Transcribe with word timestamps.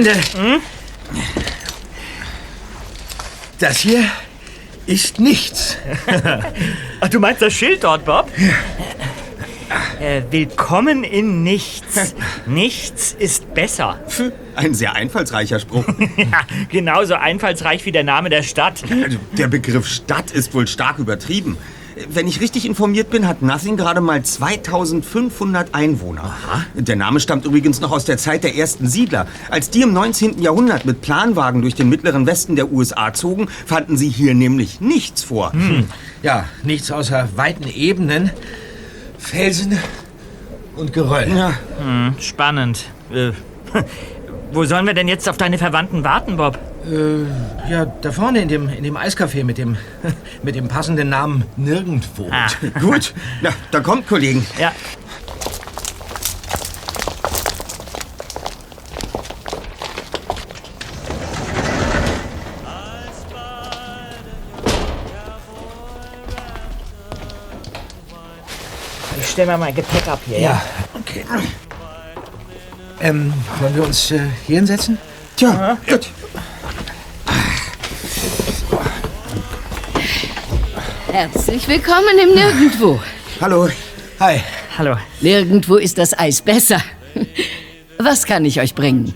Freunde, 0.00 0.60
das 3.58 3.80
hier 3.80 4.02
ist 4.86 5.20
nichts. 5.20 5.76
Ach, 7.00 7.08
du 7.08 7.20
meinst 7.20 7.42
das 7.42 7.52
Schild 7.52 7.84
dort, 7.84 8.06
Bob? 8.06 8.30
Äh, 10.00 10.22
willkommen 10.30 11.04
in 11.04 11.42
nichts. 11.42 12.14
Nichts 12.46 13.14
ist 13.18 13.52
besser. 13.54 14.00
Ein 14.56 14.74
sehr 14.74 14.94
einfallsreicher 14.94 15.60
Spruch. 15.60 15.84
Ja, 16.16 16.40
genauso 16.70 17.14
einfallsreich 17.14 17.84
wie 17.84 17.92
der 17.92 18.02
Name 18.02 18.30
der 18.30 18.42
Stadt. 18.42 18.82
Also, 19.04 19.18
der 19.32 19.48
Begriff 19.48 19.86
Stadt 19.86 20.30
ist 20.30 20.54
wohl 20.54 20.66
stark 20.66 20.98
übertrieben. 20.98 21.58
Wenn 22.12 22.26
ich 22.26 22.40
richtig 22.40 22.66
informiert 22.66 23.10
bin, 23.10 23.28
hat 23.28 23.40
Nothing 23.40 23.76
gerade 23.76 24.00
mal 24.00 24.20
2500 24.20 25.72
Einwohner. 25.76 26.34
Der 26.74 26.96
Name 26.96 27.20
stammt 27.20 27.44
übrigens 27.44 27.80
noch 27.80 27.92
aus 27.92 28.04
der 28.04 28.18
Zeit 28.18 28.42
der 28.42 28.56
ersten 28.56 28.88
Siedler. 28.88 29.28
Als 29.48 29.70
die 29.70 29.82
im 29.82 29.92
19. 29.92 30.42
Jahrhundert 30.42 30.84
mit 30.86 31.02
Planwagen 31.02 31.62
durch 31.62 31.76
den 31.76 31.88
mittleren 31.88 32.26
Westen 32.26 32.56
der 32.56 32.72
USA 32.72 33.12
zogen, 33.12 33.46
fanden 33.64 33.96
sie 33.96 34.08
hier 34.08 34.34
nämlich 34.34 34.80
nichts 34.80 35.22
vor. 35.22 35.52
Ja, 36.24 36.46
nichts 36.64 36.90
außer 36.90 37.28
weiten 37.36 37.68
Ebenen, 37.68 38.30
Felsen 39.16 39.78
und 40.74 40.92
Geröll. 40.92 41.28
Ja, 41.28 41.52
Hm, 41.80 42.14
spannend. 42.18 42.86
Äh, 43.12 43.30
wo 44.52 44.64
sollen 44.64 44.84
wir 44.86 44.94
denn 44.94 45.06
jetzt 45.06 45.28
auf 45.28 45.36
deine 45.36 45.58
Verwandten 45.58 46.02
warten, 46.02 46.36
Bob? 46.36 46.58
Äh, 46.86 47.70
ja, 47.70 47.84
da 47.84 48.10
vorne 48.10 48.40
in 48.40 48.48
dem, 48.48 48.68
in 48.68 48.82
dem 48.82 48.96
Eiscafé 48.96 49.44
mit 49.44 49.58
dem, 49.58 49.76
mit 50.42 50.54
dem 50.54 50.68
passenden 50.68 51.10
Namen 51.10 51.44
Nirgendwo. 51.56 52.28
Ah, 52.30 52.48
gut. 52.80 53.12
Na, 53.42 53.50
da 53.70 53.80
kommt, 53.80 54.06
Kollegen. 54.06 54.46
ja. 54.58 54.72
Ich 69.20 69.30
stell 69.30 69.46
mal 69.46 69.58
mein 69.58 69.74
Gepäck 69.74 70.08
ab 70.08 70.20
hier. 70.26 70.40
Ja, 70.40 70.62
okay. 70.94 71.24
Ähm, 73.00 73.32
wollen 73.60 73.74
wir 73.76 73.84
uns 73.84 74.10
äh, 74.10 74.20
hier 74.46 74.56
hinsetzen? 74.56 74.98
Tja, 75.36 75.76
gut. 75.88 76.10
Herzlich 81.12 81.66
willkommen 81.66 82.18
im 82.22 82.34
Nirgendwo. 82.34 83.00
Hallo. 83.40 83.68
Hi. 84.20 84.40
Hallo. 84.78 84.96
Nirgendwo 85.20 85.74
ist 85.74 85.98
das 85.98 86.16
Eis 86.16 86.40
besser. 86.40 86.80
Was 87.98 88.24
kann 88.24 88.44
ich 88.44 88.60
euch 88.60 88.76
bringen? 88.76 89.12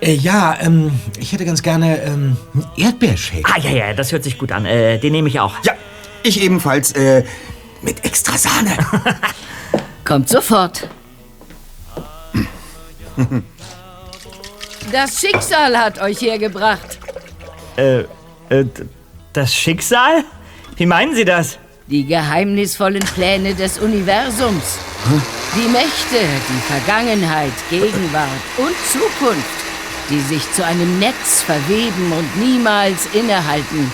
Äh, 0.00 0.14
ja, 0.14 0.58
ähm, 0.60 0.90
ich 1.16 1.32
hätte 1.32 1.44
ganz 1.44 1.62
gerne 1.62 2.02
ähm, 2.02 2.36
einen 2.54 2.66
Erdbeershake. 2.76 3.44
Ah, 3.44 3.58
ja, 3.60 3.70
ja, 3.70 3.92
das 3.94 4.10
hört 4.10 4.24
sich 4.24 4.36
gut 4.36 4.50
an. 4.50 4.66
Äh, 4.66 4.98
den 4.98 5.12
nehme 5.12 5.28
ich 5.28 5.38
auch. 5.38 5.54
Ja, 5.62 5.74
ich 6.24 6.42
ebenfalls, 6.42 6.90
äh, 6.92 7.22
mit 7.82 8.04
extra 8.04 8.36
Sahne. 8.36 8.76
Kommt 10.04 10.28
sofort. 10.28 10.88
Das 14.90 15.20
Schicksal 15.20 15.78
hat 15.78 16.00
euch 16.00 16.20
hergebracht. 16.20 16.98
Äh, 17.76 18.00
äh, 18.48 18.64
das 19.32 19.54
Schicksal? 19.54 20.24
Wie 20.78 20.86
meinen 20.86 21.12
Sie 21.12 21.24
das? 21.24 21.58
Die 21.88 22.04
geheimnisvollen 22.04 23.02
Pläne 23.14 23.52
des 23.52 23.80
Universums. 23.80 24.78
Die 25.56 25.68
Mächte, 25.68 26.24
die 26.48 26.72
Vergangenheit, 26.72 27.52
Gegenwart 27.68 28.28
und 28.58 28.76
Zukunft, 28.86 29.58
die 30.08 30.20
sich 30.20 30.52
zu 30.52 30.64
einem 30.64 31.00
Netz 31.00 31.42
verweben 31.42 32.12
und 32.12 32.36
niemals 32.38 33.12
innehalten. 33.12 33.90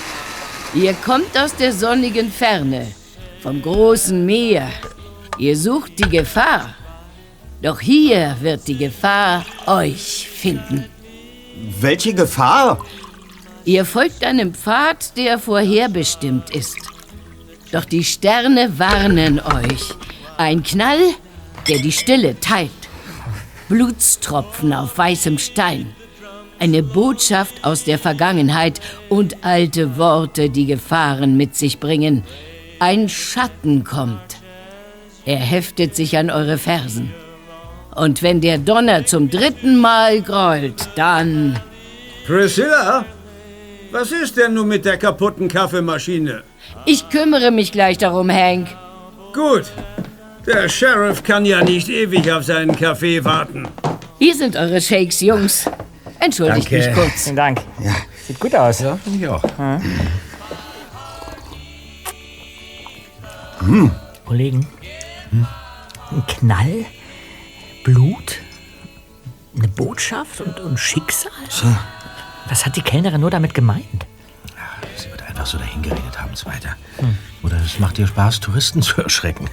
Ihr 0.74 0.92
kommt 0.92 1.38
aus 1.38 1.56
der 1.56 1.72
sonnigen 1.72 2.30
Ferne, 2.30 2.88
vom 3.42 3.62
großen 3.62 4.26
Meer. 4.26 4.68
Ihr 5.38 5.56
sucht 5.56 5.98
die 5.98 6.10
Gefahr. 6.10 6.74
Doch 7.62 7.80
hier 7.80 8.36
wird 8.42 8.68
die 8.68 8.76
Gefahr 8.76 9.46
euch 9.66 10.28
finden. 10.28 10.84
Welche 11.80 12.12
Gefahr? 12.12 12.84
Ihr 13.64 13.86
folgt 13.86 14.24
einem 14.24 14.52
Pfad, 14.52 15.16
der 15.16 15.38
vorherbestimmt 15.38 16.50
ist. 16.50 16.76
Doch 17.72 17.86
die 17.86 18.04
Sterne 18.04 18.78
warnen 18.78 19.40
euch. 19.40 19.94
Ein 20.36 20.62
Knall, 20.62 21.00
der 21.66 21.78
die 21.78 21.92
Stille 21.92 22.38
teilt. 22.40 22.70
Blutstropfen 23.70 24.74
auf 24.74 24.98
weißem 24.98 25.38
Stein. 25.38 25.94
Eine 26.58 26.82
Botschaft 26.82 27.64
aus 27.64 27.84
der 27.84 27.98
Vergangenheit 27.98 28.80
und 29.08 29.44
alte 29.44 29.96
Worte, 29.96 30.50
die 30.50 30.66
Gefahren 30.66 31.36
mit 31.36 31.56
sich 31.56 31.80
bringen. 31.80 32.22
Ein 32.80 33.08
Schatten 33.08 33.82
kommt. 33.82 34.36
Er 35.24 35.38
heftet 35.38 35.96
sich 35.96 36.18
an 36.18 36.30
eure 36.30 36.58
Fersen. 36.58 37.14
Und 37.94 38.22
wenn 38.22 38.42
der 38.42 38.58
Donner 38.58 39.06
zum 39.06 39.30
dritten 39.30 39.78
Mal 39.78 40.20
grollt, 40.20 40.88
dann... 40.96 41.58
Priscilla? 42.26 43.06
Was 43.94 44.10
ist 44.10 44.36
denn 44.36 44.54
nun 44.54 44.66
mit 44.66 44.84
der 44.84 44.98
kaputten 44.98 45.46
Kaffeemaschine? 45.46 46.42
Ich 46.84 47.08
kümmere 47.10 47.52
mich 47.52 47.70
gleich 47.70 47.96
darum, 47.96 48.28
Hank. 48.28 48.66
Gut. 49.32 49.66
Der 50.44 50.68
Sheriff 50.68 51.22
kann 51.22 51.44
ja 51.44 51.62
nicht 51.62 51.88
ewig 51.88 52.28
auf 52.32 52.42
seinen 52.42 52.74
Kaffee 52.74 53.24
warten. 53.24 53.68
Hier 54.18 54.34
sind 54.34 54.56
eure 54.56 54.80
Shakes, 54.80 55.20
Jungs. 55.20 55.70
Entschuldigt 56.18 56.72
Danke. 56.72 56.88
mich 56.88 56.92
kurz. 56.92 57.22
Vielen 57.22 57.36
Dank. 57.36 57.60
Sieht 58.26 58.40
gut 58.40 58.56
aus. 58.56 58.80
Ja, 58.80 58.96
finde 58.96 59.18
ich 59.20 59.28
auch. 59.28 59.44
Kollegen, 64.26 64.66
ein 65.30 66.26
Knall, 66.26 66.84
Blut, 67.84 68.40
eine 69.56 69.68
Botschaft 69.68 70.40
und, 70.40 70.58
und 70.58 70.80
Schicksal? 70.80 71.30
Was 72.48 72.66
hat 72.66 72.76
die 72.76 72.82
Kellnerin 72.82 73.20
nur 73.20 73.30
damit 73.30 73.54
gemeint? 73.54 74.06
Sie 74.96 75.10
wird 75.10 75.22
einfach 75.26 75.46
so 75.46 75.58
dahingeredet 75.58 76.20
haben, 76.20 76.32
weiter. 76.44 76.76
Oder 77.42 77.56
es 77.64 77.78
macht 77.78 77.98
ihr 77.98 78.06
Spaß, 78.06 78.40
Touristen 78.40 78.82
zu 78.82 79.02
erschrecken. 79.02 79.48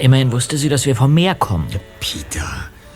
Immerhin 0.00 0.32
wusste 0.32 0.56
sie, 0.58 0.68
dass 0.68 0.86
wir 0.86 0.96
vom 0.96 1.12
Meer 1.14 1.34
kommen. 1.34 1.66
Peter, 2.00 2.46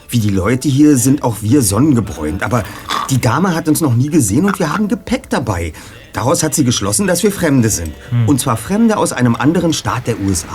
wie 0.09 0.19
die 0.19 0.29
Leute 0.29 0.67
hier 0.69 0.97
sind 0.97 1.23
auch 1.23 1.37
wir 1.41 1.61
sonnengebräunt. 1.61 2.43
Aber 2.43 2.63
die 3.09 3.19
Dame 3.21 3.55
hat 3.55 3.67
uns 3.67 3.81
noch 3.81 3.93
nie 3.95 4.09
gesehen 4.09 4.45
und 4.45 4.59
wir 4.59 4.71
haben 4.73 4.87
Gepäck 4.87 5.29
dabei. 5.29 5.73
Daraus 6.13 6.43
hat 6.43 6.53
sie 6.55 6.63
geschlossen, 6.63 7.07
dass 7.07 7.23
wir 7.23 7.31
Fremde 7.31 7.69
sind. 7.69 7.93
Und 8.27 8.39
zwar 8.39 8.55
Fremde 8.57 8.97
aus 8.97 9.13
einem 9.13 9.35
anderen 9.35 9.73
Staat 9.73 10.07
der 10.07 10.19
USA. 10.19 10.47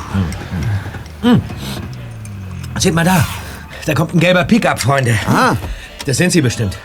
Seht 2.79 2.95
mal 2.95 3.05
da. 3.05 3.27
Da 3.87 3.95
kommt 3.95 4.15
ein 4.15 4.21
gelber 4.21 4.45
Pickup, 4.45 4.81
Freunde. 4.81 5.15
Ah, 5.27 5.57
Das 6.07 6.17
sind 6.17 6.31
sie 6.31 6.41
bestimmt. 6.41 6.79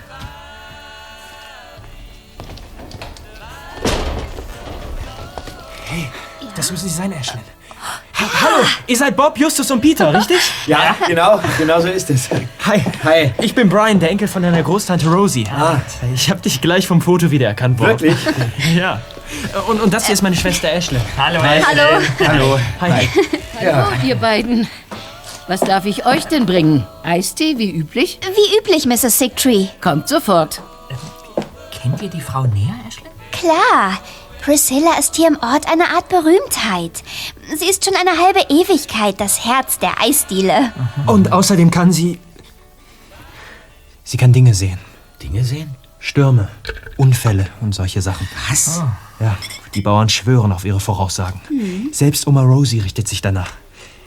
Sie 6.85 6.91
sein, 6.91 7.11
Ashley. 7.11 7.39
Ha 8.19 8.25
Hallo, 8.43 8.63
ihr 8.85 8.95
seid 8.95 9.15
Bob, 9.17 9.39
Justus 9.39 9.71
und 9.71 9.81
Peter, 9.81 10.13
richtig? 10.13 10.37
Ja, 10.67 10.95
genau. 11.07 11.39
Genau 11.57 11.81
so 11.81 11.87
ist 11.87 12.11
es. 12.11 12.29
Hi. 12.63 12.83
Hi. 13.03 13.33
Ich 13.41 13.55
bin 13.55 13.69
Brian, 13.69 13.99
der 13.99 14.11
Enkel 14.11 14.27
von 14.27 14.43
deiner 14.43 14.61
Großtante 14.61 15.07
Rosie. 15.07 15.47
Ah. 15.49 15.77
Ich 16.13 16.29
hab 16.29 16.43
dich 16.43 16.61
gleich 16.61 16.85
vom 16.85 17.01
Foto 17.01 17.31
wiedererkannt, 17.31 17.77
Bob. 17.77 17.87
Wirklich? 17.87 18.15
Ja. 18.75 19.01
Und, 19.67 19.81
und 19.81 19.91
das 19.93 20.05
hier 20.05 20.13
ist 20.13 20.21
meine 20.21 20.35
Schwester 20.35 20.71
Ashley. 20.71 20.99
Hallo, 21.17 21.41
Hallo. 21.41 22.05
Hallo. 22.27 22.59
Hi. 22.81 23.09
Hallo, 23.59 23.87
ihr 24.03 24.15
beiden. 24.15 24.67
Was 25.47 25.61
darf 25.61 25.85
ich 25.85 26.05
euch 26.05 26.25
denn 26.25 26.45
bringen? 26.45 26.85
Eistee, 27.03 27.57
wie 27.57 27.71
üblich? 27.71 28.19
Wie 28.21 28.57
üblich, 28.59 28.85
Mrs. 28.85 29.17
Sigtree. 29.17 29.67
Kommt 29.81 30.07
sofort. 30.07 30.61
Kennt 31.81 32.01
ihr 32.03 32.09
die 32.09 32.21
Frau 32.21 32.43
näher, 32.43 32.75
Ashley? 32.87 33.09
Klar. 33.31 33.97
Priscilla 34.45 34.99
ist 34.99 35.15
hier 35.15 35.27
im 35.27 35.39
Ort 35.41 35.67
eine 35.71 35.89
Art 35.89 36.07
Berühmtheit. 36.07 37.01
Sie 37.57 37.65
ist 37.65 37.83
schon 37.83 37.95
eine 37.95 38.11
halbe 38.11 38.41
Ewigkeit 38.53 39.19
das 39.19 39.43
Herz 39.43 39.79
der 39.79 39.99
Eisdiele. 39.99 40.71
Und 41.07 41.31
außerdem 41.31 41.71
kann 41.71 41.91
sie. 41.91 42.19
Sie 44.03 44.17
kann 44.17 44.33
Dinge 44.33 44.53
sehen. 44.53 44.77
Dinge 45.23 45.43
sehen? 45.43 45.71
Stürme, 45.97 46.49
Unfälle 46.95 47.47
und 47.59 47.73
solche 47.73 48.03
Sachen. 48.03 48.27
was? 48.47 48.83
Ja, 49.19 49.35
die 49.73 49.81
Bauern 49.81 50.09
schwören 50.09 50.51
auf 50.51 50.63
ihre 50.63 50.79
Voraussagen. 50.79 51.41
Selbst 51.91 52.27
Oma 52.27 52.43
Rosie 52.43 52.81
richtet 52.81 53.07
sich 53.07 53.23
danach. 53.23 53.53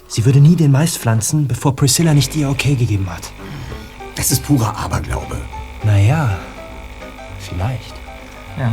Sie 0.07 0.25
würde 0.25 0.39
nie 0.39 0.55
den 0.55 0.71
Mais 0.71 0.97
pflanzen, 0.97 1.49
bevor 1.49 1.75
Priscilla 1.75 2.15
nicht 2.15 2.37
ihr 2.37 2.49
Okay 2.49 2.77
gegeben 2.77 3.11
hat. 3.11 3.33
Das 4.15 4.31
ist 4.31 4.45
purer 4.45 4.77
Aberglaube. 4.77 5.41
Naja, 5.83 6.39
vielleicht. 7.41 7.95
Ja. 8.57 8.71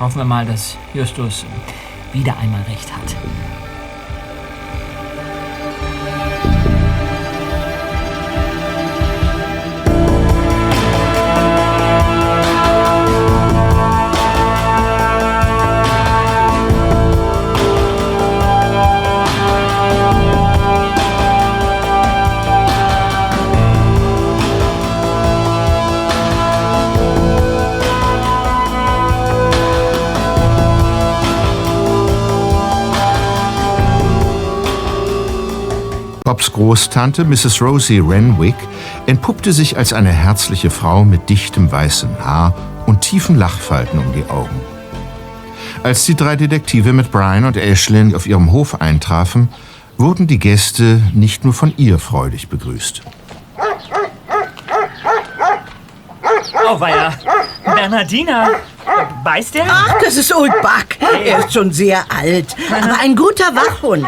Hoffen 0.00 0.18
wir 0.18 0.24
mal, 0.24 0.46
dass 0.46 0.78
Justus 0.94 1.44
wieder 2.14 2.36
einmal 2.38 2.62
recht 2.62 2.90
hat. 2.90 3.14
Bobs 36.40 36.52
Großtante, 36.52 37.24
Mrs. 37.26 37.60
Rosie 37.60 37.98
Renwick, 37.98 38.54
entpuppte 39.04 39.52
sich 39.52 39.76
als 39.76 39.92
eine 39.92 40.10
herzliche 40.10 40.70
Frau 40.70 41.04
mit 41.04 41.28
dichtem 41.28 41.70
weißem 41.70 42.08
Haar 42.18 42.54
und 42.86 43.02
tiefen 43.02 43.36
Lachfalten 43.36 43.98
um 43.98 44.10
die 44.14 44.24
Augen. 44.30 44.58
Als 45.82 46.06
die 46.06 46.14
drei 46.14 46.36
Detektive 46.36 46.94
mit 46.94 47.12
Brian 47.12 47.44
und 47.44 47.58
Ashlyn 47.58 48.14
auf 48.14 48.26
ihrem 48.26 48.52
Hof 48.52 48.80
eintrafen, 48.80 49.50
wurden 49.98 50.26
die 50.26 50.38
Gäste 50.38 51.02
nicht 51.12 51.44
nur 51.44 51.52
von 51.52 51.74
ihr 51.76 51.98
freudig 51.98 52.48
begrüßt. 52.48 53.02
Oh, 56.70 56.80
weia. 56.80 57.12
Bernardina. 57.66 58.48
Beißt 59.24 59.54
der? 59.54 59.64
Ach, 59.68 59.94
das 60.04 60.16
ist 60.16 60.34
Old 60.34 60.52
Buck. 60.62 61.08
Er 61.24 61.38
ist 61.40 61.52
schon 61.52 61.72
sehr 61.72 62.04
alt, 62.08 62.54
aber 62.70 62.98
ein 63.00 63.14
guter 63.16 63.54
Wachhund. 63.54 64.04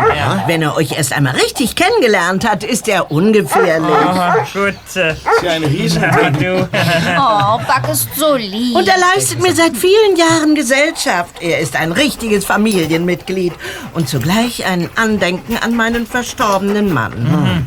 Wenn 0.47 0.63
er 0.63 0.77
euch 0.77 0.93
erst 0.97 1.13
einmal 1.13 1.35
richtig 1.35 1.75
kennengelernt 1.77 2.49
hat, 2.49 2.65
ist 2.65 2.89
er 2.89 3.11
ungefährlich. 3.11 3.89
Oh, 3.91 4.59
gut. 4.61 4.75
Äh, 4.97 5.13
Ist 5.13 5.43
ja 5.43 5.53
ein 5.53 5.65
Riesen. 5.65 6.03
du. 6.39 6.69
Oh, 7.19 7.59
Buck 7.59 7.91
ist 7.93 8.09
so 8.17 8.35
lieb. 8.37 8.77
Und 8.77 8.89
er 8.89 8.97
leistet 8.99 9.41
mir 9.41 9.55
seit 9.55 9.77
vielen 9.77 10.17
Jahren 10.17 10.55
Gesellschaft. 10.55 11.41
Er 11.41 11.59
ist 11.59 11.77
ein 11.77 11.93
richtiges 11.93 12.45
Familienmitglied 12.45 13.53
und 13.95 14.09
zugleich 14.09 14.65
ein 14.67 14.89
Andenken 14.97 15.57
an 15.59 15.75
meinen 15.77 16.07
verstorbenen 16.07 16.93
Mann. 16.93 17.67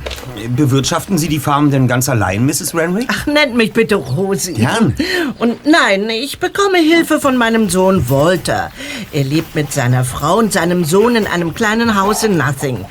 Bewirtschaften 0.49 1.17
Sie 1.17 1.27
die 1.27 1.39
Farm 1.39 1.71
denn 1.71 1.87
ganz 1.87 2.09
allein, 2.09 2.45
Mrs. 2.45 2.75
Renwick? 2.75 3.07
Ach, 3.11 3.25
nennt 3.25 3.55
mich 3.55 3.73
bitte 3.73 3.95
Rosi. 3.95 4.53
Gern. 4.53 4.95
Und 5.39 5.65
nein, 5.65 6.09
ich 6.09 6.39
bekomme 6.39 6.77
Hilfe 6.77 7.19
von 7.19 7.37
meinem 7.37 7.69
Sohn 7.69 8.09
Walter. 8.09 8.71
Er 9.11 9.23
lebt 9.23 9.55
mit 9.55 9.71
seiner 9.71 10.03
Frau 10.03 10.37
und 10.37 10.53
seinem 10.53 10.85
Sohn 10.85 11.15
in 11.15 11.27
einem 11.27 11.53
kleinen 11.53 11.99
Haus 11.99 12.23
in 12.23 12.37
Nothing. 12.37 12.85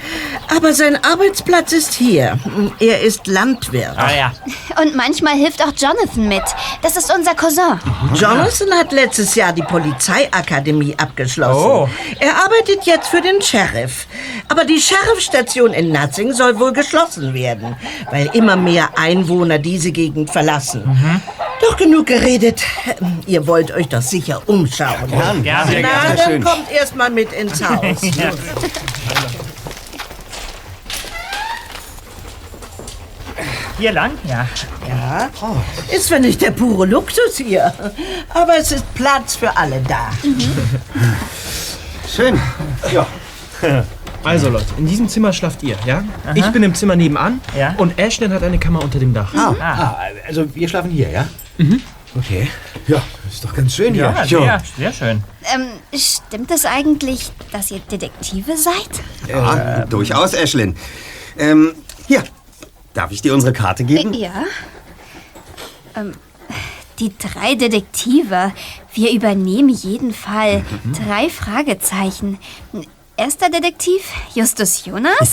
Aber 0.54 0.72
sein 0.72 0.98
Arbeitsplatz 1.04 1.72
ist 1.72 1.94
hier. 1.94 2.38
Er 2.80 3.00
ist 3.00 3.26
Landwirt. 3.26 3.94
Ah 3.96 4.14
ja. 4.14 4.32
Und 4.80 4.94
manchmal 4.94 5.34
hilft 5.34 5.62
auch 5.62 5.72
Jonathan 5.76 6.28
mit. 6.28 6.42
Das 6.82 6.96
ist 6.96 7.12
unser 7.14 7.34
Cousin. 7.34 7.80
Jonathan 8.14 8.72
hat 8.72 8.92
letztes 8.92 9.34
Jahr 9.34 9.52
die 9.52 9.62
Polizeiakademie 9.62 10.94
abgeschlossen. 10.98 11.66
Oh. 11.66 11.88
Er 12.20 12.36
arbeitet 12.36 12.84
jetzt 12.84 13.08
für 13.08 13.20
den 13.20 13.40
Sheriff. 13.40 14.06
Aber 14.48 14.64
die 14.64 14.80
Sheriffstation 14.80 15.72
in 15.72 15.90
Nothing 15.90 16.32
soll 16.32 16.58
wohl 16.58 16.72
geschlossen 16.72 17.34
werden, 17.34 17.43
weil 18.10 18.30
immer 18.34 18.56
mehr 18.56 18.88
Einwohner 18.98 19.58
diese 19.58 19.92
Gegend 19.92 20.30
verlassen. 20.30 20.82
Doch 21.60 21.76
genug 21.76 22.06
geredet. 22.06 22.62
Ihr 23.26 23.46
wollt 23.46 23.70
euch 23.72 23.88
doch 23.88 24.02
sicher 24.02 24.42
umschauen. 24.46 25.42
Gerne. 25.42 25.80
Na, 25.82 26.14
dann 26.14 26.42
kommt 26.42 26.70
erst 26.70 26.96
mal 26.96 27.10
mit 27.10 27.32
ins 27.32 27.62
Haus. 27.68 28.00
Hier 33.78 33.92
lang? 33.92 34.12
Ja. 34.28 34.46
Ja, 34.88 35.30
ist 35.92 36.06
zwar 36.06 36.20
nicht 36.20 36.40
der 36.40 36.52
pure 36.52 36.86
Luxus 36.86 37.36
hier, 37.36 37.72
aber 38.28 38.58
es 38.58 38.70
ist 38.70 38.94
Platz 38.94 39.34
für 39.36 39.56
alle 39.56 39.80
da. 39.88 40.10
Schön. 42.08 42.40
Also 44.24 44.48
Leute, 44.48 44.66
in 44.78 44.86
diesem 44.86 45.08
Zimmer 45.08 45.32
schlaft 45.32 45.62
ihr, 45.62 45.76
ja? 45.86 46.02
Ich 46.34 46.46
bin 46.48 46.62
im 46.62 46.74
Zimmer 46.74 46.96
nebenan 46.96 47.40
Ja. 47.56 47.74
und 47.78 47.98
Ashlyn 47.98 48.32
hat 48.32 48.42
eine 48.42 48.58
Kammer 48.58 48.82
unter 48.82 48.98
dem 48.98 49.12
Dach. 49.12 49.32
Ah, 49.34 49.96
also 50.26 50.52
wir 50.54 50.68
schlafen 50.68 50.90
hier, 50.90 51.10
ja? 51.10 51.26
Okay. 52.16 52.48
Ja, 52.86 53.02
ist 53.30 53.44
doch 53.44 53.54
ganz 53.54 53.74
schön 53.74 53.92
hier. 53.94 54.04
Ja, 54.04 54.24
sehr, 54.26 54.62
sehr 54.78 54.92
schön. 54.92 55.22
Ähm, 55.52 55.66
stimmt 55.98 56.50
es 56.50 56.64
eigentlich, 56.64 57.32
dass 57.52 57.70
ihr 57.70 57.80
Detektive 57.80 58.56
seid? 58.56 58.90
Ja, 59.28 59.84
durchaus, 59.86 60.32
Ashlyn. 60.34 60.76
Ähm, 61.36 61.72
hier, 62.06 62.22
darf 62.94 63.10
ich 63.10 63.20
dir 63.20 63.34
unsere 63.34 63.52
Karte 63.52 63.84
geben? 63.84 64.14
Ja. 64.14 64.44
Ähm, 65.96 66.12
die 67.00 67.12
drei 67.18 67.56
Detektive. 67.56 68.52
Wir 68.92 69.12
übernehmen 69.12 69.70
jeden 69.70 70.14
Fall. 70.14 70.62
Drei 71.04 71.28
Fragezeichen. 71.28 72.38
Erster 73.16 73.48
Detektiv 73.48 74.02
Justus 74.34 74.86
Jonas. 74.86 75.30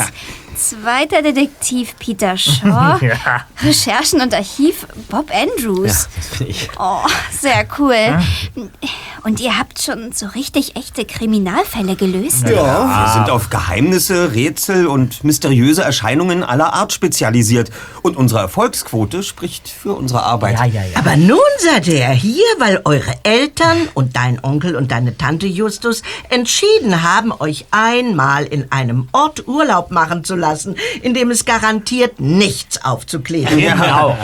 Zweiter 0.55 1.21
Detektiv 1.21 1.95
Peter 1.97 2.37
Shaw. 2.37 2.97
Ja. 3.01 3.45
Recherchen 3.63 4.21
und 4.21 4.33
Archiv 4.33 4.85
Bob 5.09 5.29
Andrews. 5.33 6.07
Das 6.15 6.37
bin 6.37 6.47
ich. 6.47 6.69
Oh, 6.79 7.05
sehr 7.31 7.65
cool. 7.79 7.95
Und 9.23 9.39
ihr 9.39 9.57
habt 9.57 9.81
schon 9.81 10.11
so 10.13 10.27
richtig 10.27 10.75
echte 10.75 11.05
Kriminalfälle 11.05 11.95
gelöst? 11.95 12.47
Ja, 12.49 13.05
wir 13.05 13.13
sind 13.13 13.29
auf 13.29 13.49
Geheimnisse, 13.49 14.33
Rätsel 14.33 14.87
und 14.87 15.23
mysteriöse 15.23 15.83
Erscheinungen 15.83 16.43
aller 16.43 16.73
Art 16.73 16.91
spezialisiert. 16.91 17.69
Und 18.01 18.17
unsere 18.17 18.41
Erfolgsquote 18.41 19.21
spricht 19.23 19.67
für 19.69 19.93
unsere 19.93 20.23
Arbeit. 20.23 20.57
Ja, 20.57 20.65
ja, 20.65 20.81
ja. 20.85 20.97
Aber 20.97 21.15
nun 21.17 21.37
seid 21.59 21.87
ihr 21.87 21.99
ja 21.99 22.09
hier, 22.09 22.43
weil 22.57 22.81
eure 22.85 23.13
Eltern 23.23 23.87
und 23.93 24.15
dein 24.15 24.43
Onkel 24.43 24.75
und 24.75 24.91
deine 24.91 25.17
Tante 25.17 25.45
Justus 25.47 26.01
entschieden 26.29 27.03
haben, 27.03 27.31
euch 27.31 27.65
einmal 27.71 28.45
in 28.45 28.71
einem 28.71 29.07
Ort 29.11 29.47
Urlaub 29.47 29.91
machen 29.91 30.23
zu 30.23 30.35
lassen, 30.41 30.75
in 31.01 31.13
dem 31.13 31.31
es 31.31 31.45
garantiert 31.45 32.19
nichts 32.19 32.83
aufzuklären 32.83 33.57
gibt. 33.57 33.71
Genau. 33.71 34.17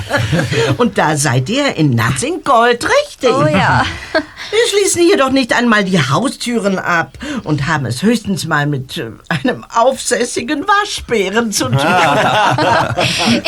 Und 0.77 0.97
da 0.97 1.15
seid 1.15 1.47
ihr 1.49 1.75
in 1.75 1.91
Nothing 1.91 2.43
Gold 2.43 2.83
richtig. 2.83 3.29
Oh 3.31 3.45
ja. 3.45 3.85
Wir 4.49 4.59
schließen 4.69 5.01
hier 5.01 5.17
doch 5.17 5.31
nicht 5.31 5.53
einmal 5.53 5.83
die 5.83 5.99
Haustüren 5.99 6.79
ab 6.79 7.17
und 7.43 7.67
haben 7.67 7.85
es 7.85 8.01
höchstens 8.01 8.45
mal 8.45 8.65
mit 8.65 8.97
äh, 8.97 9.11
einem 9.27 9.65
aufsässigen 9.65 10.65
Waschbären 10.67 11.51
zu 11.51 11.65
tun. 11.65 11.77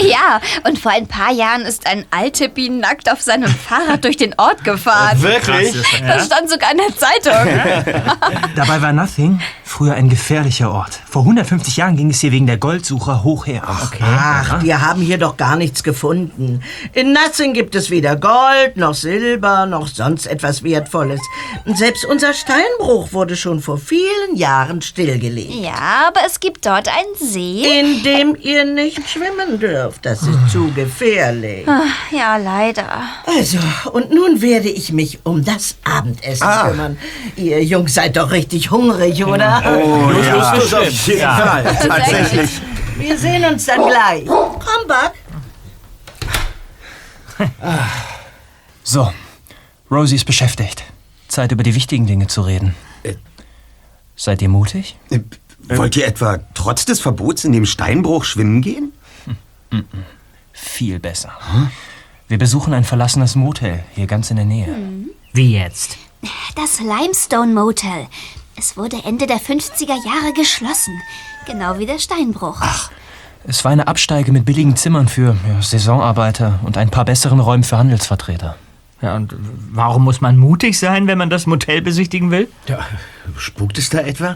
Ja, 0.02 0.42
und 0.66 0.80
vor 0.80 0.92
ein 0.92 1.08
paar 1.08 1.32
Jahren 1.32 1.62
ist 1.62 1.88
ein 1.88 2.06
Altippi 2.12 2.70
nackt 2.70 3.12
auf 3.12 3.22
seinem 3.22 3.50
Fahrrad 3.50 4.04
durch 4.04 4.18
den 4.18 4.34
Ort 4.38 4.64
gefahren. 4.64 5.22
Wirklich? 5.22 5.76
Das 6.06 6.26
stand 6.26 6.50
sogar 6.50 6.72
in 6.72 6.78
der 6.78 6.96
Zeitung. 6.96 8.04
Dabei 8.56 8.82
war 8.82 8.94
Nothing 8.94 9.40
früher 9.70 9.94
ein 9.94 10.10
gefährlicher 10.10 10.72
Ort. 10.72 11.00
Vor 11.08 11.22
150 11.22 11.78
Jahren 11.78 11.96
ging 11.96 12.10
es 12.10 12.20
hier 12.20 12.32
wegen 12.32 12.48
der 12.48 12.58
Goldsucher 12.58 13.24
hoch 13.24 13.46
her. 13.46 13.62
Okay. 13.86 14.04
Ach, 14.04 14.64
wir 14.64 14.82
haben 14.82 15.02
hier 15.02 15.18
doch 15.20 15.38
gar 15.38 15.56
nichts 15.56 15.84
gefunden. 15.84 16.62
In 16.94 17.14
Nothing 17.14 17.54
gibt 17.54 17.76
es 17.76 17.90
weder 17.92 18.16
Gold, 18.16 18.78
noch 18.78 18.96
Silber, 18.96 19.68
noch 19.68 19.88
sonst 19.88 20.26
etwas 20.26 20.64
Wertvolles. 20.64 21.22
Selbst 21.66 22.04
unser 22.06 22.34
Steinbruch 22.34 23.14
wurde 23.14 23.36
schon 23.36 23.62
vor 23.62 23.78
vielen 23.78 24.36
Jahren 24.36 24.82
stillgelegt. 24.82 25.54
Ja, 25.54 26.08
aber 26.08 26.22
es 26.26 26.40
gibt 26.40 26.66
dort 26.66 26.88
einen 26.88 27.16
See. 27.32 27.80
In 27.80 28.02
dem 28.04 28.36
ihr 28.42 28.66
nicht 28.66 29.08
schwimmen 29.08 29.60
dürft. 29.60 30.04
Das 30.06 30.24
ist 30.24 30.50
zu 30.52 30.72
gefährlich. 30.74 31.66
Ach, 31.68 31.84
Ja, 32.12 32.38
leider. 32.38 32.86
Also, 33.26 33.60
und 33.94 34.10
nun 34.12 34.42
werde 34.42 34.70
ich 34.70 34.92
mich 34.92 35.20
um 35.24 35.46
das 35.46 35.76
Abendessen 35.84 36.44
Ah. 36.48 36.70
kümmern. 36.70 36.98
Ihr 37.36 37.64
Jungs 37.64 37.94
seid 37.94 38.18
doch 38.18 38.32
richtig 38.32 38.72
hungrig, 38.72 39.24
oder? 39.26 39.59
Oh, 39.66 40.12
ja. 40.12 40.54
Justus 40.54 40.74
auf 40.74 40.90
jeden 41.08 41.22
Fall. 41.22 41.78
Tatsächlich. 41.88 42.62
Wir 42.98 43.18
sehen 43.18 43.46
uns 43.46 43.66
dann 43.66 43.82
gleich. 43.88 44.26
Komm, 44.26 44.88
Buck. 44.88 45.14
So, 48.84 49.12
Rosie 49.90 50.16
ist 50.16 50.26
beschäftigt. 50.26 50.84
Zeit, 51.28 51.52
über 51.52 51.64
die 51.64 51.76
wichtigen 51.76 52.06
Dinge 52.08 52.28
zu 52.28 52.42
reden. 52.42 52.76
Seid 54.16 54.42
ihr 54.42 54.50
mutig? 54.50 54.98
Äh, 55.10 55.20
Wollt 55.70 55.96
ihr 55.96 56.06
etwa 56.08 56.40
trotz 56.56 56.84
des 56.86 57.00
Verbots 57.00 57.46
in 57.46 57.54
dem 57.54 57.66
Steinbruch 57.66 58.26
schwimmen 58.26 58.62
gehen? 58.62 58.92
Viel 60.52 61.00
besser. 61.00 61.32
Wir 62.28 62.38
besuchen 62.38 62.74
ein 62.74 62.84
verlassenes 62.84 63.36
Motel 63.36 63.84
hier 63.96 64.08
ganz 64.08 64.30
in 64.32 64.36
der 64.38 64.46
Nähe. 64.46 64.68
Wie 65.32 65.54
jetzt? 65.54 65.98
Das 66.56 66.80
Limestone 66.80 67.54
Motel. 67.54 68.08
Es 68.60 68.76
wurde 68.76 68.98
Ende 69.06 69.26
der 69.26 69.40
50er 69.40 70.06
Jahre 70.06 70.34
geschlossen. 70.34 71.02
Genau 71.48 71.80
wie 71.80 71.86
der 71.86 71.98
Steinbruch. 71.98 72.62
Es 73.46 73.64
war 73.64 73.72
eine 73.72 73.88
Absteige 73.88 74.34
mit 74.34 74.44
billigen 74.44 74.76
Zimmern 74.76 75.08
für 75.08 75.38
ja, 75.48 75.62
Saisonarbeiter 75.62 76.60
und 76.64 76.78
ein 76.78 76.90
paar 76.90 77.06
besseren 77.06 77.40
Räumen 77.40 77.64
für 77.64 77.78
Handelsvertreter. 77.78 78.58
Ja, 79.02 79.16
und 79.16 79.34
warum 79.72 80.04
muss 80.04 80.20
man 80.20 80.38
mutig 80.38 80.78
sein, 80.78 81.08
wenn 81.08 81.18
man 81.18 81.30
das 81.30 81.46
Motel 81.46 81.82
besichtigen 81.82 82.32
will? 82.32 82.50
Ja, 82.68 82.80
spukt 83.38 83.78
es 83.78 83.90
da 83.90 84.00
etwa? 84.00 84.36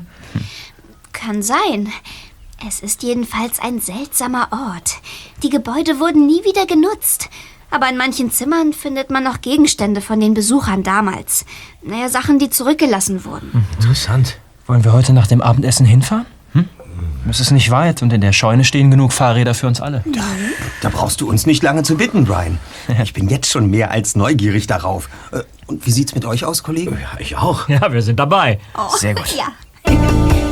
Kann 1.12 1.44
sein. 1.44 1.92
Es 2.66 2.80
ist 2.80 3.04
jedenfalls 3.04 3.60
ein 3.60 3.82
seltsamer 3.82 4.48
Ort. 4.52 5.02
Die 5.44 5.50
Gebäude 5.50 6.00
wurden 6.00 6.28
nie 6.28 6.46
wieder 6.46 6.66
genutzt. 6.66 7.30
Aber 7.74 7.90
in 7.90 7.98
manchen 7.98 8.30
Zimmern 8.30 8.72
findet 8.72 9.10
man 9.10 9.24
noch 9.24 9.42
Gegenstände 9.42 10.00
von 10.00 10.20
den 10.20 10.36
Besuchern 10.36 10.84
damals. 10.84 11.44
Naja, 11.86 12.10
Sachen, 12.10 12.40
die 12.40 12.50
zurückgelassen 12.50 13.26
wurden. 13.26 13.66
Interessant. 13.80 14.38
Wollen 14.68 14.84
wir 14.84 14.94
heute 14.94 15.14
nach 15.14 15.28
dem 15.28 15.42
Abendessen 15.42 15.86
hinfahren? 15.86 16.26
Hm? 16.54 16.70
Es 17.30 17.40
ist 17.40 17.52
nicht 17.52 17.72
weit 17.72 18.02
und 18.02 18.12
in 18.14 18.22
der 18.22 18.34
Scheune 18.34 18.64
stehen 18.64 18.92
genug 18.92 19.12
Fahrräder 19.14 19.54
für 19.54 19.68
uns 19.68 19.82
alle. 19.82 20.04
Da 20.82 20.90
brauchst 20.90 21.22
du 21.22 21.30
uns 21.30 21.46
nicht 21.46 21.64
lange 21.64 21.84
zu 21.84 21.96
bitten, 21.98 22.26
Brian. 22.26 22.60
Ich 23.02 23.14
bin 23.14 23.28
jetzt 23.30 23.50
schon 23.50 23.70
mehr 23.70 23.92
als 23.92 24.16
neugierig 24.16 24.68
darauf. 24.68 25.10
Äh, 25.32 25.42
Und 25.68 25.86
wie 25.86 25.92
sieht's 25.92 26.14
mit 26.16 26.26
euch 26.26 26.46
aus, 26.46 26.64
Kollegen? 26.64 26.98
Ja, 27.02 27.20
ich 27.20 27.36
auch. 27.38 27.68
Ja, 27.70 27.92
wir 27.92 28.02
sind 28.02 28.20
dabei. 28.20 28.60
Sehr 28.98 29.16
gut. 29.16 29.36
Ja. 29.38 29.48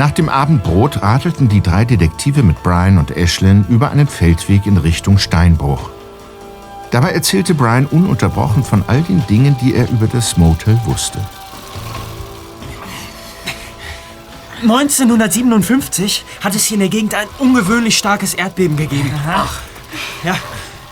Nach 0.00 0.12
dem 0.12 0.30
Abendbrot 0.30 1.02
radelten 1.02 1.50
die 1.50 1.60
drei 1.60 1.84
Detektive 1.84 2.42
mit 2.42 2.62
Brian 2.62 2.96
und 2.96 3.14
Ashlyn 3.14 3.66
über 3.68 3.90
einen 3.90 4.08
Feldweg 4.08 4.64
in 4.64 4.78
Richtung 4.78 5.18
Steinbruch. 5.18 5.90
Dabei 6.90 7.10
erzählte 7.10 7.52
Brian 7.52 7.84
ununterbrochen 7.84 8.64
von 8.64 8.82
all 8.86 9.02
den 9.02 9.26
Dingen, 9.26 9.58
die 9.60 9.74
er 9.74 9.90
über 9.90 10.06
das 10.06 10.38
Motel 10.38 10.80
wusste. 10.86 11.22
1957 14.62 16.24
hat 16.40 16.54
es 16.54 16.64
hier 16.64 16.76
in 16.76 16.80
der 16.80 16.88
Gegend 16.88 17.14
ein 17.14 17.28
ungewöhnlich 17.38 17.98
starkes 17.98 18.32
Erdbeben 18.32 18.78
gegeben. 18.78 19.12
Ach. 19.28 19.60
Ja, 20.24 20.38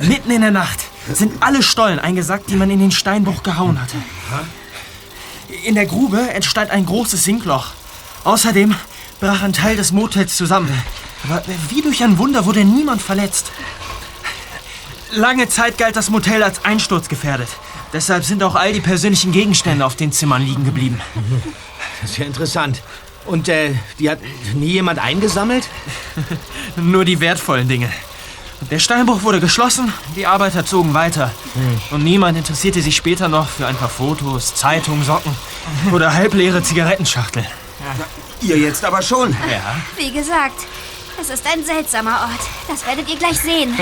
mitten 0.00 0.30
in 0.30 0.42
der 0.42 0.50
Nacht 0.50 0.80
sind 1.10 1.42
alle 1.42 1.62
Stollen 1.62 1.98
eingesackt, 1.98 2.50
die 2.50 2.56
man 2.56 2.70
in 2.70 2.78
den 2.78 2.90
Steinbruch 2.90 3.42
gehauen 3.42 3.80
hatte. 3.80 3.96
In 5.64 5.76
der 5.76 5.86
Grube 5.86 6.28
entstand 6.34 6.70
ein 6.70 6.84
großes 6.84 7.24
Sinkloch. 7.24 7.68
Außerdem 8.24 8.74
brach 9.20 9.42
ein 9.42 9.52
Teil 9.52 9.76
des 9.76 9.92
Motels 9.92 10.36
zusammen. 10.36 10.70
Aber 11.24 11.42
wie 11.68 11.82
durch 11.82 12.02
ein 12.02 12.18
Wunder 12.18 12.46
wurde 12.46 12.64
niemand 12.64 13.02
verletzt. 13.02 13.50
Lange 15.10 15.48
Zeit 15.48 15.78
galt 15.78 15.96
das 15.96 16.10
Motel 16.10 16.42
als 16.42 16.64
einsturzgefährdet. 16.64 17.48
Deshalb 17.92 18.24
sind 18.24 18.42
auch 18.42 18.54
all 18.54 18.72
die 18.72 18.80
persönlichen 18.80 19.32
Gegenstände 19.32 19.84
auf 19.84 19.96
den 19.96 20.12
Zimmern 20.12 20.42
liegen 20.42 20.64
geblieben. 20.64 21.00
Das 22.02 22.10
ist 22.10 22.18
ja 22.18 22.26
interessant. 22.26 22.82
Und 23.24 23.48
äh, 23.48 23.74
die 23.98 24.10
hat 24.10 24.18
nie 24.54 24.72
jemand 24.72 24.98
eingesammelt? 24.98 25.68
Nur 26.76 27.04
die 27.04 27.20
wertvollen 27.20 27.68
Dinge. 27.68 27.90
Der 28.70 28.78
Steinbruch 28.78 29.22
wurde 29.22 29.40
geschlossen, 29.40 29.92
die 30.16 30.26
Arbeiter 30.26 30.64
zogen 30.66 30.92
weiter. 30.92 31.30
Und 31.90 32.04
niemand 32.04 32.36
interessierte 32.36 32.82
sich 32.82 32.96
später 32.96 33.28
noch 33.28 33.48
für 33.48 33.66
ein 33.66 33.76
paar 33.76 33.88
Fotos, 33.88 34.54
Zeitungen, 34.54 35.04
Socken 35.04 35.32
oder 35.92 36.12
halbleere 36.14 36.62
Zigarettenschachteln. 36.62 37.46
Ihr 38.40 38.58
jetzt 38.58 38.84
aber 38.84 39.02
schon. 39.02 39.32
Ja. 39.50 39.76
Wie 39.96 40.10
gesagt, 40.12 40.60
es 41.20 41.30
ist 41.30 41.44
ein 41.52 41.64
seltsamer 41.64 42.20
Ort. 42.22 42.48
Das 42.68 42.86
werdet 42.86 43.08
ihr 43.08 43.16
gleich 43.16 43.38
sehen. 43.40 43.76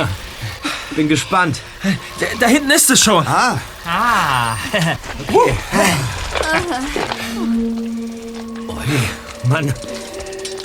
Bin 0.90 1.08
gespannt. 1.08 1.60
Da, 2.20 2.26
da 2.40 2.46
hinten 2.46 2.70
ist 2.70 2.88
es 2.90 3.00
schon. 3.02 3.26
Ah, 3.26 3.58
Ah, 3.88 4.56
Mann, 9.48 9.72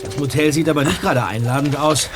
das 0.03 0.17
Motel 0.17 0.51
sieht 0.51 0.67
aber 0.69 0.83
nicht 0.83 1.01
gerade 1.01 1.23
einladend 1.25 1.75
aus. 1.75 2.09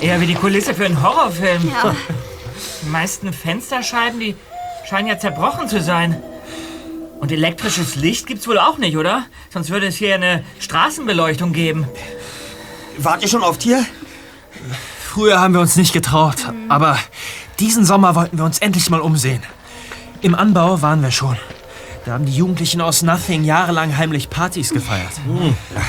eher 0.00 0.20
wie 0.20 0.26
die 0.26 0.34
Kulisse 0.34 0.74
für 0.74 0.84
einen 0.84 1.02
Horrorfilm. 1.02 1.68
Ja. 1.82 1.94
Die 2.82 2.88
meisten 2.88 3.32
Fensterscheiben, 3.32 4.20
die 4.20 4.36
scheinen 4.88 5.08
ja 5.08 5.18
zerbrochen 5.18 5.68
zu 5.68 5.80
sein. 5.82 6.22
Und 7.20 7.32
elektrisches 7.32 7.96
Licht 7.96 8.26
gibt's 8.26 8.46
wohl 8.46 8.58
auch 8.58 8.78
nicht, 8.78 8.96
oder? 8.96 9.24
Sonst 9.52 9.70
würde 9.70 9.86
es 9.86 9.96
hier 9.96 10.14
eine 10.14 10.44
Straßenbeleuchtung 10.60 11.52
geben. 11.52 11.86
wart 12.98 13.22
ihr 13.22 13.28
schon 13.28 13.42
oft 13.42 13.62
hier? 13.62 13.84
Früher 15.00 15.40
haben 15.40 15.54
wir 15.54 15.60
uns 15.60 15.76
nicht 15.76 15.92
getraut, 15.92 16.36
aber 16.68 16.98
diesen 17.58 17.84
Sommer 17.84 18.14
wollten 18.14 18.36
wir 18.36 18.44
uns 18.44 18.58
endlich 18.58 18.90
mal 18.90 19.00
umsehen. 19.00 19.42
Im 20.20 20.34
Anbau 20.34 20.82
waren 20.82 21.02
wir 21.02 21.10
schon. 21.10 21.36
Da 22.04 22.12
haben 22.12 22.26
die 22.26 22.36
Jugendlichen 22.36 22.80
aus 22.80 23.02
Nothing 23.02 23.42
jahrelang 23.44 23.96
heimlich 23.96 24.30
Partys 24.30 24.70
gefeiert. 24.70 25.12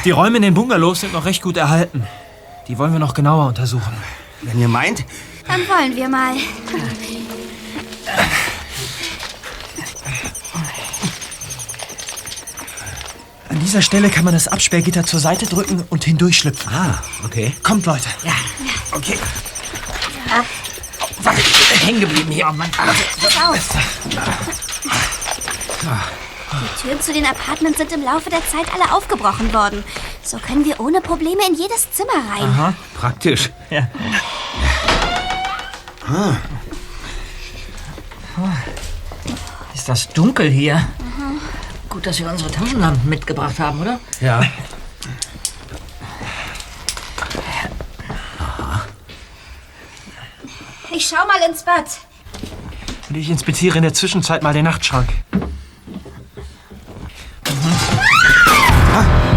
Die 0.06 0.12
Räume 0.12 0.38
in 0.38 0.44
den 0.44 0.54
Bungalows 0.54 1.02
sind 1.02 1.14
noch 1.14 1.26
recht 1.26 1.44
gut 1.44 1.58
erhalten. 1.58 2.08
Die 2.68 2.78
wollen 2.78 2.92
wir 2.92 3.00
noch 3.00 3.14
genauer 3.14 3.48
untersuchen. 3.48 3.94
Wenn 4.42 4.60
ihr 4.60 4.68
meint, 4.68 5.06
Dann 5.48 5.62
wollen 5.68 5.96
wir 5.96 6.10
mal. 6.10 6.36
Dieser 13.68 13.82
Stelle 13.82 14.10
kann 14.10 14.24
man 14.24 14.34
das 14.34 14.48
Absperrgitter 14.48 15.04
zur 15.04 15.20
Seite 15.20 15.46
drücken 15.46 15.84
und 15.90 16.06
hindurchschlüpfen. 16.06 16.72
Ah, 16.74 17.02
okay. 17.26 17.54
Kommt, 17.64 17.86
Leute. 17.86 18.08
Ja. 18.24 18.32
Okay. 18.94 19.18
Hängen 21.86 22.00
geblieben 22.00 22.32
hier. 22.32 22.48
Oh 22.50 22.54
Mann. 22.54 22.72
Pass 22.72 23.38
auf. 23.44 23.60
Die 26.54 26.82
Türen 26.82 27.02
zu 27.02 27.12
den 27.12 27.26
Apartments 27.26 27.78
sind 27.78 27.92
im 27.92 28.04
Laufe 28.04 28.30
der 28.30 28.40
Zeit 28.48 28.74
alle 28.74 28.96
aufgebrochen 28.96 29.54
worden. 29.54 29.84
So 30.24 30.38
können 30.38 30.64
wir 30.64 30.80
ohne 30.80 31.02
Probleme 31.02 31.46
in 31.46 31.56
jedes 31.56 31.92
Zimmer 31.92 32.14
rein. 32.34 32.74
Praktisch. 32.98 33.50
Ja. 33.70 33.90
Ist 39.76 39.90
das 39.90 40.08
dunkel 40.08 40.50
hier? 40.50 40.88
Gut, 41.98 42.06
dass 42.06 42.20
wir 42.20 42.30
unsere 42.30 42.52
Taschenlampen 42.52 43.10
mitgebracht 43.10 43.58
haben, 43.58 43.82
oder? 43.82 44.00
Ja. 44.22 44.44
Ich 50.92 51.08
schau 51.08 51.26
mal 51.26 51.40
ins 51.50 51.64
Bad. 51.64 51.86
Und 53.10 53.16
ich 53.16 53.32
inspiziere 53.32 53.78
in 53.78 53.82
der 53.82 53.96
Zwischenzeit 53.96 54.44
mal 54.44 54.54
den 54.54 54.66
Nachtschrank. 54.66 55.10
Mhm. 55.32 55.42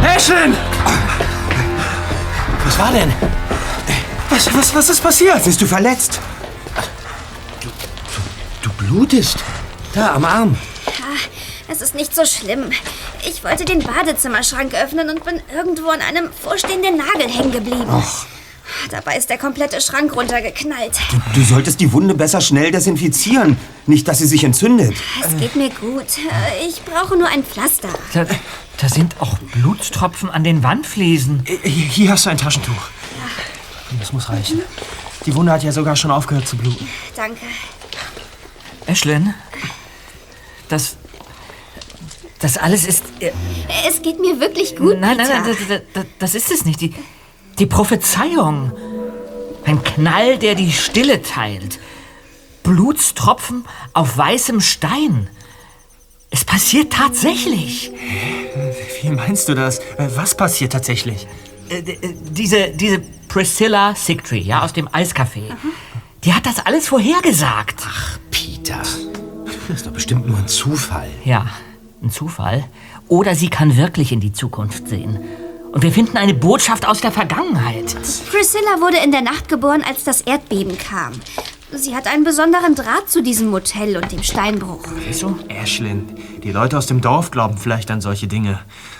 Ashlyn! 0.04 0.54
Was 2.66 2.78
war 2.78 2.92
denn? 2.92 3.10
Was, 4.28 4.54
was, 4.54 4.74
was 4.74 4.88
ist 4.90 5.02
passiert? 5.02 5.42
bist 5.42 5.62
du 5.62 5.66
verletzt? 5.66 6.20
Du 8.60 8.70
blutest. 8.72 9.38
Da, 9.94 10.12
am 10.12 10.26
Arm. 10.26 10.58
Es 11.70 11.80
ist 11.80 11.94
nicht 11.94 12.14
so 12.14 12.24
schlimm. 12.24 12.70
Ich 13.28 13.44
wollte 13.44 13.64
den 13.64 13.80
Badezimmerschrank 13.80 14.74
öffnen 14.74 15.08
und 15.08 15.24
bin 15.24 15.40
irgendwo 15.54 15.88
an 15.90 16.00
einem 16.00 16.32
vorstehenden 16.32 16.96
Nagel 16.96 17.28
hängen 17.30 17.52
geblieben. 17.52 18.02
Dabei 18.90 19.16
ist 19.16 19.28
der 19.30 19.38
komplette 19.38 19.80
Schrank 19.80 20.14
runtergeknallt. 20.14 20.96
Du 21.34 21.42
solltest 21.44 21.80
die 21.80 21.92
Wunde 21.92 22.14
besser 22.14 22.40
schnell 22.40 22.70
desinfizieren. 22.70 23.56
Nicht, 23.86 24.06
dass 24.08 24.18
sie 24.18 24.26
sich 24.26 24.44
entzündet. 24.44 24.96
Es 25.24 25.36
geht 25.36 25.56
mir 25.56 25.70
gut. 25.70 26.06
Äh, 26.18 26.66
Ich 26.68 26.82
brauche 26.84 27.16
nur 27.16 27.26
ein 27.28 27.42
Pflaster. 27.44 27.88
Da, 28.14 28.26
da 28.76 28.88
sind 28.88 29.16
auch 29.20 29.38
Blutstropfen 29.38 30.30
an 30.30 30.44
den 30.44 30.62
Wandfliesen. 30.62 31.44
Äh, 31.46 31.68
Hier 31.68 31.86
hier 31.86 32.10
hast 32.12 32.26
du 32.26 32.30
ein 32.30 32.38
Taschentuch. 32.38 32.90
Das 33.98 34.12
muss 34.12 34.28
reichen. 34.28 34.62
Die 35.26 35.34
Wunde 35.34 35.50
hat 35.52 35.64
ja 35.64 35.72
sogar 35.72 35.96
schon 35.96 36.10
aufgehört 36.12 36.46
zu 36.46 36.56
bluten. 36.56 36.88
Danke. 37.16 37.40
Ashlyn, 38.86 39.34
das. 40.68 40.96
Das 42.40 42.56
alles 42.56 42.86
ist. 42.86 43.04
äh, 43.20 43.30
Es 43.88 44.00
geht 44.02 44.18
mir 44.20 44.40
wirklich 44.40 44.76
gut, 44.76 44.98
Nein, 44.98 45.16
nein, 45.16 45.26
Peter. 45.26 45.40
nein, 45.40 45.56
das, 45.68 45.80
das, 45.92 46.04
das 46.18 46.34
ist 46.34 46.50
es 46.50 46.64
nicht. 46.64 46.80
Die, 46.80 46.94
die 47.58 47.66
Prophezeiung. 47.66 48.72
Ein 49.64 49.82
Knall, 49.82 50.38
der 50.38 50.54
die 50.54 50.72
Stille 50.72 51.20
teilt. 51.22 51.78
Blutstropfen 52.62 53.64
auf 53.92 54.16
weißem 54.16 54.60
Stein. 54.60 55.28
Es 56.30 56.44
passiert 56.44 56.92
tatsächlich. 56.92 57.90
Wie 59.02 59.10
meinst 59.10 59.48
du 59.48 59.54
das? 59.54 59.78
Äh, 59.98 60.08
Was 60.14 60.34
passiert 60.36 60.72
tatsächlich? 60.72 61.26
Äh, 61.68 61.82
diese, 62.30 62.68
diese 62.70 63.00
Priscilla 63.28 63.94
Sigtree, 63.94 64.38
ja, 64.38 64.62
aus 64.62 64.72
dem 64.72 64.88
Eiscafé. 64.88 65.42
Die 66.24 66.32
hat 66.34 66.46
das 66.46 66.64
alles 66.64 66.88
vorhergesagt. 66.88 67.82
Peter. 68.30 68.78
Das 69.68 69.76
ist 69.78 69.86
doch 69.86 69.92
bestimmt 69.92 70.26
nur 70.26 70.38
ein 70.38 70.48
Zufall. 70.48 71.08
Ja, 71.24 71.46
ein 72.02 72.10
Zufall. 72.10 72.64
Oder 73.08 73.34
sie 73.34 73.48
kann 73.48 73.76
wirklich 73.76 74.12
in 74.12 74.20
die 74.20 74.32
Zukunft 74.32 74.88
sehen. 74.88 75.18
Und 75.72 75.82
wir 75.82 75.92
finden 75.92 76.16
eine 76.16 76.34
Botschaft 76.34 76.86
aus 76.86 77.00
der 77.00 77.12
Vergangenheit. 77.12 77.94
Priscilla 78.30 78.80
wurde 78.80 78.98
in 79.04 79.12
der 79.12 79.22
Nacht 79.22 79.48
geboren, 79.48 79.84
als 79.86 80.02
das 80.04 80.20
Erdbeben 80.22 80.76
kam. 80.78 81.12
Sie 81.72 81.94
hat 81.94 82.08
einen 82.08 82.24
besonderen 82.24 82.74
Draht 82.74 83.08
zu 83.08 83.22
diesem 83.22 83.50
Motel 83.50 83.96
und 83.96 84.10
dem 84.10 84.24
Steinbruch. 84.24 84.82
Wieso? 85.06 85.38
Ashlyn, 85.48 86.08
die 86.42 86.50
Leute 86.50 86.76
aus 86.76 86.86
dem 86.86 87.00
Dorf 87.00 87.30
glauben 87.30 87.58
vielleicht 87.58 87.92
an 87.92 88.00
solche 88.00 88.26
Dinge. 88.26 88.58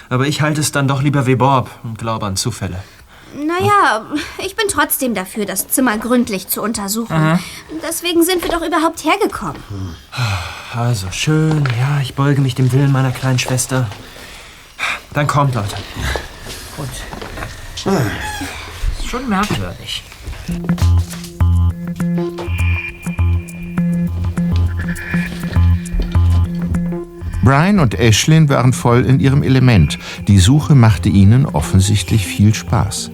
Aber 0.09 0.29
ich 0.29 0.41
halte 0.41 0.61
es 0.61 0.71
dann 0.71 0.87
doch 0.87 1.03
lieber 1.03 1.27
wie 1.27 1.35
Bob 1.35 1.69
und 1.83 1.99
glaube 1.99 2.27
an 2.27 2.37
Zufälle. 2.37 2.81
Naja, 3.35 4.07
ich 4.45 4.57
bin 4.57 4.67
trotzdem 4.69 5.15
dafür, 5.15 5.47
das 5.47 5.69
Zimmer 5.69 5.99
gründlich 5.99 6.49
zu 6.49 6.63
untersuchen. 6.63 7.39
Deswegen 7.83 8.25
sind 8.25 8.43
wir 8.43 8.51
doch 8.51 8.63
überhaupt 8.63 9.05
hergekommen. 9.05 9.63
Also 10.75 11.07
schön, 11.11 11.65
ja, 11.79 12.01
ich 12.01 12.15
beuge 12.15 12.41
mich 12.41 12.55
dem 12.55 12.73
Willen 12.73 12.93
meiner 12.93 13.13
kleinen 13.13 13.39
Schwester. 13.39 13.89
Dann 15.13 15.27
kommt, 15.27 15.55
Leute. 15.55 15.77
Ist 17.75 19.09
schon 19.09 19.29
merkwürdig. 19.29 20.03
Brian 27.43 27.81
und 27.81 27.99
Ashlyn 27.99 28.49
waren 28.49 28.73
voll 28.73 29.05
in 29.07 29.19
ihrem 29.19 29.43
Element. 29.43 29.99
Die 30.29 30.39
Suche 30.39 30.75
machte 30.75 31.09
ihnen 31.09 31.47
offensichtlich 31.47 32.27
viel 32.27 32.55
Spaß. 32.55 33.11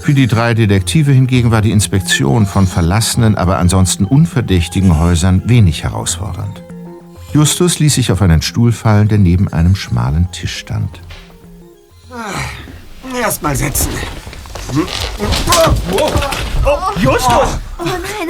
Für 0.00 0.14
die 0.14 0.26
drei 0.26 0.54
Detektive 0.54 1.12
hingegen 1.12 1.50
war 1.50 1.62
die 1.62 1.70
Inspektion 1.70 2.46
von 2.46 2.66
verlassenen, 2.66 3.36
aber 3.36 3.58
ansonsten 3.58 4.04
unverdächtigen 4.04 4.98
Häusern 4.98 5.42
wenig 5.46 5.84
herausfordernd. 5.84 6.62
Justus 7.32 7.78
ließ 7.78 7.94
sich 7.94 8.12
auf 8.12 8.20
einen 8.20 8.42
Stuhl 8.42 8.72
fallen, 8.72 9.08
der 9.08 9.18
neben 9.18 9.52
einem 9.52 9.74
schmalen 9.74 10.30
Tisch 10.32 10.58
stand. 10.58 11.00
Erst 13.18 13.42
mal 13.42 13.56
setzen. 16.62 17.02
Justus! 17.02 17.58
Oh 17.78 17.84
nein. 17.84 18.28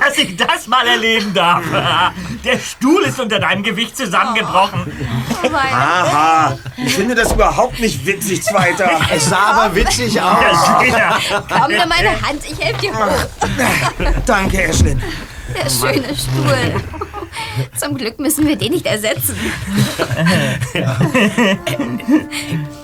Dass 0.00 0.18
ich 0.18 0.36
das 0.36 0.66
mal 0.66 0.86
erleben 0.86 1.32
darf. 1.32 1.64
Der 2.44 2.58
Stuhl 2.58 3.02
ist 3.04 3.18
unter 3.18 3.38
deinem 3.38 3.62
Gewicht 3.62 3.96
zusammengebrochen. 3.96 4.92
Aha, 5.52 6.58
ich 6.76 6.94
finde 6.94 7.14
das 7.14 7.32
überhaupt 7.32 7.80
nicht 7.80 8.04
witzig, 8.04 8.42
Zweiter. 8.42 8.90
Es 9.14 9.30
sah 9.30 9.52
aber 9.52 9.74
witzig 9.74 10.20
aus. 10.20 10.68
Ja, 10.86 11.18
Komm 11.48 11.72
nur 11.72 11.86
meine 11.86 12.10
Hand, 12.22 12.42
ich 12.44 12.60
helfe 12.62 12.80
dir 12.80 12.94
hoch. 12.94 13.26
Danke, 14.26 14.64
Ashlyn. 14.64 15.02
Der 15.54 15.70
schöne 15.70 16.14
Stuhl. 16.14 16.82
Zum 17.76 17.96
Glück 17.96 18.18
müssen 18.18 18.46
wir 18.46 18.56
den 18.56 18.72
nicht 18.72 18.86
ersetzen. 18.86 19.36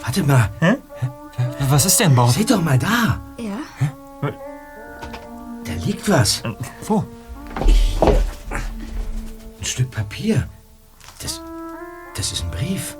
Warte 0.02 0.22
mal, 0.22 0.48
Was 1.72 1.86
ist 1.86 1.98
denn, 2.00 2.14
Bob? 2.14 2.30
seht 2.30 2.50
doch 2.50 2.60
mal 2.60 2.78
da. 2.78 3.18
Ja? 3.38 3.58
Da 5.64 5.72
liegt 5.86 6.06
was. 6.06 6.42
Wo? 6.86 7.02
Ein 9.58 9.64
Stück 9.64 9.90
Papier. 9.90 10.46
Das, 11.20 11.40
das 12.14 12.30
ist 12.30 12.42
ein 12.44 12.50
Brief. 12.50 12.98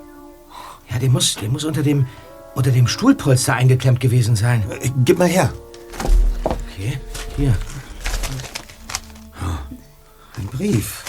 Ja, 0.89 0.99
der 0.99 1.11
muss, 1.11 1.35
der 1.35 1.51
muss 1.51 1.65
unter 1.65 1.83
dem, 1.83 2.07
unter 2.55 2.71
dem 2.71 2.89
Stuhlpolster 2.89 3.53
eingeklemmt 3.53 4.01
gewesen 4.01 4.37
sein. 4.37 4.65
Äh, 4.71 4.91
Gib 5.05 5.19
mal 5.19 5.29
her. 5.29 5.53
Okay, 6.45 6.99
hier. 7.37 7.55
Ein 10.39 10.47
Brief. 10.47 11.05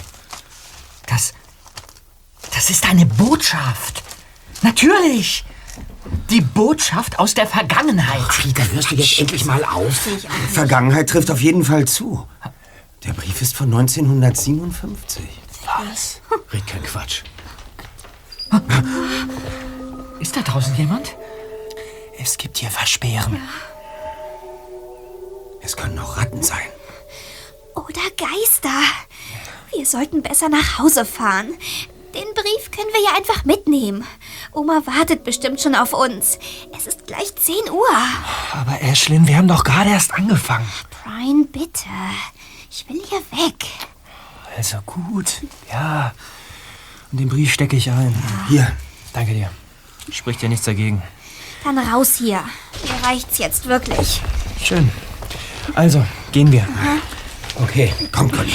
Das. 1.05 1.33
Das 2.53 2.69
ist 2.69 2.85
eine 2.89 3.05
Botschaft. 3.05 4.03
Natürlich. 4.63 5.45
Die 6.29 6.41
Botschaft 6.41 7.19
aus 7.19 7.33
der 7.33 7.47
Vergangenheit. 7.47 8.27
Peter, 8.29 8.63
hörst 8.71 8.91
du 8.91 8.95
jetzt 8.95 9.19
endlich 9.19 9.45
mal 9.45 9.63
auf? 9.63 10.07
Vergangenheit 10.51 11.09
trifft 11.09 11.31
auf 11.31 11.41
jeden 11.41 11.63
Fall 11.63 11.85
zu. 11.85 12.27
Der 13.05 13.13
Brief 13.13 13.41
ist 13.41 13.55
von 13.55 13.67
1957. 13.73 15.23
Was? 15.65 16.21
Red 16.51 16.67
kein 16.67 16.83
Quatsch. 16.83 17.23
Ist 20.19 20.35
da 20.35 20.41
draußen 20.41 20.75
jemand? 20.75 21.15
Es 22.19 22.37
gibt 22.37 22.57
hier 22.57 22.69
Versperren. 22.69 23.37
Es 25.61 25.75
können 25.75 25.97
auch 25.99 26.17
Ratten 26.17 26.43
sein. 26.43 26.67
Oder 27.75 28.01
Geister. 28.17 28.81
Wir 29.75 29.85
sollten 29.85 30.21
besser 30.21 30.49
nach 30.49 30.77
Hause 30.79 31.05
fahren. 31.05 31.53
Den 32.13 32.33
Brief 32.35 32.69
können 32.69 32.89
wir 32.93 33.01
ja 33.03 33.17
einfach 33.17 33.43
mitnehmen. 33.43 34.05
Oma 34.51 34.81
wartet 34.85 35.23
bestimmt 35.23 35.59
schon 35.61 35.73
auf 35.73 35.93
uns. 35.93 36.37
Es 36.77 36.85
ist 36.85 37.07
gleich 37.07 37.35
10 37.35 37.71
Uhr. 37.71 37.87
Aber 38.51 38.81
Ashlyn, 38.81 39.27
wir 39.27 39.37
haben 39.37 39.47
doch 39.47 39.63
gerade 39.63 39.89
erst 39.89 40.13
angefangen. 40.13 40.67
Brian, 41.03 41.47
bitte. 41.47 41.89
Ich 42.69 42.87
will 42.87 43.01
hier 43.09 43.21
weg. 43.31 43.65
Also 44.55 44.77
gut. 44.85 45.41
Ja. 45.71 46.13
Und 47.11 47.19
den 47.19 47.29
Brief 47.29 47.53
stecke 47.53 47.75
ich 47.75 47.89
ein. 47.89 48.15
Hier. 48.47 48.71
Danke 49.13 49.33
dir. 49.33 49.49
Spricht 50.11 50.43
ja 50.43 50.49
nichts 50.49 50.65
dagegen. 50.65 51.01
Dann 51.63 51.79
raus 51.79 52.15
hier. 52.17 52.43
Mir 52.83 53.07
reicht's 53.07 53.39
jetzt 53.39 53.65
wirklich. 53.65 54.21
Schön. 54.61 54.91
Also, 55.73 56.05
gehen 56.31 56.51
wir. 56.51 56.67
Okay. 57.55 57.93
Komm, 58.11 58.31
Conny. 58.31 58.53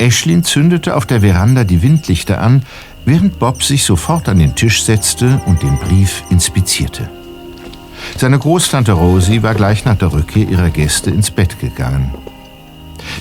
Ashlyn 0.00 0.42
zündete 0.42 0.96
auf 0.96 1.06
der 1.06 1.20
Veranda 1.20 1.64
die 1.64 1.82
Windlichter 1.82 2.40
an, 2.40 2.62
während 3.04 3.38
Bob 3.38 3.62
sich 3.62 3.84
sofort 3.84 4.28
an 4.28 4.38
den 4.38 4.54
Tisch 4.54 4.82
setzte 4.82 5.40
und 5.46 5.62
den 5.62 5.78
Brief 5.78 6.24
inspizierte. 6.30 7.08
Seine 8.16 8.38
Großtante 8.38 8.92
Rosie 8.92 9.42
war 9.42 9.54
gleich 9.54 9.84
nach 9.84 9.96
der 9.96 10.12
Rückkehr 10.12 10.48
ihrer 10.48 10.70
Gäste 10.70 11.10
ins 11.10 11.30
Bett 11.30 11.60
gegangen. 11.60 12.14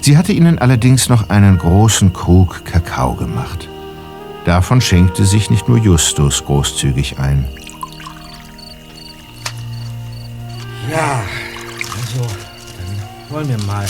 Sie 0.01 0.17
hatte 0.17 0.33
ihnen 0.33 0.57
allerdings 0.59 1.09
noch 1.09 1.29
einen 1.29 1.57
großen 1.57 2.13
Krug 2.13 2.63
Kakao 2.65 3.13
gemacht. 3.13 3.67
Davon 4.45 4.81
schenkte 4.81 5.25
sich 5.25 5.49
nicht 5.49 5.67
nur 5.67 5.77
Justus 5.77 6.45
großzügig 6.45 7.19
ein. 7.19 7.45
Ja, 10.89 11.21
also, 11.95 12.27
dann 12.27 13.29
wollen 13.29 13.49
wir 13.49 13.65
mal. 13.65 13.85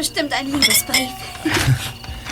Bestimmt 0.00 0.32
ein 0.32 0.46
Liebesbrief. 0.46 1.10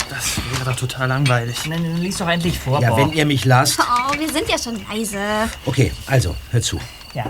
Das 0.09 0.39
wäre 0.51 0.71
doch 0.71 0.77
total 0.77 1.07
langweilig. 1.09 1.67
Nein, 1.67 1.83
dann 1.85 1.99
lies 1.99 2.17
doch 2.17 2.29
endlich 2.29 2.59
vor, 2.59 2.81
Ja, 2.81 2.89
Bob. 2.89 2.99
wenn 2.99 3.13
ihr 3.13 3.27
mich 3.27 3.45
lasst. 3.45 3.79
Oh, 3.79 4.19
wir 4.19 4.27
sind 4.33 4.49
ja 4.49 4.57
schon 4.59 4.81
leise. 4.89 5.19
Okay, 5.67 5.93
also, 6.07 6.35
hör 6.51 6.63
zu. 6.63 6.81
Ja. 7.13 7.25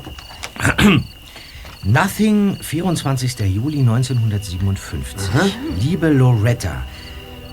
Nothing, 1.83 2.57
24. 2.61 3.41
Juli 3.53 3.81
1957. 3.81 5.29
Liebe 5.81 6.09
Loretta, 6.11 6.85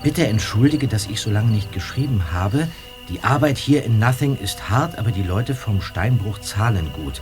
bitte 0.04 0.28
entschuldige, 0.28 0.86
dass 0.86 1.06
ich 1.06 1.20
so 1.20 1.30
lange 1.30 1.50
nicht 1.50 1.72
geschrieben 1.72 2.22
habe. 2.32 2.68
Die 3.08 3.24
Arbeit 3.24 3.58
hier 3.58 3.82
in 3.82 3.98
Nothing 3.98 4.38
ist 4.38 4.70
hart, 4.70 4.96
aber 4.96 5.10
die 5.10 5.24
Leute 5.24 5.56
vom 5.56 5.82
Steinbruch 5.82 6.38
zahlen 6.40 6.92
gut. 6.92 7.20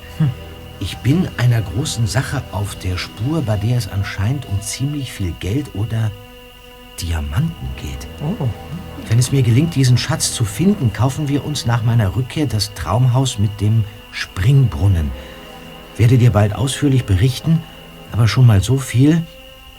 Ich 0.81 0.99
bin 0.99 1.29
einer 1.37 1.63
großen 1.63 2.07
Sache 2.07 2.43
auf 2.53 2.75
der 2.75 2.99
Spur, 2.99 3.43
bei 3.43 3.57
der 3.57 3.79
es 3.79 3.89
anscheinend 3.89 4.47
um 4.47 4.61
ziemlich 4.61 5.13
viel 5.13 5.33
Geld 5.41 5.75
oder 5.75 6.11
Diamanten 7.01 7.69
geht. 7.77 8.07
Wenn 9.09 9.19
es 9.19 9.33
mir 9.33 9.43
gelingt, 9.43 9.75
diesen 9.75 9.99
Schatz 9.99 10.33
zu 10.33 10.45
finden, 10.45 10.93
kaufen 10.93 11.29
wir 11.29 11.45
uns 11.45 11.67
nach 11.67 11.83
meiner 11.83 12.17
Rückkehr 12.17 12.47
das 12.47 12.75
Traumhaus 12.75 13.39
mit 13.39 13.61
dem 13.61 13.85
Springbrunnen. 14.13 15.11
Werde 15.97 16.19
dir 16.19 16.31
bald 16.31 16.55
ausführlich 16.55 17.05
berichten, 17.05 17.63
aber 18.13 18.29
schon 18.29 18.47
mal 18.47 18.63
so 18.63 18.79
viel. 18.79 19.23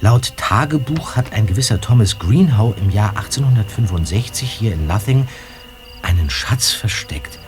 Laut 0.02 0.34
Tagebuch 0.38 1.16
hat 1.16 1.34
ein 1.34 1.48
gewisser 1.48 1.82
Thomas 1.82 2.20
Greenhow 2.20 2.74
im 2.80 2.90
Jahr 2.90 3.12
1865 3.18 4.50
hier 4.50 4.74
in 4.74 4.88
Nothing 4.88 5.28
einen 6.02 6.30
Schatz 6.30 6.72
versteckt. 6.72 7.40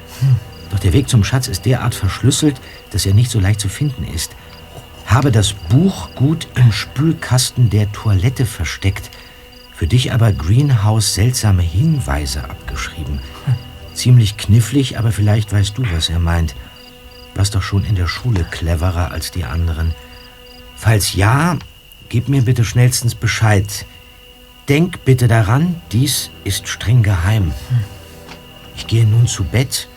Doch 0.70 0.80
der 0.80 0.94
Weg 0.94 1.10
zum 1.10 1.24
Schatz 1.24 1.48
ist 1.48 1.66
derart 1.66 1.96
verschlüsselt, 1.96 2.60
dass 2.92 3.06
er 3.06 3.14
nicht 3.14 3.32
so 3.32 3.40
leicht 3.40 3.60
zu 3.60 3.70
finden 3.70 4.04
ist. 4.04 4.36
Habe 5.06 5.32
das 5.32 5.54
Buch 5.54 6.10
gut 6.16 6.48
im 6.56 6.72
Spülkasten 6.72 7.70
der 7.70 7.92
Toilette 7.92 8.46
versteckt, 8.46 9.10
für 9.74 9.88
dich 9.88 10.12
aber 10.12 10.34
Greenhouse 10.34 11.14
seltsame 11.14 11.62
Hinweise 11.62 12.44
abgeschrieben. 12.44 13.20
Ziemlich 13.94 14.38
knifflig, 14.38 14.98
aber 14.98 15.12
vielleicht 15.12 15.54
weißt 15.54 15.78
du, 15.78 15.84
was 15.92 16.10
er 16.10 16.20
meint. 16.20 16.56
Warst 17.36 17.56
doch 17.56 17.62
schon 17.62 17.86
in 17.86 17.96
der 17.96 18.08
Schule 18.08 18.44
cleverer 18.44 19.12
als 19.12 19.32
die 19.32 19.46
anderen. 19.46 19.94
Falls 20.76 21.14
ja, 21.14 21.58
gib 22.10 22.28
mir 22.28 22.42
bitte 22.42 22.64
schnellstens 22.66 23.16
Bescheid. 23.16 23.86
Denk 24.68 25.06
bitte 25.06 25.28
daran, 25.28 25.82
dies 25.92 26.32
ist 26.44 26.68
streng 26.68 27.04
geheim. 27.04 27.54
Ich 28.76 28.88
gehe 28.88 29.06
nun 29.06 29.28
zu 29.28 29.44
Bett 29.44 29.88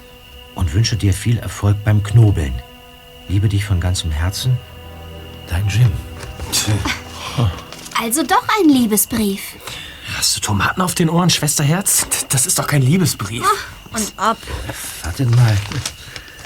und 0.60 0.74
wünsche 0.74 0.94
dir 0.96 1.14
viel 1.14 1.38
Erfolg 1.38 1.82
beim 1.84 2.02
Knobeln. 2.02 2.52
Liebe 3.28 3.48
dich 3.48 3.64
von 3.64 3.80
ganzem 3.80 4.10
Herzen, 4.10 4.58
dein 5.48 5.66
Jim. 5.68 5.90
Also 7.98 8.22
doch 8.22 8.42
ein 8.60 8.68
Liebesbrief. 8.68 9.40
Hast 10.16 10.36
du 10.36 10.40
Tomaten 10.40 10.82
auf 10.82 10.94
den 10.94 11.08
Ohren, 11.08 11.30
Schwesterherz? 11.30 12.06
Das 12.28 12.44
ist 12.44 12.58
doch 12.58 12.66
kein 12.66 12.82
Liebesbrief. 12.82 13.44
Und 13.92 14.12
ob. 14.18 14.36
Wartet 15.02 15.34
mal. 15.34 15.56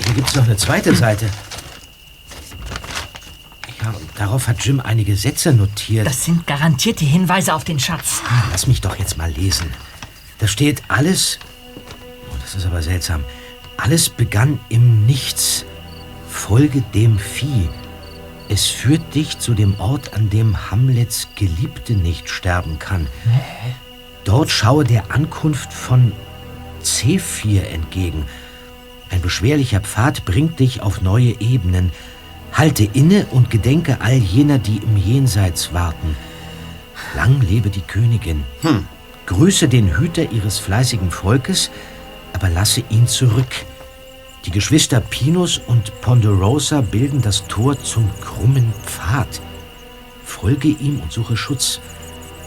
Hier 0.05 0.15
gibt's 0.15 0.37
noch 0.37 0.45
eine 0.45 0.57
zweite 0.57 0.95
Seite. 0.95 1.29
Ja, 3.83 3.95
darauf 4.15 4.47
hat 4.47 4.65
Jim 4.65 4.81
einige 4.81 5.17
Sätze 5.17 5.53
notiert. 5.53 6.07
Das 6.07 6.25
sind 6.25 6.47
garantiert 6.47 7.01
die 7.01 7.07
Hinweise 7.07 7.53
auf 7.53 7.65
den 7.65 7.81
Schatz. 7.81 8.23
Ah, 8.29 8.45
Lass 8.53 8.69
mich 8.69 8.81
doch 8.81 8.97
jetzt 8.97 9.19
mal 9.19 9.31
lesen. 9.31 9.75
Da 10.39 10.47
steht 10.47 10.83
alles. 10.89 11.41
Oh, 12.31 12.37
das 12.43 12.55
ist 12.55 12.65
aber 12.67 12.81
seltsam. 12.81 13.25
Alles 13.77 14.09
begann 14.09 14.61
im 14.69 15.07
Nichts. 15.07 15.65
Folge 16.29 16.83
dem 16.95 17.19
Vieh. 17.19 17.69
Es 18.49 18.67
führt 18.67 19.15
dich 19.15 19.39
zu 19.39 19.55
dem 19.55 19.79
Ort, 19.81 20.15
an 20.15 20.31
dem 20.31 20.71
Hamlets 20.71 21.29
Geliebte 21.35 21.95
nicht 21.95 22.29
sterben 22.29 22.79
kann. 22.79 23.07
Dort 24.25 24.51
schaue 24.51 24.85
der 24.85 25.11
Ankunft 25.11 25.73
von 25.73 26.13
C4 26.83 27.63
entgegen. 27.63 28.25
Ein 29.11 29.21
beschwerlicher 29.21 29.81
Pfad 29.81 30.25
bringt 30.25 30.61
dich 30.61 30.83
auf 30.83 31.01
neue 31.01 31.41
Ebenen. 31.41 31.93
Halte 32.53 32.85
inne 32.85 33.27
und 33.27 33.51
gedenke 33.51 34.01
all 34.01 34.17
jener, 34.17 34.59
die 34.59 34.79
im 34.79 34.97
Jenseits 34.97 35.73
warten. 35.73 36.17
Lang 37.17 37.41
lebe 37.41 37.71
die 37.71 37.81
Königin. 37.81 38.45
Hm. 38.63 38.87
Grüße 39.27 39.69
den 39.69 39.97
Hüter 39.97 40.31
ihres 40.33 40.59
fleißigen 40.59 41.11
Volkes, 41.11 41.71
aber 42.35 42.51
lasse 42.51 42.83
ihn 42.91 43.07
zurück. 43.07 43.65
Die 44.45 44.51
Geschwister 44.51 45.01
Pinus 45.01 45.59
und 45.59 45.99
Ponderosa 46.03 46.83
bilden 46.83 47.23
das 47.23 47.47
Tor 47.47 47.83
zum 47.83 48.11
krummen 48.21 48.75
Pfad. 48.85 49.41
Folge 50.23 50.69
ihm 50.69 51.01
und 51.01 51.11
suche 51.11 51.37
Schutz. 51.37 51.81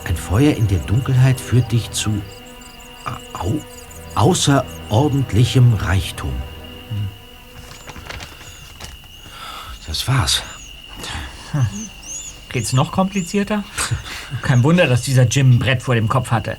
Ein 0.03 0.15
Feuer 0.15 0.55
in 0.55 0.67
der 0.67 0.79
Dunkelheit 0.79 1.39
führt 1.39 1.71
dich 1.71 1.89
zu 1.91 2.21
au 3.33 3.53
außerordentlichem 4.15 5.73
Reichtum. 5.75 6.33
Das 9.87 10.07
war's. 10.07 10.43
Geht's 12.49 12.73
noch 12.73 12.91
komplizierter? 12.91 13.63
Kein 14.41 14.63
Wunder, 14.63 14.87
dass 14.87 15.03
dieser 15.03 15.23
Jim 15.23 15.51
ein 15.51 15.59
Brett 15.59 15.81
vor 15.81 15.95
dem 15.95 16.07
Kopf 16.07 16.31
hatte. 16.31 16.57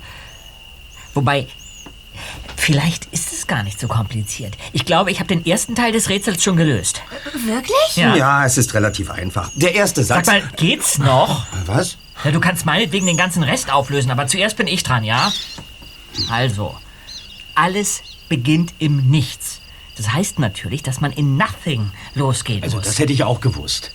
Wobei, 1.13 1.47
vielleicht 2.59 3.05
ist 3.05 3.31
es 3.33 3.47
gar 3.47 3.63
nicht 3.63 3.79
so 3.79 3.87
kompliziert. 3.87 4.57
Ich 4.73 4.85
glaube, 4.85 5.11
ich 5.11 5.19
habe 5.19 5.27
den 5.27 5.45
ersten 5.45 5.75
Teil 5.75 5.91
des 5.91 6.09
Rätsels 6.09 6.43
schon 6.43 6.55
gelöst. 6.57 7.01
Wirklich? 7.45 7.95
Ja. 7.95 8.15
Ja, 8.15 8.45
es 8.45 8.57
ist 8.57 8.73
relativ 8.73 9.09
einfach. 9.09 9.49
Der 9.55 9.73
erste 9.75 10.03
Sag 10.03 10.25
Satz. 10.25 10.27
mal, 10.27 10.43
geht's 10.57 10.97
noch? 10.97 11.45
Was? 11.65 11.97
Ja, 12.23 12.31
du 12.31 12.39
kannst 12.39 12.65
meinetwegen 12.65 13.05
den 13.05 13.17
ganzen 13.17 13.43
Rest 13.43 13.71
auflösen, 13.71 14.11
aber 14.11 14.27
zuerst 14.27 14.57
bin 14.57 14.67
ich 14.67 14.83
dran, 14.83 15.03
ja? 15.03 15.31
Also, 16.29 16.75
alles 17.55 18.01
beginnt 18.27 18.73
im 18.79 19.09
Nichts. 19.09 19.61
Das 19.97 20.11
heißt 20.13 20.39
natürlich, 20.39 20.83
dass 20.83 21.01
man 21.01 21.11
in 21.11 21.37
Nothing 21.37 21.91
losgehen 22.15 22.63
Also, 22.63 22.77
muss. 22.77 22.85
das 22.85 22.99
hätte 22.99 23.13
ich 23.13 23.23
auch 23.23 23.41
gewusst. 23.41 23.91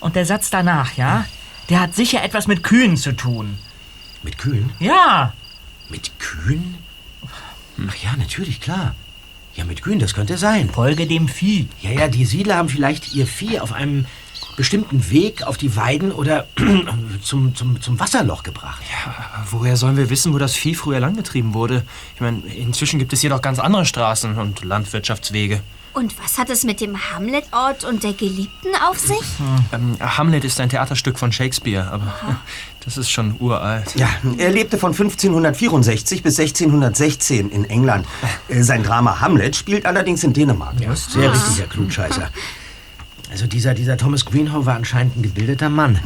Und 0.00 0.16
der 0.16 0.26
Satz 0.26 0.50
danach, 0.50 0.96
ja? 0.96 1.24
Der 1.70 1.80
hat 1.80 1.94
sicher 1.94 2.22
etwas 2.22 2.46
mit 2.46 2.62
Kühen 2.62 2.96
zu 2.96 3.12
tun. 3.12 3.58
Mit 4.22 4.38
Kühen? 4.38 4.72
Ja. 4.78 5.32
Mit 5.88 6.18
Kühen? 6.18 6.76
Ach 7.88 7.96
ja, 7.96 8.16
natürlich, 8.16 8.60
klar. 8.60 8.94
Ja, 9.54 9.64
mit 9.64 9.82
Kühen, 9.82 9.98
das 9.98 10.14
könnte 10.14 10.36
sein. 10.36 10.68
Folge 10.70 11.06
dem 11.06 11.28
Vieh. 11.28 11.68
Ja, 11.80 11.90
ja, 11.90 12.08
die 12.08 12.24
Siedler 12.24 12.56
haben 12.56 12.68
vielleicht 12.68 13.14
ihr 13.14 13.26
Vieh 13.26 13.60
auf 13.60 13.72
einem 13.72 14.06
bestimmten 14.56 15.10
Weg 15.10 15.42
auf 15.42 15.56
die 15.56 15.76
Weiden 15.76 16.12
oder 16.12 16.46
zum, 17.22 17.54
zum, 17.54 17.80
zum 17.80 18.00
Wasserloch 18.00 18.42
gebracht. 18.42 18.82
Woher 19.50 19.76
sollen 19.76 19.96
wir 19.96 20.10
wissen, 20.10 20.32
wo 20.32 20.38
das 20.38 20.54
Vieh 20.54 20.74
früher 20.74 21.00
langgetrieben 21.00 21.54
wurde? 21.54 21.84
Ich 22.14 22.20
meine, 22.20 22.40
inzwischen 22.46 22.98
gibt 22.98 23.12
es 23.12 23.20
hier 23.20 23.30
doch 23.30 23.42
ganz 23.42 23.58
andere 23.58 23.84
Straßen 23.84 24.36
und 24.38 24.64
Landwirtschaftswege. 24.64 25.60
Und 25.94 26.12
was 26.22 26.38
hat 26.38 26.50
es 26.50 26.64
mit 26.64 26.80
dem 26.80 26.96
Hamlet-Ort 27.12 27.84
und 27.84 28.02
der 28.02 28.12
Geliebten 28.14 28.70
auf 28.88 28.98
sich? 28.98 29.22
Ähm, 29.72 29.96
Hamlet 30.00 30.44
ist 30.44 30.60
ein 30.60 30.68
Theaterstück 30.68 31.18
von 31.18 31.30
Shakespeare, 31.30 31.88
aber 31.88 32.12
das 32.84 32.96
ist 32.98 33.10
schon 33.10 33.36
uralt. 33.38 33.94
Ja, 33.94 34.08
er 34.36 34.50
lebte 34.50 34.76
von 34.76 34.90
1564 34.90 36.22
bis 36.24 36.38
1616 36.40 37.48
in 37.50 37.64
England. 37.64 38.06
Äh, 38.48 38.62
Sein 38.62 38.82
Drama 38.82 39.20
Hamlet 39.20 39.54
spielt 39.54 39.86
allerdings 39.86 40.24
in 40.24 40.32
Dänemark. 40.32 40.80
Ja, 40.80 40.94
sehr 40.96 41.32
richtig, 41.32 41.56
der 41.56 41.66
Klugscheißer. 41.66 42.28
Also 43.30 43.48
dieser, 43.48 43.74
dieser 43.74 43.96
Thomas 43.96 44.26
Greenhow 44.26 44.64
war 44.64 44.76
anscheinend 44.76 45.16
ein 45.16 45.22
gebildeter 45.22 45.68
Mann. 45.68 45.98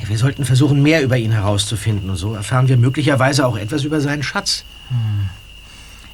Ja, 0.00 0.08
wir 0.08 0.16
sollten 0.16 0.46
versuchen, 0.46 0.80
mehr 0.82 1.02
über 1.02 1.18
ihn 1.18 1.30
herauszufinden. 1.32 2.08
Und 2.08 2.16
so 2.16 2.32
erfahren 2.32 2.68
wir 2.68 2.78
möglicherweise 2.78 3.44
auch 3.46 3.58
etwas 3.58 3.84
über 3.84 4.00
seinen 4.00 4.22
Schatz. 4.22 4.64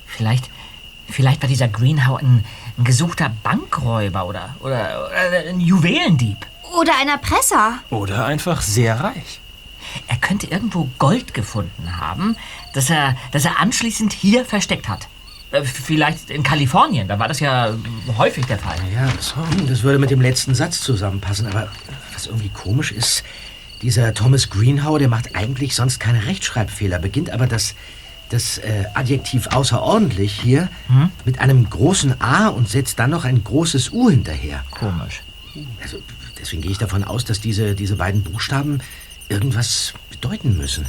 Vielleicht, 0.07 0.51
vielleicht 1.09 1.41
war 1.41 1.49
dieser 1.49 1.69
Greenhow 1.69 2.17
ein, 2.17 2.45
ein 2.79 2.85
gesuchter 2.85 3.31
Bankräuber 3.43 4.27
oder, 4.27 4.55
oder, 4.61 5.09
oder 5.09 5.49
ein 5.49 5.61
Juwelendieb. 5.61 6.39
Oder 6.81 6.93
ein 7.01 7.09
Erpresser? 7.09 7.79
Oder 7.91 8.27
einfach 8.27 8.61
sehr 8.63 9.01
reich. 9.01 9.41
Er 10.07 10.17
könnte 10.17 10.47
irgendwo 10.47 10.89
Gold 10.99 11.35
gefunden 11.35 11.99
haben, 11.99 12.37
das 12.75 12.91
er, 12.91 13.17
das 13.33 13.45
er 13.45 13.59
anschließend 13.59 14.13
hier 14.13 14.45
versteckt 14.45 14.89
hat. 14.89 15.09
Äh, 15.51 15.65
Vielleicht 15.65 16.31
in 16.31 16.43
Kalifornien, 16.43 17.09
da 17.09 17.19
war 17.19 17.27
das 17.27 17.41
ja 17.41 17.75
häufig 18.19 18.45
der 18.47 18.59
Fall. 18.59 18.77
Ja, 18.95 19.09
das, 19.17 19.35
das 19.67 19.83
würde 19.83 19.99
mit 19.99 20.11
dem 20.11 20.21
letzten 20.21 20.55
Satz 20.55 20.81
zusammenpassen. 20.81 21.47
Aber 21.47 21.69
was 22.13 22.27
irgendwie 22.27 22.51
komisch 22.51 22.93
ist, 22.93 23.25
dieser 23.81 24.13
Thomas 24.13 24.51
Greenhow, 24.51 24.99
der 24.99 25.09
macht 25.09 25.35
eigentlich 25.35 25.75
sonst 25.75 26.01
keine 26.01 26.27
Rechtschreibfehler, 26.27 26.99
beginnt 26.99 27.31
aber 27.31 27.47
das, 27.47 27.75
das 28.31 28.59
äh, 28.59 28.85
Adjektiv 28.95 29.49
außerordentlich 29.49 30.33
hier 30.33 30.69
mit 31.25 31.41
einem 31.41 31.69
großen 31.69 32.21
A 32.21 32.49
und 32.49 32.69
setzt 32.69 32.99
dann 32.99 33.11
noch 33.11 33.25
ein 33.25 33.43
großes 33.43 33.93
U 33.93 34.11
hinterher. 34.11 34.65
Komisch. 34.71 35.23
Also, 35.83 35.99
deswegen 36.39 36.63
gehe 36.63 36.71
ich 36.71 36.79
davon 36.79 37.05
aus, 37.05 37.25
dass 37.25 37.41
diese, 37.41 37.75
diese 37.75 37.97
beiden 37.97 38.23
Buchstaben 38.23 38.81
irgendwas 39.29 39.95
bedeuten 40.11 40.57
müssen. 40.57 40.87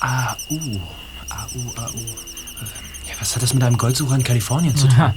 A-U. 0.00 0.80
A-U, 1.28 1.60
A-U. 1.76 1.98
Ja, 3.06 3.14
was 3.20 3.34
hat 3.34 3.42
das 3.42 3.54
mit 3.54 3.62
einem 3.62 3.76
Goldsucher 3.78 4.14
in 4.14 4.24
Kalifornien 4.24 4.76
zu 4.76 4.88
tun? 4.88 5.12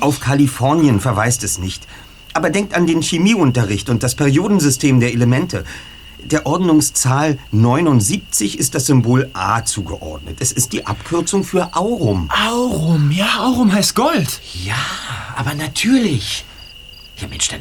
Auf 0.00 0.20
Kalifornien 0.20 1.00
verweist 1.00 1.42
es 1.44 1.58
nicht. 1.58 1.86
Aber 2.34 2.50
denkt 2.50 2.74
an 2.74 2.86
den 2.86 3.02
Chemieunterricht 3.02 3.88
und 3.90 4.02
das 4.02 4.14
Periodensystem 4.14 5.00
der 5.00 5.12
Elemente. 5.12 5.64
Der 6.30 6.44
Ordnungszahl 6.44 7.38
79 7.52 8.58
ist 8.58 8.74
das 8.74 8.84
Symbol 8.84 9.30
A 9.32 9.64
zugeordnet. 9.64 10.36
Es 10.40 10.52
ist 10.52 10.74
die 10.74 10.84
Abkürzung 10.84 11.42
für 11.42 11.74
Aurum. 11.74 12.28
Aurum, 12.46 13.10
ja, 13.10 13.38
Aurum 13.38 13.72
heißt 13.72 13.94
Gold. 13.94 14.42
Ja, 14.62 14.76
aber 15.36 15.54
natürlich. 15.54 16.44
Ja, 17.16 17.28
Mensch, 17.28 17.48
dann, 17.48 17.60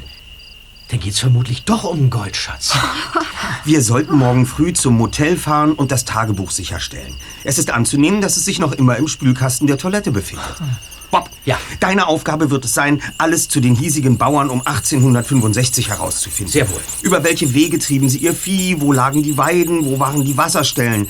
dann 0.89 0.99
geht's 0.99 1.19
vermutlich 1.19 1.63
doch 1.63 1.86
um 1.86 1.97
einen 1.97 2.10
Goldschatz. 2.10 2.73
Wir 3.63 3.82
sollten 3.82 4.17
morgen 4.17 4.45
früh 4.45 4.73
zum 4.73 4.97
Motel 4.97 5.38
fahren 5.38 5.71
und 5.71 5.93
das 5.93 6.03
Tagebuch 6.03 6.51
sicherstellen. 6.51 7.13
Es 7.45 7.58
ist 7.58 7.71
anzunehmen, 7.71 8.19
dass 8.19 8.36
es 8.36 8.43
sich 8.43 8.60
noch 8.60 8.73
immer 8.73 8.97
im 8.97 9.08
Spülkasten 9.08 9.67
der 9.67 9.77
Toilette 9.77 10.12
befindet. 10.12 10.58
Bob, 11.09 11.29
Ja. 11.45 11.57
deine 11.79 12.07
Aufgabe 12.07 12.49
wird 12.49 12.65
es 12.65 12.73
sein, 12.73 13.01
alles 13.17 13.47
zu 13.47 13.59
den 13.59 13.75
hiesigen 13.75 14.17
Bauern 14.17 14.49
um 14.49 14.61
1865 14.65 15.89
herauszufinden. 15.89 16.51
Sehr 16.51 16.69
wohl. 16.69 16.81
Über 17.01 17.23
welche 17.23 17.53
Wege 17.53 17.79
trieben 17.79 18.09
sie 18.09 18.17
ihr 18.19 18.33
Vieh, 18.33 18.81
wo 18.81 18.91
lagen 18.91 19.23
die 19.23 19.37
Weiden, 19.37 19.85
wo 19.85 19.99
waren 19.99 20.23
die 20.25 20.35
Wasserstellen. 20.37 21.07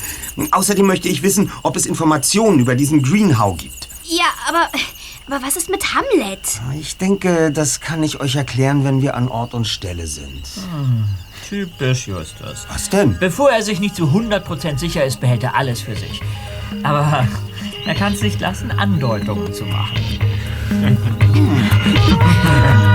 Außerdem 0.51 0.85
möchte 0.85 1.07
ich 1.07 1.23
wissen, 1.23 1.51
ob 1.63 1.75
es 1.75 1.85
Informationen 1.85 2.59
über 2.59 2.75
diesen 2.75 3.01
Greenhow 3.01 3.55
gibt. 3.55 3.87
Ja, 4.03 4.25
aber, 4.47 4.69
aber 5.27 5.45
was 5.45 5.55
ist 5.57 5.69
mit 5.69 5.83
Hamlet? 5.95 6.39
Ich 6.79 6.97
denke, 6.97 7.51
das 7.51 7.81
kann 7.81 8.03
ich 8.03 8.19
euch 8.21 8.35
erklären, 8.35 8.83
wenn 8.85 9.01
wir 9.01 9.15
an 9.15 9.27
Ort 9.27 9.53
und 9.53 9.65
Stelle 9.67 10.07
sind. 10.07 10.43
Typisch 11.49 12.07
Justus. 12.07 12.65
Was 12.71 12.89
denn? 12.89 13.17
Bevor 13.19 13.49
er 13.49 13.63
sich 13.63 13.79
nicht 13.79 13.95
zu 13.95 14.05
100% 14.05 14.77
sicher 14.77 15.03
ist, 15.05 15.19
behält 15.19 15.43
er 15.43 15.55
alles 15.55 15.81
für 15.81 15.95
sich. 15.95 16.21
Aber 16.83 17.25
er 17.87 17.95
kann 17.95 18.13
es 18.13 18.21
nicht 18.21 18.39
lassen, 18.39 18.71
Andeutungen 18.71 19.53
zu 19.53 19.65
machen. 19.65 19.95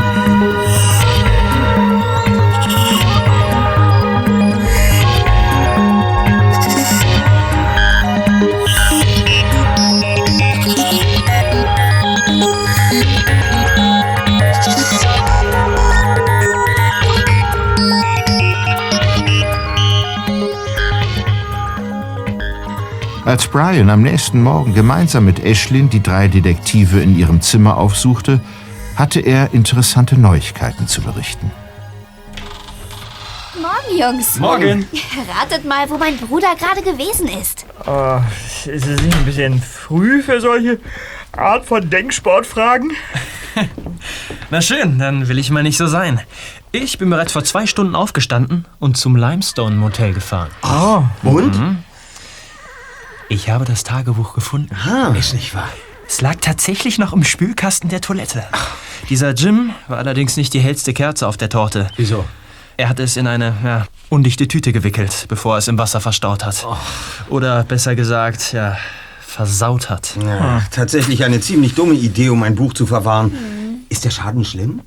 Als 23.25 23.47
Brian 23.47 23.89
am 23.89 24.03
nächsten 24.03 24.43
Morgen 24.43 24.75
gemeinsam 24.75 25.25
mit 25.25 25.45
Ashlyn 25.45 25.89
die 25.89 26.03
drei 26.03 26.27
Detektive 26.27 27.01
in 27.01 27.17
ihrem 27.17 27.41
Zimmer 27.41 27.77
aufsuchte, 27.77 28.41
hatte 28.97 29.21
er 29.21 29.55
interessante 29.55 30.19
Neuigkeiten 30.19 30.89
zu 30.89 31.03
berichten. 31.03 31.53
Morgen, 33.61 34.01
Jungs. 34.01 34.41
Morgen. 34.41 34.87
Ratet 35.41 35.65
mal, 35.65 35.89
wo 35.89 35.99
mein 35.99 36.17
Bruder 36.17 36.49
gerade 36.59 36.83
gewesen 36.83 37.29
ist. 37.29 37.65
Oh, 37.87 38.19
ist 38.69 38.87
es 38.87 39.01
nicht 39.01 39.17
ein 39.17 39.25
bisschen 39.25 39.63
früh 39.63 40.21
für 40.21 40.41
solche 40.41 40.81
Art 41.31 41.65
von 41.65 41.89
Denksportfragen? 41.89 42.91
Na 44.51 44.61
schön, 44.61 44.99
dann 44.99 45.29
will 45.29 45.39
ich 45.39 45.51
mal 45.51 45.63
nicht 45.63 45.79
so 45.79 45.87
sein. 45.87 46.21
Ich 46.73 46.99
bin 46.99 47.09
bereits 47.09 47.33
vor 47.33 47.45
zwei 47.45 47.67
Stunden 47.67 47.95
aufgestanden 47.95 48.65
und 48.81 48.97
zum 48.97 49.15
Limestone 49.15 49.77
Motel 49.77 50.13
gefahren. 50.13 50.51
Oh, 50.65 51.05
Und? 51.23 51.55
Ich 53.33 53.49
habe 53.49 53.65
das 53.65 53.83
Tagebuch 53.83 54.35
gefunden. 54.35 54.77
Ah, 54.77 55.15
ist 55.19 55.33
nicht 55.33 55.55
wahr. 55.55 55.71
Es 56.07 56.21
lag 56.21 56.37
tatsächlich 56.43 56.99
noch 56.99 57.15
im 57.15 57.25
Spülkasten 57.25 57.89
der 57.89 58.03
Toilette. 58.03 58.45
Dieser 59.09 59.31
Jim 59.33 59.71
war 59.89 59.97
allerdings 59.97 60.37
nicht 60.37 60.53
die 60.53 60.61
hellste 60.61 60.93
Kerze 60.93 61.27
auf 61.27 61.39
der 61.39 61.49
Torte. 61.49 61.89
Wieso? 61.97 62.27
Er 62.77 62.91
hat 62.91 63.01
es 63.01 63.17
in 63.17 63.27
eine 63.27 63.55
ja, 63.65 63.87
undichte 64.11 64.49
Tüte 64.49 64.71
gewickelt, 64.75 65.25
bevor 65.29 65.55
er 65.55 65.59
es 65.59 65.69
im 65.69 65.79
Wasser 65.79 66.03
verstaut 66.03 66.45
hat. 66.45 66.67
Oder 67.31 67.65
besser 67.65 67.97
gesagt, 67.97 68.53
ja, 68.53 68.77
versaut 69.27 69.89
hat. 69.89 70.15
Ja, 70.23 70.61
tatsächlich 70.71 71.25
eine 71.25 71.41
ziemlich 71.41 71.75
dumme 71.75 71.95
Idee, 71.95 72.29
um 72.29 72.43
ein 72.43 72.55
Buch 72.55 72.75
zu 72.75 72.85
verwahren. 72.85 73.33
Ist 73.89 74.05
der 74.05 74.11
Schaden 74.11 74.45
schlimm? 74.45 74.83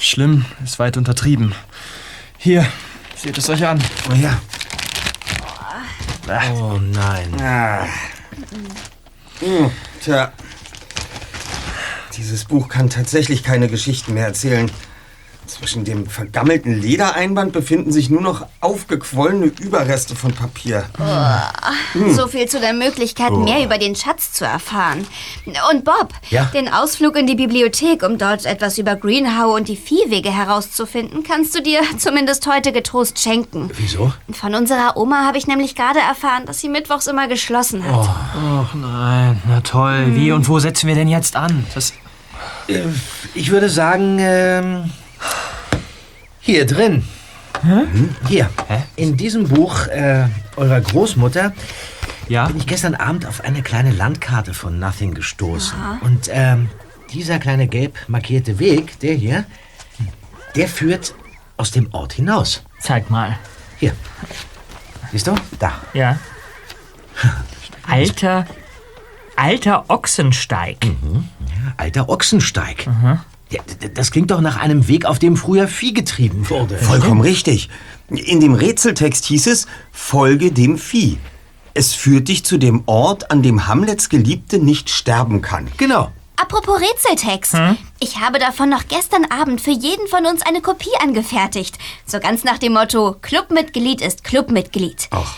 Schlimm, 0.00 0.44
ist 0.62 0.78
weit 0.78 0.98
untertrieben. 0.98 1.54
Hier, 2.36 2.66
seht 3.16 3.38
es 3.38 3.48
euch 3.48 3.66
an. 3.66 3.82
Oh 4.10 4.14
ja. 4.14 4.38
Oh 6.28 6.78
nein. 6.78 7.40
Ah. 7.40 7.86
Hm, 9.40 9.70
Tja. 10.02 10.32
Dieses 12.16 12.44
Buch 12.46 12.68
kann 12.68 12.88
tatsächlich 12.90 13.42
keine 13.44 13.68
Geschichten 13.68 14.14
mehr 14.14 14.26
erzählen. 14.26 14.70
Zwischen 15.46 15.84
dem 15.84 16.06
vergammelten 16.06 16.80
Ledereinband 16.80 17.52
befinden 17.52 17.92
sich 17.92 18.10
nur 18.10 18.20
noch 18.20 18.46
aufgequollene 18.60 19.46
Überreste 19.60 20.16
von 20.16 20.32
Papier. 20.32 20.84
Hm. 21.92 22.12
So 22.14 22.26
viel 22.26 22.46
zu 22.48 22.58
der 22.60 22.72
Möglichkeit, 22.72 23.30
Oh. 23.30 23.36
mehr 23.38 23.64
über 23.64 23.78
den 23.78 23.94
Schatz 23.94 24.32
zu 24.32 24.44
erfahren. 24.44 25.06
Und 25.70 25.84
Bob, 25.84 26.10
Ja? 26.30 26.44
den 26.54 26.68
Ausflug 26.72 27.16
in 27.16 27.26
die 27.26 27.34
Bibliothek, 27.36 28.02
um 28.02 28.18
dort 28.18 28.44
etwas 28.44 28.78
über 28.78 28.96
Greenhow 28.96 29.54
und 29.54 29.68
die 29.68 29.76
Viehwege 29.76 30.30
herauszufinden, 30.34 31.22
kannst 31.22 31.54
du 31.54 31.62
dir 31.62 31.80
zumindest 31.98 32.46
heute 32.46 32.72
getrost 32.72 33.18
schenken. 33.20 33.70
Wieso? 33.76 34.12
Von 34.32 34.54
unserer 34.54 34.96
Oma 34.96 35.24
habe 35.26 35.38
ich 35.38 35.46
nämlich 35.46 35.74
gerade 35.74 36.00
erfahren, 36.00 36.44
dass 36.46 36.60
sie 36.60 36.68
mittwochs 36.68 37.06
immer 37.06 37.28
geschlossen 37.28 37.84
hat. 37.84 38.08
Ach 38.08 38.74
nein, 38.74 39.40
na 39.48 39.60
toll. 39.60 40.06
Wie 40.16 40.32
und 40.32 40.48
wo 40.48 40.58
setzen 40.58 40.88
wir 40.88 40.94
denn 40.94 41.08
jetzt 41.08 41.36
an? 41.36 41.66
Das, 41.74 41.92
Äh, 42.68 42.80
Ich 43.34 43.50
würde 43.50 43.68
sagen, 43.68 44.16
ähm, 44.20 44.90
hier 46.40 46.66
drin. 46.66 47.04
Hm? 47.62 48.14
Hier, 48.28 48.50
in 48.96 49.16
diesem 49.16 49.48
Buch 49.48 49.86
äh, 49.86 50.26
eurer 50.56 50.80
Großmutter 50.80 51.52
ja? 52.28 52.46
bin 52.48 52.58
ich 52.58 52.66
gestern 52.66 52.94
Abend 52.94 53.26
auf 53.26 53.42
eine 53.42 53.62
kleine 53.62 53.90
Landkarte 53.92 54.52
von 54.54 54.78
Nothing 54.78 55.14
gestoßen. 55.14 55.76
Und 56.02 56.28
ähm, 56.30 56.68
dieser 57.12 57.38
kleine 57.38 57.66
gelb 57.66 57.96
markierte 58.08 58.58
Weg, 58.58 58.98
der 59.00 59.14
hier, 59.14 59.44
der 60.54 60.68
führt 60.68 61.14
aus 61.56 61.70
dem 61.70 61.92
Ort 61.92 62.12
hinaus. 62.12 62.62
Zeig 62.78 63.10
mal. 63.10 63.38
Hier. 63.78 63.92
Siehst 65.12 65.26
du? 65.26 65.34
Da. 65.58 65.72
Ja. 65.94 66.18
Alter, 67.88 68.46
alter 69.36 69.88
Ochsensteig. 69.88 70.78
Alter 71.76 72.08
Ochsensteig. 72.08 72.84
D- 72.84 72.90
das 73.94 74.10
klingt 74.10 74.30
doch 74.30 74.40
nach 74.40 74.56
einem 74.56 74.88
Weg, 74.88 75.04
auf 75.04 75.18
dem 75.18 75.36
früher 75.36 75.68
Vieh 75.68 75.92
getrieben 75.94 76.48
wurde. 76.50 76.76
Vollkommen 76.78 77.20
richtig. 77.20 77.68
In 78.08 78.40
dem 78.40 78.54
Rätseltext 78.54 79.24
hieß 79.26 79.46
es, 79.48 79.66
folge 79.92 80.52
dem 80.52 80.78
Vieh. 80.78 81.18
Es 81.74 81.92
führt 81.92 82.28
dich 82.28 82.44
zu 82.44 82.56
dem 82.58 82.82
Ort, 82.86 83.30
an 83.30 83.42
dem 83.42 83.66
Hamlets 83.66 84.08
Geliebte 84.08 84.58
nicht 84.58 84.90
sterben 84.90 85.42
kann. 85.42 85.68
Genau. 85.76 86.10
Apropos 86.36 86.80
Rätseltext. 86.80 87.54
Ich 87.98 88.18
habe 88.20 88.38
davon 88.38 88.68
noch 88.68 88.88
gestern 88.88 89.24
Abend 89.30 89.60
für 89.60 89.70
jeden 89.70 90.06
von 90.06 90.26
uns 90.26 90.42
eine 90.42 90.60
Kopie 90.60 90.90
angefertigt. 91.02 91.78
So 92.04 92.20
ganz 92.20 92.44
nach 92.44 92.58
dem 92.58 92.74
Motto, 92.74 93.16
Clubmitglied 93.22 94.00
ist 94.00 94.22
Clubmitglied. 94.24 95.08
Ach. 95.10 95.34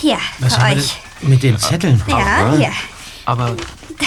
Hier, 0.00 0.18
Was 0.38 0.54
für 0.54 0.62
euch. 0.64 0.96
mit 1.22 1.42
den 1.42 1.58
Zetteln? 1.58 2.00
Ja, 2.06 2.54
hier. 2.56 2.70
Aber 3.26 3.56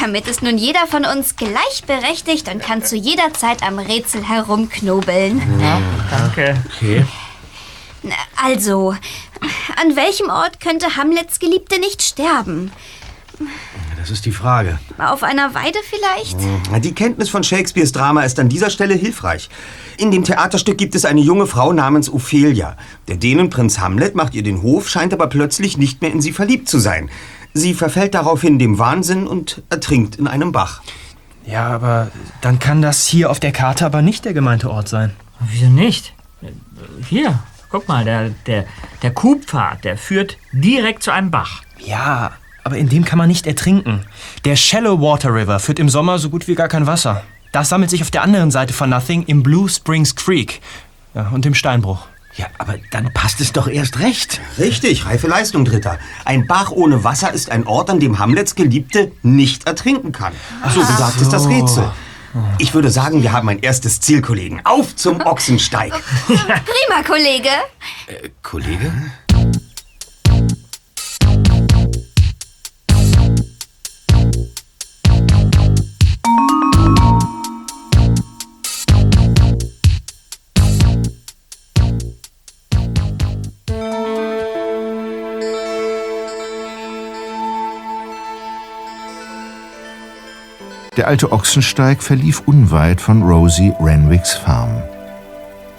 Damit 0.01 0.27
ist 0.27 0.41
nun 0.41 0.57
jeder 0.57 0.87
von 0.87 1.05
uns 1.05 1.35
gleichberechtigt 1.35 2.49
und 2.49 2.61
kann 2.61 2.83
zu 2.83 2.95
jeder 2.95 3.33
Zeit 3.33 3.63
am 3.63 3.79
Rätsel 3.79 4.27
herumknobeln. 4.27 5.41
Danke. 6.09 6.61
Okay. 6.75 7.05
Also, 8.35 8.95
an 9.81 9.95
welchem 9.95 10.29
Ort 10.29 10.59
könnte 10.59 10.97
Hamlets 10.97 11.39
Geliebte 11.39 11.79
nicht 11.79 12.01
sterben? 12.01 12.71
Das 13.97 14.11
ist 14.11 14.25
die 14.25 14.31
Frage. 14.31 14.79
Auf 14.97 15.23
einer 15.23 15.53
Weide 15.53 15.79
vielleicht? 15.89 16.37
Die 16.83 16.93
Kenntnis 16.93 17.29
von 17.29 17.41
Shakespeares 17.41 17.93
Drama 17.93 18.23
ist 18.23 18.37
an 18.37 18.49
dieser 18.49 18.69
Stelle 18.69 18.95
hilfreich. 18.95 19.49
In 19.97 20.11
dem 20.11 20.25
Theaterstück 20.25 20.77
gibt 20.77 20.93
es 20.95 21.05
eine 21.05 21.21
junge 21.21 21.47
Frau 21.47 21.71
namens 21.71 22.11
Ophelia. 22.11 22.75
Der 23.07 23.15
Dänenprinz 23.15 23.79
Hamlet 23.79 24.13
macht 24.15 24.35
ihr 24.35 24.43
den 24.43 24.61
Hof, 24.61 24.89
scheint 24.89 25.13
aber 25.13 25.27
plötzlich 25.27 25.77
nicht 25.77 26.01
mehr 26.01 26.11
in 26.11 26.21
sie 26.21 26.33
verliebt 26.33 26.67
zu 26.67 26.79
sein. 26.79 27.09
Sie 27.53 27.73
verfällt 27.73 28.13
daraufhin 28.13 28.57
dem 28.59 28.79
Wahnsinn 28.79 29.27
und 29.27 29.61
ertrinkt 29.69 30.15
in 30.15 30.27
einem 30.27 30.51
Bach. 30.51 30.81
Ja, 31.45 31.67
aber 31.67 32.09
dann 32.41 32.59
kann 32.59 32.81
das 32.81 33.05
hier 33.05 33.29
auf 33.29 33.39
der 33.39 33.51
Karte 33.51 33.85
aber 33.85 34.01
nicht 34.01 34.25
der 34.25 34.33
gemeinte 34.33 34.69
Ort 34.69 34.87
sein. 34.87 35.13
Wieso 35.39 35.67
nicht? 35.67 36.13
Hier, 37.09 37.39
guck 37.69 37.87
mal, 37.87 38.05
der, 38.05 38.29
der, 38.47 38.65
der 39.01 39.11
Kuhpfad, 39.11 39.83
der 39.83 39.97
führt 39.97 40.37
direkt 40.51 41.03
zu 41.03 41.11
einem 41.11 41.31
Bach. 41.31 41.61
Ja, 41.79 42.31
aber 42.63 42.77
in 42.77 42.89
dem 42.89 43.03
kann 43.03 43.17
man 43.17 43.27
nicht 43.27 43.45
ertrinken. 43.45 44.05
Der 44.45 44.55
Shallow 44.55 45.01
Water 45.01 45.33
River 45.33 45.59
führt 45.59 45.79
im 45.79 45.89
Sommer 45.89 46.17
so 46.17 46.29
gut 46.29 46.47
wie 46.47 46.55
gar 46.55 46.69
kein 46.69 46.87
Wasser. 46.87 47.23
Das 47.51 47.69
sammelt 47.69 47.91
sich 47.91 48.01
auf 48.01 48.11
der 48.11 48.23
anderen 48.23 48.51
Seite 48.51 48.73
von 48.73 48.89
Nothing 48.89 49.23
im 49.23 49.43
Blue 49.43 49.69
Springs 49.69 50.15
Creek. 50.15 50.61
Ja, 51.13 51.29
und 51.29 51.45
im 51.45 51.53
Steinbruch. 51.53 52.07
Ja, 52.35 52.47
aber 52.57 52.75
dann 52.91 53.13
passt 53.13 53.41
es 53.41 53.53
doch 53.53 53.67
erst 53.67 53.99
recht. 53.99 54.41
Richtig, 54.57 55.05
reife 55.05 55.27
Leistung, 55.27 55.65
Dritter. 55.65 55.99
Ein 56.25 56.47
Bach 56.47 56.71
ohne 56.71 57.03
Wasser 57.03 57.31
ist 57.31 57.51
ein 57.51 57.67
Ort, 57.67 57.89
an 57.91 57.99
dem 57.99 58.17
Hamlets 58.17 58.55
Geliebte 58.55 59.11
nicht 59.21 59.67
ertrinken 59.67 60.11
kann. 60.11 60.33
So 60.73 60.79
besagt 60.81 61.21
es 61.21 61.29
das 61.29 61.47
Rätsel. 61.47 61.91
Ich 62.57 62.73
würde 62.73 62.89
sagen, 62.89 63.21
wir 63.21 63.31
haben 63.31 63.47
ein 63.49 63.59
erstes 63.59 64.01
Ziel, 64.01 64.21
Kollegen. 64.21 64.61
Auf 64.63 64.95
zum 64.95 65.21
Ochsensteig. 65.21 65.93
Prima, 66.25 67.03
Kollege. 67.05 67.49
Kollege? 68.41 68.91
Der 90.95 91.07
alte 91.07 91.31
Ochsensteig 91.31 92.03
verlief 92.03 92.43
unweit 92.45 93.01
von 93.01 93.23
Rosie 93.23 93.73
Renwicks 93.79 94.33
Farm. 94.33 94.83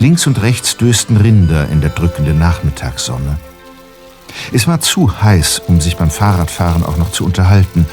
Links 0.00 0.26
und 0.26 0.42
rechts 0.42 0.76
dösten 0.76 1.16
Rinder 1.16 1.68
in 1.68 1.80
der 1.80 1.90
drückenden 1.90 2.40
Nachmittagssonne. 2.40 3.38
Es 4.52 4.66
war 4.66 4.80
zu 4.80 5.22
heiß, 5.22 5.62
um 5.68 5.80
sich 5.80 5.96
beim 5.96 6.10
Fahrradfahren 6.10 6.84
auch 6.84 6.96
noch 6.96 7.12
zu 7.12 7.24
unterhalten, 7.24 7.86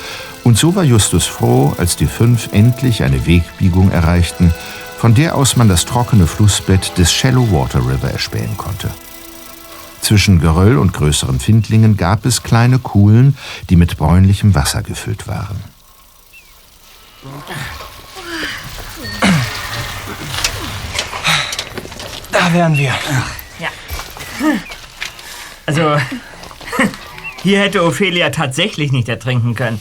und 0.44 0.58
so 0.58 0.76
war 0.76 0.84
Justus 0.84 1.28
froh, 1.28 1.76
als 1.78 1.96
die 1.96 2.08
fünf 2.08 2.50
endlich 2.54 3.04
eine 3.04 3.28
Wegbiegung 3.28 3.92
erreichten, 3.92 4.52
von 4.98 5.14
der 5.14 5.36
aus 5.36 5.56
man 5.56 5.70
das 5.70 5.86
trockene 5.86 6.26
Flussbett 6.26 6.98
des 6.98 7.14
Shallow 7.14 7.52
Water 7.52 7.80
River 7.80 8.10
erspähen 8.10 8.58
konnte. 8.58 8.90
Zwischen 10.02 10.42
Geröll 10.42 10.80
und 10.80 10.94
größeren 10.94 11.40
Findlingen 11.40 11.96
gab 11.98 12.26
es 12.26 12.42
kleine 12.42 12.80
Kuhlen, 12.80 13.38
die 13.70 13.76
mit 13.76 13.98
bräunlichem 13.98 14.56
Wasser 14.56 14.82
gefüllt 14.82 15.28
waren. 15.28 15.71
Da 22.32 22.54
wären 22.54 22.78
wir. 22.78 22.94
Ja. 23.60 23.70
Also, 25.68 25.98
hier 27.44 27.60
hätte 27.60 27.84
Ophelia 27.84 28.32
tatsächlich 28.32 28.92
nicht 28.92 29.08
ertrinken 29.08 29.54
können. 29.54 29.80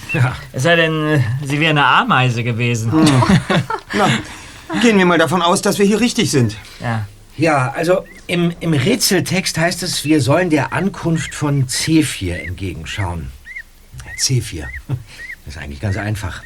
Es 0.53 0.65
sei 0.65 0.77
denn, 0.77 1.25
sie 1.43 1.61
wäre 1.61 1.71
eine 1.71 1.87
Ameise 1.87 2.45
gewesen. 2.45 2.93
Na, 3.95 4.09
gehen 4.83 4.99
wir 4.99 5.07
mal 5.07 5.19
davon 5.19 5.41
aus, 5.41 5.63
dass 5.63 5.79
wir 5.79 5.87
hier 5.87 6.01
richtig 6.01 6.31
sind. 6.31 6.57
Ja. 6.81 7.07
Ja, 7.37 7.71
also 7.71 8.05
im, 8.27 8.53
im 8.61 8.75
Rätseltext 8.75 9.57
heißt 9.57 9.83
es, 9.83 10.05
wir 10.05 10.21
sollen 10.21 10.51
der 10.51 10.75
Ankunft 10.75 11.35
von 11.35 11.67
C4 11.69 12.35
entgegenschauen. 12.35 13.31
C4. 14.19 14.67
Das 15.47 15.57
ist 15.57 15.63
eigentlich 15.63 15.81
ganz 15.81 15.97
einfach. 15.97 16.43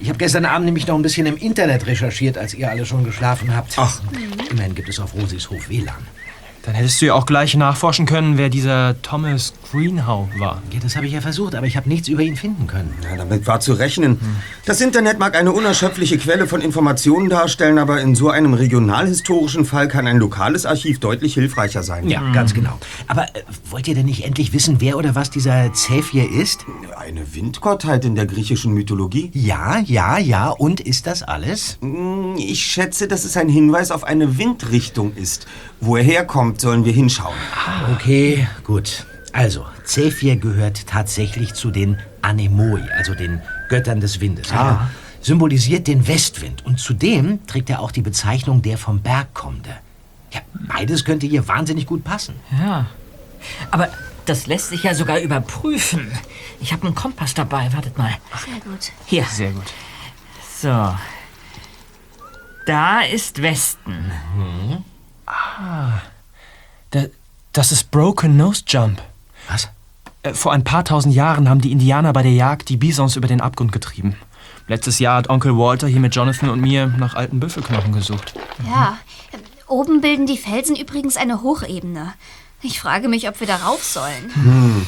Ich 0.00 0.08
habe 0.08 0.18
gestern 0.18 0.44
Abend 0.44 0.66
nämlich 0.66 0.86
noch 0.86 0.94
ein 0.94 1.02
bisschen 1.02 1.26
im 1.26 1.36
Internet 1.36 1.86
recherchiert, 1.86 2.38
als 2.38 2.54
ihr 2.54 2.70
alle 2.70 2.86
schon 2.86 3.04
geschlafen 3.04 3.54
habt. 3.54 3.74
Ach. 3.76 4.00
Immerhin 4.50 4.74
gibt 4.74 4.88
es 4.88 5.00
auf 5.00 5.14
Rosis 5.14 5.50
Hof 5.50 5.68
WLAN. 5.68 6.06
Dann 6.68 6.74
hättest 6.74 7.00
du 7.00 7.06
ja 7.06 7.14
auch 7.14 7.24
gleich 7.24 7.54
nachforschen 7.56 8.04
können, 8.04 8.36
wer 8.36 8.50
dieser 8.50 9.00
Thomas 9.00 9.54
Greenhow 9.70 10.28
war. 10.36 10.60
Ja, 10.70 10.80
das 10.82 10.96
habe 10.96 11.06
ich 11.06 11.14
ja 11.14 11.22
versucht, 11.22 11.54
aber 11.54 11.66
ich 11.66 11.78
habe 11.78 11.88
nichts 11.88 12.08
über 12.08 12.20
ihn 12.20 12.36
finden 12.36 12.66
können. 12.66 12.92
Ja, 13.02 13.16
damit 13.16 13.46
war 13.46 13.58
zu 13.60 13.72
rechnen. 13.72 14.20
Das 14.66 14.82
Internet 14.82 15.18
mag 15.18 15.34
eine 15.34 15.52
unerschöpfliche 15.52 16.18
Quelle 16.18 16.46
von 16.46 16.60
Informationen 16.60 17.30
darstellen, 17.30 17.78
aber 17.78 18.02
in 18.02 18.14
so 18.14 18.28
einem 18.28 18.52
regionalhistorischen 18.52 19.64
Fall 19.64 19.88
kann 19.88 20.06
ein 20.06 20.18
lokales 20.18 20.66
Archiv 20.66 21.00
deutlich 21.00 21.32
hilfreicher 21.32 21.82
sein. 21.82 22.06
Ja, 22.06 22.20
ganz 22.32 22.52
genau. 22.52 22.78
Aber 23.06 23.22
äh, 23.34 23.44
wollt 23.70 23.88
ihr 23.88 23.94
denn 23.94 24.04
nicht 24.04 24.26
endlich 24.26 24.52
wissen, 24.52 24.76
wer 24.82 24.98
oder 24.98 25.14
was 25.14 25.30
dieser 25.30 25.72
Zephyr 25.72 26.30
ist? 26.30 26.66
Eine 26.98 27.34
Windgottheit 27.34 28.04
in 28.04 28.14
der 28.14 28.26
griechischen 28.26 28.74
Mythologie? 28.74 29.30
Ja, 29.32 29.78
ja, 29.78 30.18
ja. 30.18 30.50
Und 30.50 30.80
ist 30.80 31.06
das 31.06 31.22
alles? 31.22 31.78
Hm, 31.80 32.34
Ich 32.36 32.62
schätze, 32.62 33.08
dass 33.08 33.24
es 33.24 33.38
ein 33.38 33.48
Hinweis 33.48 33.90
auf 33.90 34.04
eine 34.04 34.36
Windrichtung 34.36 35.14
ist. 35.16 35.46
Wo 35.80 35.96
er 35.96 36.02
herkommt, 36.02 36.60
sollen 36.60 36.84
wir 36.84 36.92
hinschauen. 36.92 37.36
Okay, 37.94 38.46
gut. 38.64 39.06
Also, 39.32 39.66
Zephyr 39.84 40.36
gehört 40.36 40.86
tatsächlich 40.86 41.54
zu 41.54 41.70
den 41.70 41.98
Anemoi, 42.22 42.82
also 42.96 43.14
den 43.14 43.40
Göttern 43.68 44.00
des 44.00 44.20
Windes. 44.20 44.50
Ja. 44.50 44.90
Symbolisiert 45.20 45.86
den 45.86 46.06
Westwind 46.08 46.64
und 46.64 46.80
zudem 46.80 47.46
trägt 47.46 47.70
er 47.70 47.80
auch 47.80 47.92
die 47.92 48.02
Bezeichnung 48.02 48.62
der 48.62 48.78
vom 48.78 49.00
Berg 49.00 49.34
kommende. 49.34 49.70
Ja, 50.32 50.40
beides 50.68 51.04
könnte 51.04 51.26
hier 51.26 51.46
wahnsinnig 51.48 51.86
gut 51.86 52.04
passen. 52.04 52.34
Ja. 52.58 52.86
Aber 53.70 53.88
das 54.26 54.46
lässt 54.46 54.68
sich 54.68 54.82
ja 54.82 54.94
sogar 54.94 55.20
überprüfen. 55.20 56.10
Ich 56.60 56.72
habe 56.72 56.86
einen 56.86 56.94
Kompass 56.94 57.34
dabei. 57.34 57.72
Wartet 57.72 57.96
mal. 57.96 58.10
Sehr 58.44 58.60
gut. 58.60 58.92
Hier. 59.06 59.24
Sehr 59.24 59.52
gut. 59.52 59.72
So. 60.60 60.94
Da 62.66 63.00
ist 63.00 63.40
Westen. 63.40 64.12
Da, 66.90 67.04
das 67.52 67.72
ist 67.72 67.90
Broken 67.90 68.36
Nose 68.36 68.62
Jump. 68.66 69.02
Was? 69.48 69.68
Äh, 70.22 70.34
Vor 70.34 70.52
ein 70.52 70.64
paar 70.64 70.84
tausend 70.84 71.14
Jahren 71.14 71.48
haben 71.48 71.60
die 71.60 71.72
Indianer 71.72 72.12
bei 72.12 72.22
der 72.22 72.32
Jagd 72.32 72.68
die 72.68 72.76
Bisons 72.76 73.16
über 73.16 73.28
den 73.28 73.40
Abgrund 73.40 73.72
getrieben. 73.72 74.16
Letztes 74.66 74.98
Jahr 74.98 75.16
hat 75.16 75.30
Onkel 75.30 75.56
Walter 75.56 75.86
hier 75.88 76.00
mit 76.00 76.14
Jonathan 76.14 76.50
und 76.50 76.60
mir 76.60 76.86
nach 76.86 77.14
alten 77.14 77.40
Büffelknochen 77.40 77.92
gesucht. 77.92 78.34
Ja. 78.66 78.98
Oben 79.66 80.00
bilden 80.00 80.26
die 80.26 80.38
Felsen 80.38 80.76
übrigens 80.76 81.16
eine 81.16 81.42
Hochebene. 81.42 82.12
Ich 82.62 82.80
frage 82.80 83.08
mich, 83.08 83.28
ob 83.28 83.38
wir 83.40 83.46
darauf 83.46 83.84
sollen. 83.84 84.86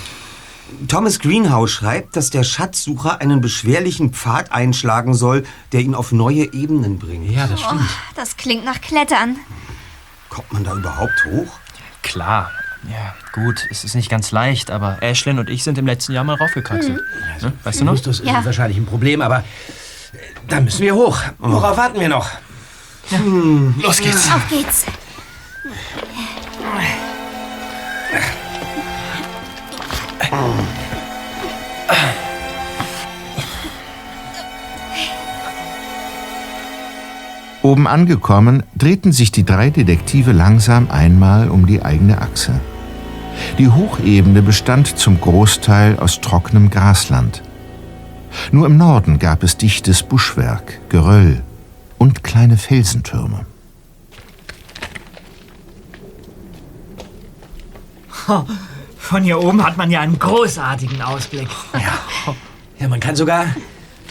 Thomas 0.89 1.19
Greenhow 1.19 1.67
schreibt, 1.67 2.17
dass 2.17 2.31
der 2.31 2.45
Schatzsucher 2.45 3.21
einen 3.21 3.41
beschwerlichen 3.41 4.13
Pfad 4.13 4.53
einschlagen 4.53 5.15
soll, 5.15 5.45
der 5.73 5.81
ihn 5.81 5.95
auf 5.95 6.13
neue 6.13 6.53
Ebenen 6.53 6.99
bringt. 6.99 7.31
Ja, 7.31 7.47
das 7.47 7.61
Oh, 7.63 7.77
das 8.17 8.37
klingt 8.37 8.65
nach 8.65 8.81
Klettern. 8.81 9.37
Kommt 10.31 10.53
man 10.53 10.65
da 10.65 10.75
überhaupt 10.75 11.25
hoch? 11.27 11.49
Klar. 12.03 12.51
Ja, 12.89 13.15
gut, 13.33 13.67
es 13.71 13.85
ist 13.85 13.95
nicht 13.95 14.09
ganz 14.09 14.31
leicht, 14.33 14.71
aber 14.71 15.03
Ashlyn 15.03 15.39
und 15.39 15.51
ich 15.51 15.65
sind 15.65 15.77
im 15.77 15.87
letzten 15.87 16.13
Jahr 16.13 16.25
mal 16.25 16.37
raufgekraxelt. 16.37 17.03
Ne? 17.43 17.53
Weißt 17.63 17.81
du 17.81 17.85
noch? 17.85 17.93
Justus 17.93 18.21
ist 18.21 18.27
Ja. 18.27 18.43
wahrscheinlich 18.45 18.79
ein 18.79 18.87
Problem, 18.87 19.21
aber 19.21 19.41
äh, 19.41 19.43
da 20.49 20.61
müssen 20.63 20.81
wir 20.81 20.95
hoch. 20.95 21.19
Worauf 21.39 21.77
warten 21.77 22.01
wir 22.01 22.09
noch? 22.09 22.31
Los 23.83 23.99
geht's. 23.99 24.31
Auf 24.33 24.49
geht's. 24.49 24.87
Oben 37.71 37.87
angekommen, 37.87 38.65
drehten 38.75 39.13
sich 39.13 39.31
die 39.31 39.45
drei 39.45 39.71
Detektive 39.71 40.33
langsam 40.33 40.91
einmal 40.91 41.49
um 41.49 41.67
die 41.69 41.83
eigene 41.83 42.21
Achse. 42.21 42.59
Die 43.59 43.69
Hochebene 43.69 44.43
bestand 44.43 44.99
zum 44.99 45.21
Großteil 45.21 45.97
aus 46.01 46.21
trockenem 46.21 46.71
Grasland. 46.71 47.43
Nur 48.51 48.67
im 48.67 48.77
Norden 48.77 49.21
gab 49.21 49.45
es 49.45 49.57
dichtes 49.57 50.03
Buschwerk, 50.03 50.81
Geröll 50.89 51.45
und 51.97 52.25
kleine 52.25 52.57
Felsentürme. 52.57 53.47
Von 58.99 59.23
hier 59.23 59.41
oben 59.41 59.65
hat 59.65 59.77
man 59.77 59.93
ja 59.93 60.01
einen 60.01 60.19
großartigen 60.19 61.01
Ausblick. 61.03 61.47
Ja, 62.81 62.89
man 62.89 62.99
kann 62.99 63.15
sogar, 63.15 63.47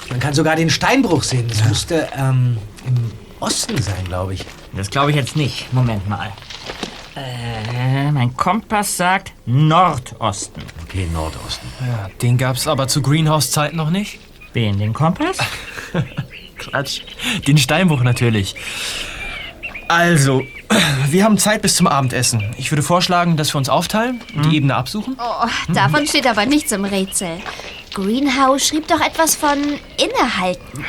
man 0.09 0.21
kann 0.21 0.33
sogar 0.33 0.55
den 0.55 0.69
Steinbruch 0.69 1.23
sehen. 1.23 1.49
Das 1.49 1.67
müsste 1.67 2.07
ähm, 2.15 2.57
im 2.87 2.95
Osten 3.39 3.82
sein, 3.82 4.04
glaube 4.06 4.33
ich. 4.33 4.46
Das 4.73 4.90
glaube 4.90 5.12
ich 5.12 5.15
jetzt 5.15 5.35
nicht. 5.35 5.71
Moment 5.73 6.08
mal. 6.08 6.31
Äh, 7.15 8.12
mein 8.12 8.35
Kompass 8.35 8.98
sagt 8.98 9.33
Nordosten. 9.46 10.62
Okay, 10.83 11.08
Nordosten. 11.12 11.67
Ja, 11.81 12.10
den 12.21 12.37
gab's 12.37 12.67
aber 12.67 12.87
zu 12.87 13.02
Greenhouse-Zeiten 13.02 13.75
noch 13.77 13.90
nicht. 13.90 14.19
Wen, 14.54 14.77
den 14.77 14.94
Kompass? 14.94 15.37
Quatsch. 16.58 17.02
Den 17.48 17.58
Steinbruch 17.58 18.02
natürlich. 18.02 18.56
Also, 19.87 20.44
wir 21.10 21.23
haben 21.23 21.37
Zeit 21.37 21.62
bis 21.62 21.75
zum 21.75 21.87
Abendessen. 21.87 22.54
Ich 22.58 22.71
würde 22.71 22.83
vorschlagen, 22.83 23.37
dass 23.37 23.54
wir 23.54 23.58
uns 23.58 23.69
aufteilen 23.69 24.21
und 24.35 24.46
die 24.46 24.58
Ebene 24.58 24.75
absuchen. 24.75 25.17
Oh, 25.19 25.48
davon 25.73 26.06
steht 26.06 26.27
aber 26.27 26.46
nichts 26.46 26.71
im 26.71 26.85
Rätsel. 26.85 27.37
Greenhow 27.94 28.60
schrieb 28.60 28.87
doch 28.87 29.02
etwas 29.02 29.35
von 29.35 29.58
innehalten. 29.98 30.85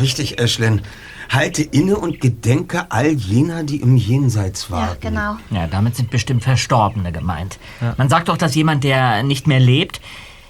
Richtig, 0.00 0.40
Ashlyn. 0.40 0.82
Halte 1.28 1.62
inne 1.62 1.96
und 1.96 2.20
gedenke 2.20 2.90
all 2.90 3.10
jener, 3.10 3.64
die 3.64 3.76
im 3.80 3.96
Jenseits 3.96 4.68
Ja, 4.68 4.76
warten. 4.76 5.00
genau. 5.00 5.36
Ja, 5.50 5.66
damit 5.66 5.96
sind 5.96 6.10
bestimmt 6.10 6.42
Verstorbene 6.44 7.10
gemeint. 7.12 7.58
Man 7.96 8.08
sagt 8.08 8.28
doch, 8.28 8.36
dass 8.36 8.54
jemand, 8.54 8.84
der 8.84 9.22
nicht 9.24 9.46
mehr 9.46 9.58
lebt, 9.60 10.00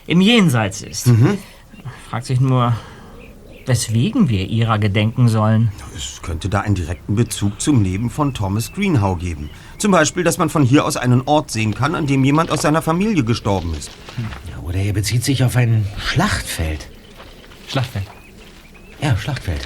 im 0.06 0.20
Jenseits 0.20 0.82
ist. 0.82 1.10
Fragt 2.10 2.26
sich 2.26 2.40
nur, 2.40 2.74
weswegen 3.64 4.28
wir 4.28 4.46
ihrer 4.48 4.78
gedenken 4.78 5.28
sollen. 5.28 5.72
Es 5.96 6.20
könnte 6.22 6.48
da 6.48 6.60
einen 6.60 6.74
direkten 6.74 7.16
Bezug 7.16 7.60
zum 7.60 7.82
Leben 7.82 8.10
von 8.10 8.34
Thomas 8.34 8.72
Greenhow 8.72 9.16
geben. 9.16 9.48
Zum 9.78 9.92
Beispiel, 9.92 10.24
dass 10.24 10.36
man 10.38 10.50
von 10.50 10.62
hier 10.62 10.84
aus 10.84 10.96
einen 10.96 11.22
Ort 11.22 11.50
sehen 11.50 11.74
kann, 11.74 11.94
an 11.94 12.06
dem 12.06 12.22
jemand 12.22 12.50
aus 12.50 12.62
seiner 12.62 12.82
Familie 12.82 13.24
gestorben 13.24 13.72
ist. 13.74 13.90
Ja, 14.50 14.62
oder 14.62 14.76
er 14.78 14.92
bezieht 14.92 15.24
sich 15.24 15.42
auf 15.42 15.56
ein 15.56 15.86
Schlachtfeld. 15.98 16.86
Schlachtfeld. 17.68 18.06
Ja, 19.06 19.16
Schlachtfeld. 19.16 19.60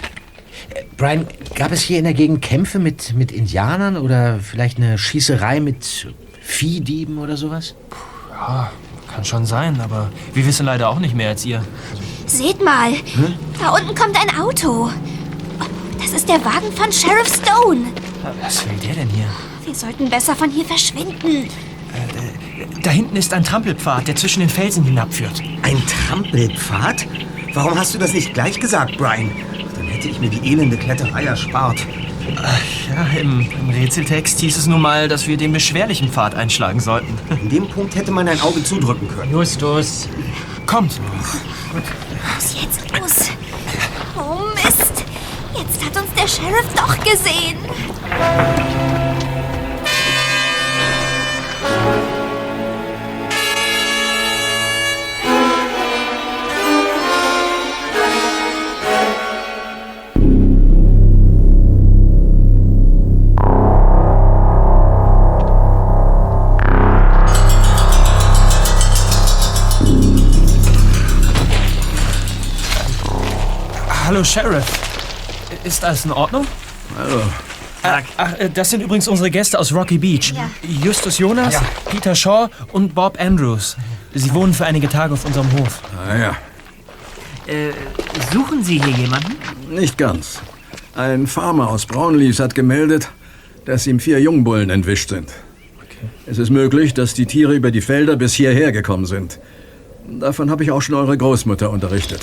Äh, 0.74 0.84
Brian, 0.98 1.26
gab 1.54 1.72
es 1.72 1.80
hier 1.80 1.98
in 1.98 2.04
der 2.04 2.12
Gegend 2.12 2.42
Kämpfe 2.42 2.78
mit, 2.78 3.14
mit 3.14 3.32
Indianern 3.32 3.96
oder 3.96 4.38
vielleicht 4.38 4.76
eine 4.76 4.98
Schießerei 4.98 5.60
mit 5.60 6.08
Viehdieben 6.42 7.16
oder 7.16 7.38
sowas? 7.38 7.74
Ja, 8.30 8.70
kann 9.10 9.24
schon 9.24 9.46
sein, 9.46 9.80
aber 9.80 10.12
wir 10.34 10.46
wissen 10.46 10.66
leider 10.66 10.90
auch 10.90 10.98
nicht 10.98 11.14
mehr 11.14 11.30
als 11.30 11.46
ihr. 11.46 11.64
Seht 12.26 12.62
mal, 12.62 12.92
da 13.58 13.70
unten 13.70 13.94
kommt 13.94 14.14
ein 14.20 14.38
Auto. 14.38 14.90
Das 15.98 16.12
ist 16.12 16.28
der 16.28 16.44
Wagen 16.44 16.70
von 16.74 16.92
Sheriff 16.92 17.34
Stone. 17.34 17.86
Was 18.42 18.64
will 18.66 18.76
der 18.84 18.94
denn 18.94 19.08
hier? 19.08 19.26
Wir 19.64 19.74
sollten 19.74 20.10
besser 20.10 20.36
von 20.36 20.50
hier 20.50 20.66
verschwinden. 20.66 21.48
Da 22.82 22.90
hinten 22.90 23.16
ist 23.16 23.32
ein 23.32 23.42
Trampelpfad, 23.42 24.06
der 24.06 24.16
zwischen 24.16 24.40
den 24.40 24.50
Felsen 24.50 24.84
hinabführt. 24.84 25.42
Ein 25.62 25.82
Trampelpfad? 25.86 27.06
Warum 27.54 27.78
hast 27.78 27.94
du 27.94 27.98
das 27.98 28.12
nicht 28.12 28.34
gleich 28.34 28.60
gesagt, 28.60 28.96
Brian? 28.96 29.30
Dann 29.76 29.86
hätte 29.86 30.08
ich 30.08 30.20
mir 30.20 30.30
die 30.30 30.52
elende 30.52 30.76
Kletterei 30.76 31.24
erspart. 31.24 31.86
Ja, 32.88 33.20
im, 33.20 33.40
im 33.40 33.70
Rätseltext 33.70 34.40
hieß 34.40 34.56
es 34.56 34.66
nun 34.66 34.80
mal, 34.80 35.08
dass 35.08 35.26
wir 35.26 35.36
den 35.36 35.52
beschwerlichen 35.52 36.10
Pfad 36.10 36.34
einschlagen 36.34 36.80
sollten. 36.80 37.18
In 37.42 37.48
dem 37.48 37.68
Punkt 37.68 37.94
hätte 37.96 38.12
man 38.12 38.28
ein 38.28 38.40
Auge 38.40 38.62
zudrücken 38.62 39.08
können. 39.08 39.32
Justus. 39.32 40.08
Kommt! 40.66 41.00
Was 42.36 42.54
jetzt 42.60 42.82
los? 42.98 43.30
Oh 44.16 44.46
Mist. 44.54 45.04
Jetzt 45.56 45.84
hat 45.84 45.96
uns 45.96 46.12
der 46.14 46.28
Sheriff 46.28 46.66
doch 46.76 46.96
gesehen. 47.04 47.58
Hallo, 74.20 74.28
Sheriff. 74.28 74.66
Ist 75.64 75.82
alles 75.82 76.04
in 76.04 76.12
Ordnung? 76.12 76.46
Hallo. 76.98 77.22
Ach, 77.82 78.02
ach, 78.18 78.38
äh, 78.38 78.50
das 78.52 78.68
sind 78.68 78.82
übrigens 78.82 79.08
unsere 79.08 79.30
Gäste 79.30 79.58
aus 79.58 79.72
Rocky 79.72 79.96
Beach. 79.96 80.34
Ja. 80.36 80.50
Justus 80.62 81.16
Jonas, 81.16 81.54
Peter 81.88 82.14
Shaw 82.14 82.48
und 82.72 82.94
Bob 82.94 83.18
Andrews. 83.18 83.78
Sie 84.12 84.34
wohnen 84.34 84.52
für 84.52 84.66
einige 84.66 84.90
Tage 84.90 85.14
auf 85.14 85.24
unserem 85.24 85.50
Hof. 85.52 85.80
Ah 85.96 86.18
ja, 86.18 86.36
Äh, 87.46 87.70
suchen 88.30 88.62
Sie 88.62 88.78
hier 88.82 88.94
jemanden? 88.94 89.36
nicht 89.70 89.96
ganz. 89.96 90.42
Ein 90.94 91.26
Farmer 91.26 91.70
aus 91.70 91.86
Brownlees 91.86 92.40
hat 92.40 92.54
gemeldet, 92.54 93.08
dass 93.64 93.86
ihm 93.86 94.00
vier 94.00 94.20
Jungbullen 94.20 94.68
entwischt 94.68 95.08
sind. 95.08 95.30
Es 96.26 96.36
ist 96.36 96.50
möglich, 96.50 96.92
dass 96.92 97.14
die 97.14 97.24
Tiere 97.24 97.54
über 97.54 97.70
die 97.70 97.80
Felder 97.80 98.16
bis 98.16 98.34
hierher 98.34 98.70
gekommen 98.70 99.06
sind. 99.06 99.38
Davon 100.06 100.50
habe 100.50 100.62
ich 100.62 100.70
auch 100.72 100.82
schon 100.82 100.96
eure 100.96 101.16
Großmutter 101.16 101.70
unterrichtet. 101.70 102.20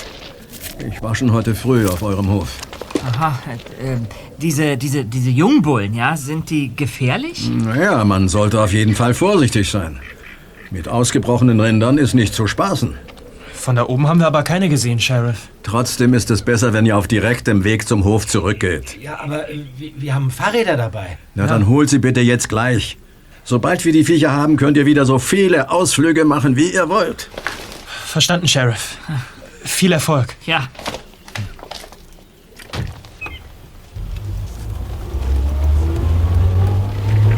Ich 0.85 1.01
war 1.01 1.15
schon 1.15 1.31
heute 1.31 1.55
früh 1.55 1.87
auf 1.87 2.03
eurem 2.03 2.29
Hof. 2.29 2.57
Aha, 3.05 3.39
äh, 3.81 3.97
diese, 4.37 4.77
diese, 4.77 5.05
diese 5.05 5.29
Jungbullen, 5.29 5.93
ja, 5.93 6.17
sind 6.17 6.49
die 6.49 6.75
gefährlich? 6.75 7.49
Naja, 7.49 8.03
man 8.03 8.27
sollte 8.27 8.61
auf 8.61 8.73
jeden 8.73 8.95
Fall 8.95 9.13
vorsichtig 9.13 9.69
sein. 9.69 9.99
Mit 10.71 10.87
ausgebrochenen 10.87 11.59
Rindern 11.59 11.97
ist 11.97 12.13
nicht 12.13 12.33
zu 12.33 12.47
spaßen. 12.47 12.95
Von 13.53 13.75
da 13.75 13.85
oben 13.85 14.07
haben 14.07 14.19
wir 14.19 14.27
aber 14.27 14.43
keine 14.43 14.69
gesehen, 14.69 14.99
Sheriff. 14.99 15.47
Trotzdem 15.63 16.13
ist 16.13 16.29
es 16.31 16.41
besser, 16.41 16.73
wenn 16.73 16.85
ihr 16.85 16.97
auf 16.97 17.07
direktem 17.07 17.63
Weg 17.63 17.87
zum 17.87 18.03
Hof 18.03 18.27
zurückgeht. 18.27 18.97
Ja, 19.01 19.19
aber 19.19 19.49
äh, 19.49 19.59
wir, 19.77 19.91
wir 19.95 20.15
haben 20.15 20.31
Fahrräder 20.31 20.77
dabei. 20.77 21.17
Na, 21.35 21.47
dann 21.47 21.67
holt 21.67 21.89
sie 21.89 21.99
bitte 21.99 22.21
jetzt 22.21 22.49
gleich. 22.49 22.97
Sobald 23.43 23.85
wir 23.85 23.93
die 23.93 24.03
Viecher 24.03 24.31
haben, 24.31 24.57
könnt 24.57 24.77
ihr 24.77 24.85
wieder 24.85 25.05
so 25.05 25.19
viele 25.19 25.69
Ausflüge 25.69 26.25
machen, 26.25 26.55
wie 26.55 26.73
ihr 26.73 26.89
wollt. 26.89 27.29
Verstanden, 28.05 28.47
Sheriff. 28.47 28.97
Viel 29.67 29.91
Erfolg. 29.91 30.35
Ja. 30.45 30.69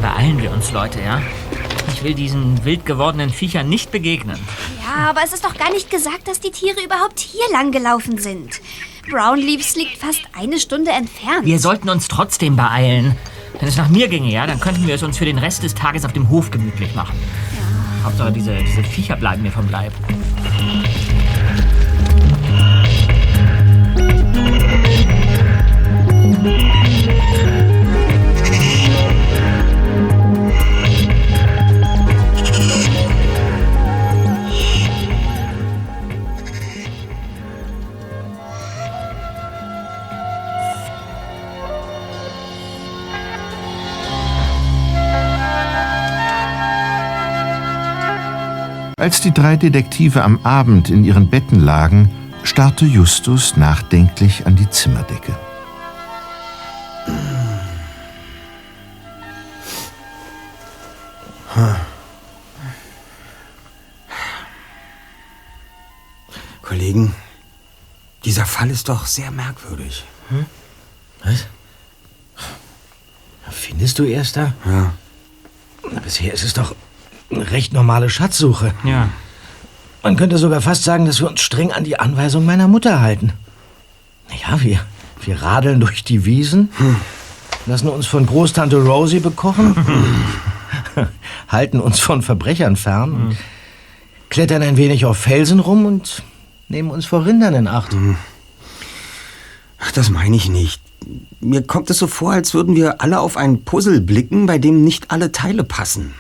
Beeilen 0.02 0.42
wir 0.42 0.52
uns, 0.52 0.72
Leute, 0.72 1.02
ja? 1.02 1.22
Ich 1.94 2.04
will 2.04 2.14
diesen 2.14 2.64
wild 2.64 2.86
gewordenen 2.86 3.30
Viechern 3.30 3.68
nicht 3.68 3.92
begegnen. 3.92 4.40
Ja, 4.86 5.10
aber 5.10 5.22
es 5.26 5.34
ist 5.34 5.44
doch 5.44 5.58
gar 5.58 5.72
nicht 5.74 5.90
gesagt, 5.90 6.28
dass 6.28 6.40
die 6.40 6.52
Tiere 6.52 6.82
überhaupt 6.84 7.20
hier 7.20 7.44
lang 7.52 7.72
gelaufen 7.72 8.18
sind. 8.18 8.62
Brownleaves 9.10 9.76
liegt 9.76 9.98
fast 9.98 10.22
eine 10.38 10.60
Stunde 10.60 10.92
entfernt. 10.92 11.46
Wir 11.46 11.60
sollten 11.60 11.90
uns 11.90 12.08
trotzdem 12.08 12.56
beeilen. 12.56 13.18
Wenn 13.60 13.68
es 13.68 13.76
nach 13.76 13.90
mir 13.90 14.08
ginge, 14.08 14.32
ja, 14.32 14.48
dann 14.48 14.60
könnten 14.60 14.88
wir 14.88 14.96
es 14.96 15.04
uns 15.04 15.18
für 15.18 15.26
den 15.26 15.40
Rest 15.40 15.64
des 15.64 15.76
Tages 15.76 16.06
auf 16.06 16.14
dem 16.14 16.30
Hof 16.30 16.52
gemütlich 16.52 16.96
machen. 16.96 17.20
Hauptsache, 18.04 18.32
diese, 18.32 18.56
diese 18.64 18.84
Viecher 18.84 19.18
bleiben 19.18 19.42
mir 19.42 19.52
vom 19.52 19.70
Leib. 19.70 19.92
Als 48.98 49.20
die 49.22 49.34
drei 49.34 49.58
Detektive 49.58 50.24
am 50.24 50.40
Abend 50.44 50.90
in 50.90 51.04
ihren 51.04 51.30
Betten 51.30 51.60
lagen, 51.60 52.10
starrte 52.44 52.86
Justus 52.86 53.58
nachdenklich 53.58 54.46
an 54.46 54.56
die 54.56 54.70
Zimmerdecke. 54.70 55.49
Fall 68.60 68.72
ist 68.72 68.90
doch 68.90 69.06
sehr 69.06 69.32
merkwürdig. 69.32 70.04
Was? 71.24 71.46
Findest 73.50 74.00
du, 74.00 74.04
Erster? 74.04 74.54
Ja. 74.66 74.92
Bisher 76.04 76.34
ist 76.34 76.44
es 76.44 76.56
doch 76.56 76.76
eine 77.32 77.50
recht 77.52 77.72
normale 77.72 78.10
Schatzsuche. 78.10 78.74
Ja. 78.84 79.08
Man 80.04 80.18
könnte 80.18 80.38
sogar 80.38 80.60
fast 80.60 80.84
sagen, 80.84 81.06
dass 81.06 81.22
wir 81.22 81.30
uns 81.30 81.40
streng 81.40 81.72
an 81.72 81.86
die 81.86 82.02
Anweisung 82.02 82.44
meiner 82.44 82.68
Mutter 82.68 83.00
halten. 83.00 83.32
Naja, 84.28 84.62
wir, 84.62 84.82
wir 85.22 85.42
radeln 85.42 85.80
durch 85.80 86.04
die 86.04 86.26
Wiesen, 86.26 86.68
lassen 87.66 87.88
uns 87.88 88.08
von 88.08 88.26
Großtante 88.26 88.76
Rosie 88.76 89.22
bekochen, 89.22 89.74
halten 91.48 91.80
uns 91.80 92.02
von 92.02 92.22
Verbrechern 92.22 92.76
fern, 92.76 93.14
und 93.14 93.38
klettern 94.28 94.64
ein 94.64 94.76
wenig 94.76 95.06
auf 95.06 95.18
Felsen 95.18 95.62
rum 95.62 95.86
und 95.86 96.24
nehmen 96.68 96.92
uns 96.92 97.06
vor 97.06 97.26
Rindern 97.26 97.54
in 97.54 97.68
Acht. 97.70 97.96
Ach, 99.80 99.92
das 99.92 100.10
meine 100.10 100.36
ich 100.36 100.50
nicht. 100.50 100.82
Mir 101.40 101.66
kommt 101.66 101.90
es 101.90 101.98
so 101.98 102.08
vor, 102.08 102.34
als 102.34 102.54
würden 102.54 102.76
wir 102.76 103.02
alle 103.02 103.20
auf 103.20 103.38
ein 103.38 103.64
Puzzle 103.64 104.02
blicken, 104.02 104.46
bei 104.46 104.58
dem 104.58 104.84
nicht 104.84 105.12
alle 105.12 105.32
Teile 105.32 105.64
passen. 105.64 106.14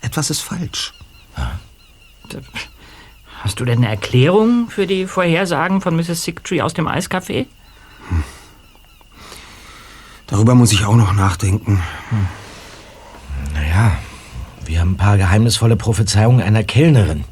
Etwas 0.00 0.30
ist 0.30 0.40
falsch. 0.40 0.92
Hast 3.40 3.60
du 3.60 3.64
denn 3.64 3.78
eine 3.78 3.88
Erklärung 3.88 4.68
für 4.70 4.86
die 4.86 5.06
Vorhersagen 5.06 5.80
von 5.80 5.94
Mrs. 5.96 6.24
Sigtree 6.24 6.62
aus 6.62 6.74
dem 6.74 6.88
Eiscafé? 6.88 7.46
Darüber 10.26 10.54
muss 10.54 10.72
ich 10.72 10.84
auch 10.84 10.96
noch 10.96 11.12
nachdenken. 11.12 11.82
Naja, 13.52 13.96
wir 14.64 14.80
haben 14.80 14.92
ein 14.92 14.96
paar 14.96 15.16
geheimnisvolle 15.16 15.76
Prophezeiungen 15.76 16.42
einer 16.42 16.64
Kellnerin. 16.64 17.24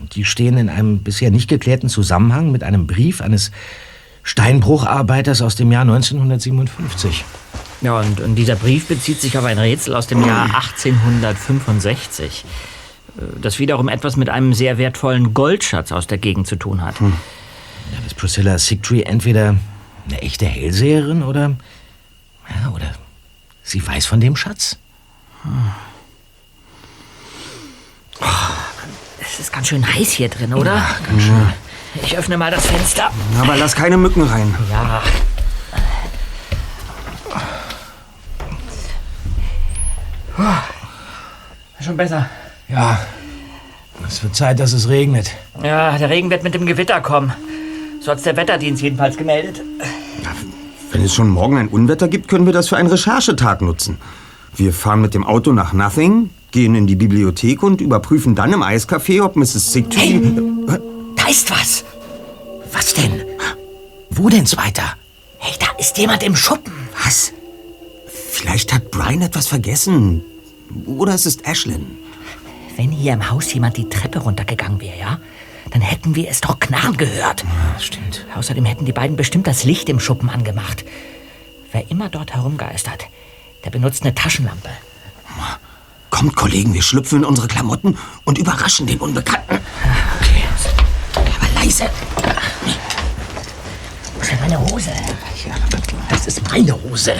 Und 0.00 0.16
die 0.16 0.24
stehen 0.24 0.58
in 0.58 0.68
einem 0.68 0.98
bisher 0.98 1.30
nicht 1.30 1.48
geklärten 1.48 1.88
Zusammenhang 1.88 2.50
mit 2.50 2.64
einem 2.64 2.86
Brief 2.88 3.20
eines 3.20 3.52
Steinbrucharbeiters 4.22 5.42
aus 5.42 5.56
dem 5.56 5.72
Jahr 5.72 5.82
1957. 5.82 7.24
Ja, 7.80 7.98
und, 7.98 8.20
und 8.20 8.36
dieser 8.36 8.54
Brief 8.54 8.86
bezieht 8.86 9.20
sich 9.20 9.36
auf 9.36 9.44
ein 9.44 9.58
Rätsel 9.58 9.94
aus 9.94 10.06
dem 10.06 10.24
Jahr 10.24 10.44
1865, 10.54 12.44
äh, 13.18 13.22
das 13.40 13.58
wiederum 13.58 13.88
etwas 13.88 14.16
mit 14.16 14.28
einem 14.28 14.54
sehr 14.54 14.78
wertvollen 14.78 15.34
Goldschatz 15.34 15.90
aus 15.90 16.06
der 16.06 16.18
Gegend 16.18 16.46
zu 16.46 16.56
tun 16.56 16.82
hat. 16.82 17.00
Ja, 17.00 17.08
ist 18.06 18.16
Priscilla 18.16 18.58
Sigtree 18.58 19.02
entweder 19.02 19.56
eine 20.06 20.22
echte 20.22 20.46
Hellseherin 20.46 21.22
oder. 21.22 21.56
Ja, 22.48 22.70
oder 22.70 22.92
sie 23.62 23.84
weiß 23.84 24.06
von 24.06 24.20
dem 24.20 24.36
Schatz. 24.36 24.78
Es 29.20 29.40
ist 29.40 29.52
ganz 29.52 29.68
schön 29.68 29.86
heiß 29.86 30.12
hier 30.12 30.28
drin, 30.28 30.54
oder? 30.54 30.74
Ja, 30.76 30.96
ganz 31.08 31.22
schön. 31.22 31.52
Ich 31.94 32.16
öffne 32.16 32.36
mal 32.36 32.50
das 32.50 32.66
Fenster. 32.66 33.10
Aber 33.40 33.56
lass 33.56 33.74
keine 33.74 33.96
Mücken 33.96 34.22
rein. 34.22 34.54
Ja. 34.70 35.02
Puh. 40.36 40.42
Schon 41.84 41.96
besser. 41.96 42.28
Ja, 42.68 42.98
es 44.06 44.22
wird 44.22 44.34
Zeit, 44.34 44.60
dass 44.60 44.72
es 44.72 44.88
regnet. 44.88 45.32
Ja, 45.62 45.98
der 45.98 46.08
Regen 46.08 46.30
wird 46.30 46.42
mit 46.42 46.54
dem 46.54 46.64
Gewitter 46.64 47.00
kommen. 47.00 47.32
So 48.00 48.10
hat's 48.12 48.22
der 48.22 48.36
Wetterdienst 48.36 48.82
jedenfalls 48.82 49.16
gemeldet. 49.16 49.60
Wenn 50.90 51.02
es 51.02 51.12
schon 51.12 51.28
morgen 51.28 51.58
ein 51.58 51.68
Unwetter 51.68 52.08
gibt, 52.08 52.28
können 52.28 52.46
wir 52.46 52.52
das 52.52 52.68
für 52.68 52.76
einen 52.76 52.88
Recherchetag 52.88 53.62
nutzen. 53.62 53.98
Wir 54.54 54.72
fahren 54.72 55.00
mit 55.00 55.14
dem 55.14 55.24
Auto 55.24 55.52
nach 55.52 55.72
Nothing, 55.72 56.30
gehen 56.50 56.74
in 56.74 56.86
die 56.86 56.96
Bibliothek 56.96 57.62
und 57.62 57.80
überprüfen 57.80 58.34
dann 58.34 58.52
im 58.52 58.62
Eiscafé, 58.62 59.22
ob 59.22 59.36
Mrs. 59.36 59.72
Sigtree... 59.72 60.20
Da 61.22 61.28
ist 61.28 61.50
was. 61.52 61.84
Was 62.72 62.94
denn? 62.94 63.22
Wo 64.10 64.28
den's 64.28 64.56
weiter? 64.56 64.96
Hey, 65.38 65.54
da 65.60 65.66
ist 65.78 65.96
jemand 65.96 66.24
im 66.24 66.34
Schuppen. 66.34 66.72
Was? 67.04 67.32
Vielleicht 68.08 68.72
hat 68.72 68.90
Brian 68.90 69.22
etwas 69.22 69.46
vergessen. 69.46 70.22
Oder 70.84 71.14
es 71.14 71.24
ist 71.24 71.46
Ashlyn. 71.46 71.86
Wenn 72.76 72.90
hier 72.90 73.12
im 73.12 73.30
Haus 73.30 73.52
jemand 73.54 73.76
die 73.76 73.88
Treppe 73.88 74.18
runtergegangen 74.18 74.80
wäre, 74.80 74.98
ja? 74.98 75.20
Dann 75.70 75.80
hätten 75.80 76.16
wir 76.16 76.28
es 76.28 76.40
doch 76.40 76.58
knarren 76.58 76.96
gehört. 76.96 77.44
Ja, 77.44 77.78
stimmt. 77.78 78.26
Außerdem 78.34 78.64
hätten 78.64 78.84
die 78.84 78.92
beiden 78.92 79.16
bestimmt 79.16 79.46
das 79.46 79.62
Licht 79.62 79.88
im 79.88 80.00
Schuppen 80.00 80.28
angemacht. 80.28 80.84
Wer 81.70 81.88
immer 81.88 82.08
dort 82.08 82.34
herumgeistert, 82.34 83.06
der 83.64 83.70
benutzt 83.70 84.02
eine 84.02 84.14
Taschenlampe. 84.14 84.70
Kommt, 86.10 86.34
Kollegen, 86.34 86.74
wir 86.74 86.82
schlüpfen 86.82 87.18
in 87.20 87.24
unsere 87.24 87.46
Klamotten 87.46 87.96
und 88.24 88.38
überraschen 88.38 88.86
den 88.86 88.98
Unbekannten. 88.98 89.60
Leise. 91.72 91.90
Wo 94.14 94.20
ist 94.20 94.40
meine 94.40 94.60
Hose? 94.60 94.90
Ja, 95.46 95.54
das 96.10 96.26
ist 96.26 96.42
meine 96.50 96.72
Hose. 96.82 97.14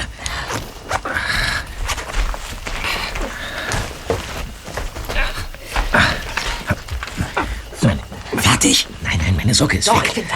Fertig? 8.36 8.86
Nein, 9.02 9.18
nein, 9.18 9.36
meine 9.36 9.54
Socke 9.54 9.78
ist 9.78 9.88
Doch, 9.88 10.02
weg. 10.02 10.08
ich 10.08 10.14
bin 10.14 10.28
da. 10.28 10.34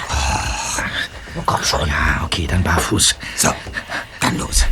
Oh, 1.37 1.43
komm 1.45 1.63
schon. 1.63 1.87
Ja, 1.89 2.23
okay, 2.25 2.47
dann 2.47 2.63
barfuß. 2.63 3.15
So, 3.37 3.51
dann 4.21 4.39
los. 4.39 4.65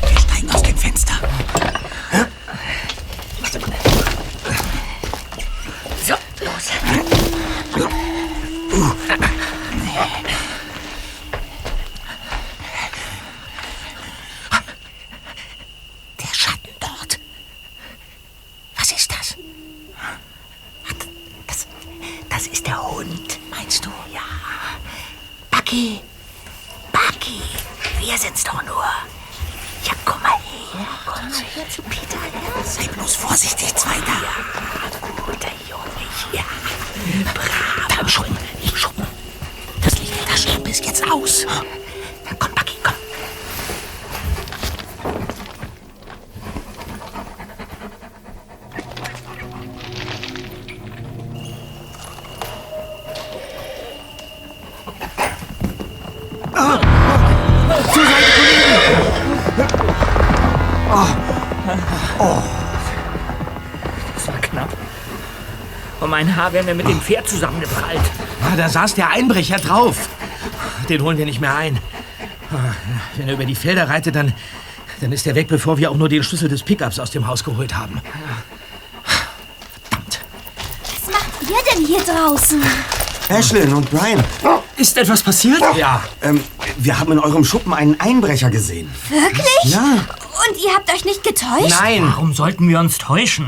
Wir 0.00 0.18
steigen 0.20 0.50
aus 0.50 0.62
dem 0.62 0.76
Fenster. 0.76 1.14
Mein 66.24 66.36
Haar 66.36 66.52
wäre 66.52 66.64
mir 66.64 66.74
mit 66.74 66.86
dem 66.88 67.00
Pferd 67.00 67.28
zusammengeprallt. 67.28 68.00
Ah, 68.44 68.54
da 68.56 68.68
saß 68.68 68.94
der 68.94 69.10
Einbrecher 69.10 69.56
drauf. 69.56 70.08
Den 70.88 71.02
holen 71.02 71.18
wir 71.18 71.24
nicht 71.26 71.40
mehr 71.40 71.54
ein. 71.56 71.78
Ah, 72.52 72.74
Wenn 73.16 73.26
er 73.26 73.34
über 73.34 73.44
die 73.44 73.56
Felder 73.56 73.88
reitet, 73.88 74.14
dann, 74.14 74.32
dann 75.00 75.10
ist 75.10 75.26
er 75.26 75.34
weg, 75.34 75.48
bevor 75.48 75.78
wir 75.78 75.90
auch 75.90 75.96
nur 75.96 76.08
den 76.08 76.22
Schlüssel 76.22 76.48
des 76.48 76.62
Pickups 76.62 77.00
aus 77.00 77.10
dem 77.10 77.26
Haus 77.26 77.42
geholt 77.42 77.74
haben. 77.74 78.00
Verdammt. 79.90 80.20
Was 80.84 81.12
macht 81.12 81.42
ihr 81.42 81.74
denn 81.74 81.86
hier 81.86 82.00
draußen? 82.04 82.62
Ashlyn 83.28 83.72
und 83.72 83.90
Brian, 83.90 84.22
Ist 84.76 84.96
etwas 84.96 85.22
passiert? 85.22 85.60
Ja, 85.76 86.04
ähm, 86.22 86.40
wir 86.76 87.00
haben 87.00 87.10
in 87.12 87.18
eurem 87.18 87.44
Schuppen 87.44 87.72
einen 87.74 87.98
Einbrecher 87.98 88.50
gesehen. 88.50 88.88
Wirklich? 89.08 89.46
Ja. 89.64 89.80
Und 89.80 90.62
ihr 90.62 90.72
habt 90.74 90.92
euch 90.92 91.04
nicht 91.04 91.24
getäuscht? 91.24 91.80
nein. 91.80 92.04
Warum 92.06 92.32
sollten 92.32 92.68
wir 92.68 92.78
uns 92.78 92.98
täuschen? 92.98 93.46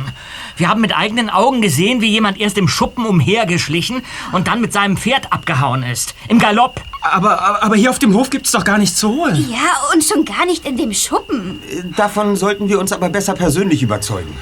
Wir 0.56 0.68
haben 0.68 0.80
mit 0.80 0.96
eigenen 0.96 1.30
Augen 1.30 1.60
gesehen, 1.62 2.00
wie 2.00 2.08
jemand 2.08 2.38
erst 2.40 2.58
im 2.58 2.68
Schuppen 2.68 3.06
umhergeschlichen 3.06 4.02
und 4.32 4.46
dann 4.46 4.60
mit 4.60 4.72
seinem 4.72 4.96
Pferd 4.96 5.32
abgehauen 5.32 5.82
ist. 5.82 6.14
Im 6.28 6.38
Galopp. 6.38 6.80
Aber, 7.02 7.62
aber, 7.62 7.74
hier 7.76 7.90
auf 7.90 7.98
dem 7.98 8.14
Hof 8.14 8.30
gibt's 8.30 8.52
doch 8.52 8.64
gar 8.64 8.78
nichts 8.78 8.96
zu 8.96 9.08
holen. 9.10 9.36
Ja, 9.50 9.92
und 9.92 10.02
schon 10.02 10.24
gar 10.24 10.46
nicht 10.46 10.64
in 10.64 10.76
dem 10.76 10.92
Schuppen. 10.94 11.60
Äh, 11.68 11.82
Davon 11.96 12.34
sollten 12.36 12.68
wir 12.68 12.78
uns 12.78 12.92
aber 12.92 13.10
besser 13.10 13.34
persönlich 13.34 13.82
überzeugen. 13.82 14.34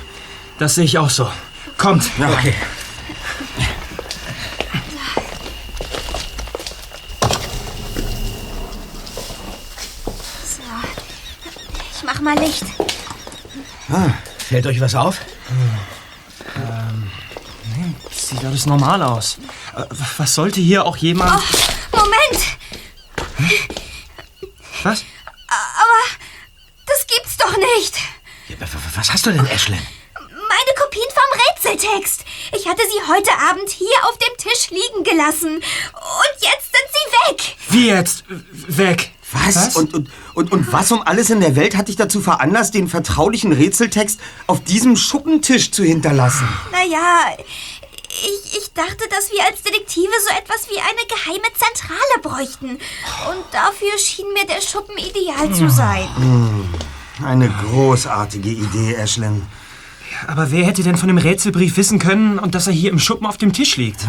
Das 0.59 0.77
sehe 0.77 0.85
ich 0.85 0.97
auch 0.99 1.11
so. 1.11 1.29
Kommt. 1.77 2.09
Ja. 2.19 2.31
Okay. 2.31 2.55
So. 10.45 10.63
Ich 11.97 12.05
mach 12.05 12.21
mal 12.21 12.39
Licht. 12.39 12.65
Fällt 14.39 14.67
euch 14.67 14.81
was 14.81 14.95
auf? 14.95 15.19
Sieht 18.33 18.45
alles 18.47 18.65
normal 18.67 19.03
aus. 19.03 19.37
Äh, 19.77 19.85
Was 20.17 20.35
sollte 20.35 20.61
hier 20.61 20.87
auch 20.87 20.97
jemand... 20.97 21.43
Oh, 21.93 21.97
Moment! 21.99 22.47
Was? 24.83 25.05
Aber 25.49 26.03
das 26.87 27.07
gibt's 27.07 27.37
doch 27.37 27.55
nicht. 27.77 27.97
Ja, 28.49 28.57
Was 28.95 29.13
hast 29.13 29.27
du 29.27 29.33
denn, 29.33 29.47
Ashlyn? 29.47 29.79
Meine 30.15 30.75
Kopien 30.81 31.09
vom 31.11 31.41
Rätseltext. 31.41 32.25
Ich 32.57 32.67
hatte 32.67 32.83
sie 32.83 33.13
heute 33.13 33.31
Abend 33.51 33.69
hier 33.69 33.97
auf 34.09 34.17
dem 34.19 34.37
Tisch 34.39 34.71
liegen 34.71 35.05
gelassen. 35.05 35.57
Und 35.57 36.41
jetzt 36.41 36.73
sind 36.73 36.89
sie 36.91 37.31
weg. 37.31 37.57
Wie 37.69 37.89
jetzt? 37.89 38.25
Weg. 38.29 39.13
Was? 39.33 39.77
Und, 39.77 39.95
und, 39.95 40.11
und, 40.35 40.53
und 40.53 40.73
was 40.73 40.93
um 40.93 41.03
alles 41.03 41.31
in 41.31 41.41
der 41.41 41.57
Welt 41.57 41.77
hat 41.77 41.89
dich 41.89 41.97
dazu 41.97 42.21
veranlasst, 42.21 42.75
den 42.75 42.89
vertraulichen 42.89 43.53
Rätseltext 43.53 44.21
auf 44.47 44.63
diesem 44.63 44.97
Schuppentisch 44.97 45.71
zu 45.71 45.83
hinterlassen? 45.85 46.47
Naja, 46.71 47.35
ich, 48.13 48.59
ich 48.59 48.73
dachte, 48.75 49.09
dass 49.09 49.31
wir 49.33 49.45
als 49.47 49.63
Detektive 49.63 50.13
so 50.27 50.31
etwas 50.37 50.69
wie 50.69 50.79
eine 50.79 51.07
geheime 51.09 51.49
Zentrale 51.57 52.21
bräuchten. 52.23 52.71
Und 52.71 53.45
dafür 53.51 53.99
schien 53.99 54.27
mir 54.35 54.47
der 54.47 54.61
Schuppen 54.61 54.97
ideal 54.99 55.53
zu 55.55 55.71
sein. 55.71 56.09
Eine 57.25 57.49
großartige 57.49 58.51
Idee, 58.51 58.95
Ashlyn. 58.97 59.43
Aber 60.27 60.51
wer 60.53 60.67
hätte 60.67 60.83
denn 60.83 60.97
von 60.97 61.09
dem 61.09 61.17
Rätselbrief 61.19 61.77
wissen 61.77 61.99
können 61.99 62.39
und 62.39 62.55
dass 62.55 62.67
er 62.67 62.73
hier 62.73 62.91
im 62.91 62.99
Schuppen 62.99 63.27
auf 63.27 63.39
dem 63.39 63.53
Tisch 63.53 63.77
liegt? 63.77 64.07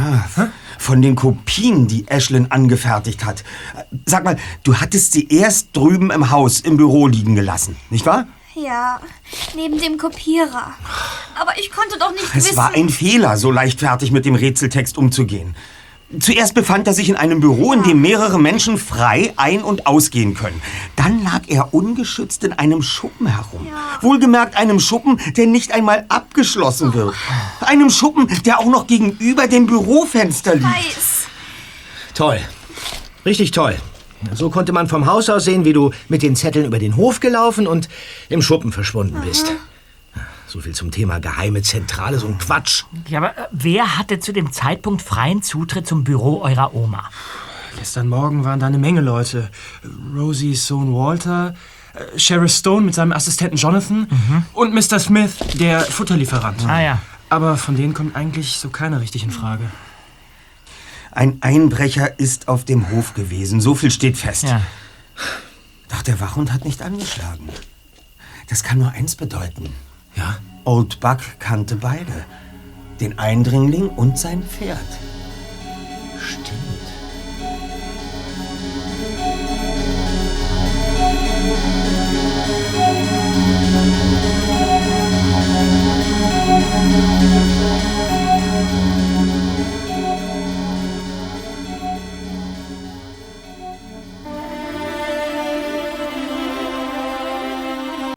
Von 0.77 1.01
den 1.01 1.15
Kopien, 1.15 1.87
die 1.87 2.05
Ashlyn 2.07 2.51
angefertigt 2.51 3.23
hat. 3.23 3.43
Sag 4.05 4.25
mal, 4.25 4.37
du 4.63 4.75
hattest 4.75 5.13
sie 5.13 5.27
erst 5.29 5.69
drüben 5.73 6.11
im 6.11 6.29
Haus, 6.29 6.59
im 6.59 6.75
Büro 6.75 7.07
liegen 7.07 7.35
gelassen, 7.35 7.77
nicht 7.89 8.05
wahr? 8.05 8.27
Ja, 8.55 8.99
neben 9.55 9.79
dem 9.79 9.97
Kopierer. 9.97 10.73
Aber 11.43 11.59
ich 11.59 11.71
konnte 11.71 11.99
doch 11.99 12.11
nicht 12.13 12.23
Es 12.33 12.45
wissen... 12.45 12.55
war 12.55 12.73
ein 12.73 12.87
Fehler, 12.87 13.35
so 13.35 13.51
leichtfertig 13.51 14.11
mit 14.11 14.23
dem 14.23 14.33
Rätseltext 14.35 14.97
umzugehen. 14.97 15.57
Zuerst 16.21 16.53
befand 16.53 16.87
er 16.87 16.93
sich 16.93 17.09
in 17.09 17.17
einem 17.17 17.41
Büro, 17.41 17.73
in 17.73 17.83
dem 17.83 17.99
mehrere 17.99 18.39
Menschen 18.39 18.77
frei 18.77 19.33
ein- 19.35 19.61
und 19.61 19.85
ausgehen 19.85 20.35
können. 20.35 20.61
Dann 20.95 21.21
lag 21.21 21.41
er 21.47 21.73
ungeschützt 21.73 22.45
in 22.45 22.53
einem 22.53 22.81
Schuppen 22.81 23.27
herum. 23.27 23.67
Wohlgemerkt 23.99 24.55
einem 24.55 24.79
Schuppen, 24.79 25.19
der 25.35 25.47
nicht 25.47 25.73
einmal 25.73 26.05
abgeschlossen 26.07 26.93
wird. 26.93 27.13
Einem 27.59 27.89
Schuppen, 27.89 28.29
der 28.45 28.59
auch 28.59 28.67
noch 28.67 28.87
gegenüber 28.87 29.47
dem 29.47 29.65
Bürofenster 29.65 30.55
liegt. 30.55 30.65
Weiß. 30.65 31.27
Toll. 32.13 32.39
Richtig 33.25 33.51
toll. 33.51 33.75
So 34.33 34.49
konnte 34.49 34.71
man 34.71 34.87
vom 34.87 35.07
Haus 35.07 35.29
aus 35.29 35.43
sehen, 35.43 35.65
wie 35.65 35.73
du 35.73 35.91
mit 36.07 36.21
den 36.21 36.37
Zetteln 36.37 36.65
über 36.65 36.79
den 36.79 36.95
Hof 36.95 37.19
gelaufen 37.19 37.67
und 37.67 37.89
im 38.29 38.41
Schuppen 38.41 38.71
verschwunden 38.71 39.21
bist. 39.25 39.51
So 40.53 40.61
viel 40.61 40.75
zum 40.75 40.91
Thema 40.91 41.17
geheime 41.17 41.63
Zentrale, 41.63 42.19
so 42.19 42.27
ein 42.27 42.37
Quatsch. 42.37 42.83
Ja, 43.07 43.17
aber 43.17 43.35
äh, 43.35 43.47
wer 43.49 43.97
hatte 43.97 44.19
zu 44.19 44.33
dem 44.33 44.51
Zeitpunkt 44.51 45.01
freien 45.01 45.41
Zutritt 45.41 45.87
zum 45.87 46.03
Büro 46.03 46.43
eurer 46.43 46.75
Oma? 46.75 47.09
Gestern 47.79 48.07
Morgen 48.07 48.43
waren 48.43 48.59
da 48.59 48.67
eine 48.67 48.77
Menge 48.77 49.01
Leute. 49.01 49.49
Rosies 50.15 50.67
Sohn 50.67 50.93
Walter, 50.93 51.55
äh, 51.95 52.19
Sheriff 52.19 52.53
Stone 52.53 52.85
mit 52.85 52.93
seinem 52.93 53.13
Assistenten 53.13 53.57
Jonathan 53.57 54.07
und 54.53 54.75
Mr. 54.75 54.99
Smith, 54.99 55.37
der 55.55 55.79
Futterlieferant. 55.79 56.67
Ah 56.67 56.83
ja. 56.83 57.01
Aber 57.29 57.57
von 57.57 57.75
denen 57.75 57.95
kommt 57.95 58.15
eigentlich 58.15 58.57
so 58.59 58.69
keiner 58.69 59.01
richtig 59.01 59.23
in 59.23 59.31
Frage. 59.31 59.63
Ein 61.09 61.39
Einbrecher 61.41 62.19
ist 62.19 62.47
auf 62.47 62.63
dem 62.63 62.91
Hof 62.91 63.15
gewesen, 63.15 63.59
so 63.59 63.73
viel 63.73 63.89
steht 63.89 64.19
fest. 64.19 64.43
Ja. 64.43 64.61
Doch 65.89 66.03
der 66.03 66.19
Wachhund 66.19 66.53
hat 66.53 66.63
nicht 66.63 66.83
angeschlagen. 66.83 67.49
Das 68.49 68.61
kann 68.61 68.77
nur 68.77 68.91
eins 68.91 69.15
bedeuten. 69.15 69.73
Ja? 70.15 70.37
Old 70.65 70.99
Buck 70.99 71.19
kannte 71.39 71.75
beide. 71.75 72.25
Den 72.99 73.19
Eindringling 73.19 73.89
und 73.89 74.17
sein 74.17 74.43
Pferd. 74.43 74.79
Stimmt. 76.19 76.82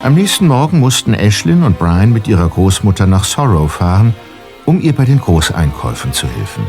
Am 0.07 0.15
nächsten 0.15 0.47
Morgen 0.47 0.79
mussten 0.79 1.15
Ashlyn 1.15 1.65
und 1.65 1.81
Brian 1.81 2.13
mit 2.13 2.29
ihrer 2.29 2.49
Großmutter 2.49 3.09
nach 3.09 3.25
Sorrow 3.25 3.69
fahren, 3.69 4.15
um 4.65 4.81
ihr 4.81 4.93
bei 4.93 5.05
den 5.05 5.19
Großeinkäufen 5.19 6.13
zu 6.13 6.29
helfen. 6.29 6.65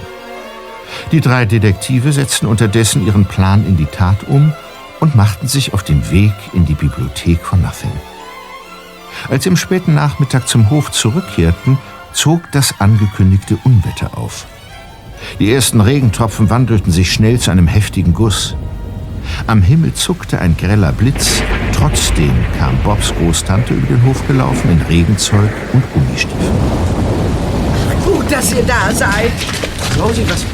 Die 1.11 1.21
drei 1.21 1.45
Detektive 1.45 2.11
setzten 2.11 2.47
unterdessen 2.47 3.05
ihren 3.05 3.25
Plan 3.25 3.63
in 3.67 3.77
die 3.77 3.85
Tat 3.85 4.23
um 4.27 4.53
und 4.99 5.15
machten 5.15 5.47
sich 5.47 5.75
auf 5.75 5.83
den 5.83 6.09
Weg 6.09 6.33
in 6.53 6.65
die 6.65 6.73
Bibliothek 6.73 7.45
von 7.45 7.61
Nothing. 7.61 7.91
Als 9.29 9.43
sie 9.43 9.51
am 9.51 9.55
späten 9.55 9.93
Nachmittag 9.93 10.47
zum 10.47 10.71
Hof 10.71 10.89
zurückkehrten, 10.89 11.77
zog 12.13 12.51
das 12.53 12.81
angekündigte 12.81 13.59
Unwetter 13.63 14.17
auf. 14.17 14.47
Die 15.37 15.53
ersten 15.53 15.79
Regentropfen 15.79 16.49
wandelten 16.49 16.91
sich 16.91 17.11
schnell 17.13 17.39
zu 17.39 17.51
einem 17.51 17.67
heftigen 17.67 18.15
Guss. 18.15 18.55
Am 19.47 19.61
Himmel 19.61 19.93
zuckte 19.93 20.39
ein 20.39 20.55
greller 20.57 20.91
Blitz. 20.91 21.41
Trotzdem 21.73 22.33
kam 22.57 22.77
Bobs 22.83 23.13
Großtante 23.15 23.73
über 23.73 23.87
den 23.87 24.03
Hof 24.03 24.25
gelaufen 24.27 24.71
in 24.71 24.81
Regenzeug 24.87 25.49
und 25.73 25.83
Gummistiefeln. 25.93 26.51
Gut, 28.05 28.31
dass 28.31 28.53
ihr 28.53 28.63
da 28.63 28.91
seid. 28.93 29.31
Rosie, 29.99 30.25
was, 30.27 30.45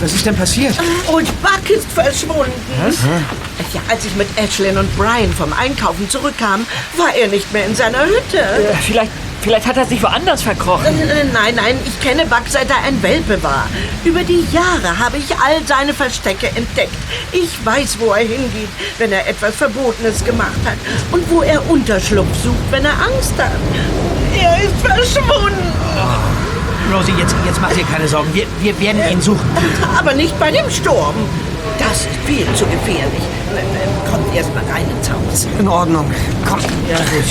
was 0.00 0.14
ist 0.14 0.26
denn 0.26 0.36
passiert? 0.36 0.74
Und 1.06 1.26
Buck 1.42 1.70
ist 1.70 1.90
verschwunden. 1.92 2.52
Ja, 3.74 3.80
als 3.90 4.04
ich 4.04 4.14
mit 4.16 4.28
Ashlyn 4.36 4.78
und 4.78 4.96
Brian 4.96 5.32
vom 5.32 5.52
Einkaufen 5.52 6.08
zurückkam, 6.08 6.64
war 6.96 7.14
er 7.14 7.28
nicht 7.28 7.52
mehr 7.52 7.66
in 7.66 7.74
seiner 7.74 8.04
Hütte. 8.04 8.44
Vielleicht 8.80 9.10
Vielleicht 9.40 9.66
hat 9.66 9.76
er 9.76 9.86
sich 9.86 10.02
woanders 10.02 10.42
verkrochen. 10.42 10.86
Äh, 10.86 11.24
Nein, 11.32 11.54
nein, 11.54 11.76
ich 11.86 12.00
kenne 12.00 12.26
Buck 12.26 12.42
seit 12.48 12.68
er 12.70 12.78
ein 12.86 13.00
Welpe 13.02 13.40
war. 13.42 13.66
Über 14.04 14.22
die 14.24 14.44
Jahre 14.52 14.98
habe 14.98 15.16
ich 15.18 15.30
all 15.36 15.64
seine 15.64 15.94
Verstecke 15.94 16.48
entdeckt. 16.48 16.92
Ich 17.32 17.64
weiß, 17.64 17.98
wo 18.00 18.12
er 18.12 18.22
hingeht, 18.26 18.68
wenn 18.98 19.12
er 19.12 19.26
etwas 19.28 19.54
Verbotenes 19.56 20.24
gemacht 20.24 20.58
hat. 20.64 20.76
Und 21.12 21.30
wo 21.30 21.42
er 21.42 21.68
Unterschlupf 21.70 22.28
sucht, 22.42 22.56
wenn 22.70 22.84
er 22.84 22.92
Angst 22.94 23.34
hat. 23.38 23.52
Er 24.40 24.56
ist 24.64 24.74
verschwunden. 24.84 25.72
Rosie, 26.92 27.12
jetzt, 27.18 27.34
jetzt 27.44 27.60
mach 27.60 27.70
dir 27.72 27.84
keine 27.84 28.08
Sorgen. 28.08 28.32
Wir, 28.34 28.46
wir 28.60 28.78
werden 28.80 29.02
ihn 29.10 29.20
suchen. 29.20 29.48
Aber 29.98 30.14
nicht 30.14 30.38
bei 30.40 30.50
dem 30.50 30.68
Sturm. 30.70 31.14
Das 31.78 32.00
ist 32.00 32.08
viel 32.26 32.46
zu 32.54 32.64
gefährlich. 32.66 33.22
Äh, 33.54 33.60
äh, 33.60 34.10
Kommt 34.10 34.34
erst 34.34 34.52
mal 34.54 34.64
rein 34.72 34.86
ins 34.90 35.08
Haus. 35.10 35.46
In 35.58 35.68
Ordnung. 35.68 36.10
Komm. 36.48 36.58
Ja, 36.90 36.96
gut. 36.96 37.24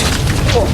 Oh. 0.55 0.68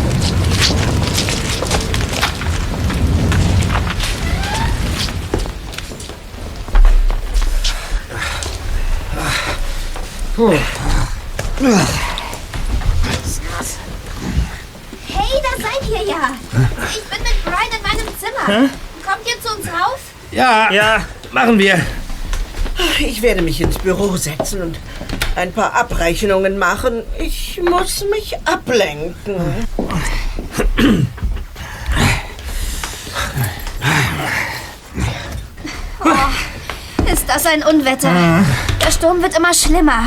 Hey, 15.07 15.41
da 15.43 15.61
seid 15.61 15.89
ihr 15.89 16.07
ja. 16.09 16.31
Ich 16.89 17.03
bin 17.03 17.21
mit 17.21 17.43
Brian 17.45 17.69
in 17.71 17.83
meinem 17.83 18.07
Zimmer. 18.19 18.69
Kommt 19.05 19.27
ihr 19.27 19.41
zu 19.41 19.55
uns 19.55 19.67
rauf? 19.67 19.99
Ja, 20.31 20.71
Ja, 20.71 21.05
machen 21.31 21.59
wir. 21.59 21.79
Ich 22.99 23.21
werde 23.21 23.43
mich 23.43 23.61
ins 23.61 23.77
Büro 23.77 24.17
setzen 24.17 24.61
und 24.63 24.79
ein 25.35 25.51
paar 25.53 25.73
Abrechnungen 25.75 26.57
machen. 26.57 27.03
Ich 27.19 27.61
muss 27.63 28.03
mich 28.09 28.35
ablenken. 28.45 29.35
Ist 37.11 37.27
das 37.29 37.45
ein 37.45 37.63
Unwetter? 37.63 38.43
Der 38.85 38.91
Sturm 38.91 39.21
wird 39.21 39.37
immer 39.37 39.53
schlimmer. 39.53 40.03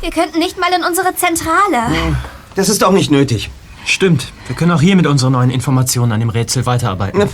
Wir 0.00 0.10
könnten 0.10 0.38
nicht 0.38 0.58
mal 0.58 0.70
in 0.72 0.84
unsere 0.84 1.14
Zentrale. 1.16 2.16
Das 2.54 2.68
ist 2.68 2.84
auch 2.84 2.92
nicht 2.92 3.10
nötig. 3.10 3.50
stimmt. 3.86 4.32
Wir 4.46 4.56
können 4.56 4.70
auch 4.70 4.80
hier 4.80 4.96
mit 4.96 5.06
unseren 5.06 5.32
neuen 5.32 5.50
Informationen 5.50 6.12
an 6.12 6.20
dem 6.20 6.30
Rätsel 6.30 6.64
weiterarbeiten. 6.66 7.28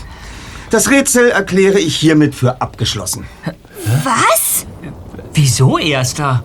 Das 0.71 0.91
Rätsel 0.91 1.31
erkläre 1.31 1.79
ich 1.81 1.97
hiermit 1.97 2.35
für 2.35 2.61
abgeschlossen. 2.63 3.27
Was? 4.05 4.67
Wieso, 5.35 5.79
Erster? 5.79 6.43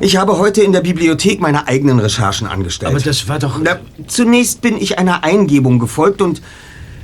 Ich 0.00 0.16
habe 0.16 0.38
heute 0.38 0.62
in 0.62 0.72
der 0.72 0.80
Bibliothek 0.80 1.40
meine 1.40 1.66
eigenen 1.66 1.98
Recherchen 1.98 2.46
angestellt. 2.46 2.92
Aber 2.92 3.00
das 3.00 3.28
war 3.28 3.38
doch... 3.38 3.58
Na, 3.60 3.78
zunächst 4.06 4.60
bin 4.60 4.80
ich 4.80 4.98
einer 4.98 5.24
Eingebung 5.24 5.78
gefolgt 5.78 6.22
und 6.22 6.40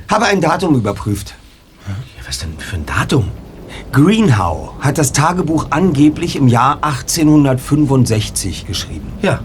habe 0.09 0.25
ein 0.25 0.39
Datum 0.39 0.75
überprüft. 0.75 1.35
Was 2.25 2.39
denn 2.39 2.57
für 2.57 2.77
ein 2.77 2.85
Datum? 2.85 3.29
Greenhow 3.95 4.73
hat 4.81 4.97
das 4.97 5.13
Tagebuch 5.13 5.67
angeblich 5.69 6.35
im 6.35 6.49
Jahr 6.49 6.79
1865 6.81 8.67
geschrieben. 8.67 9.07
Ja. 9.21 9.39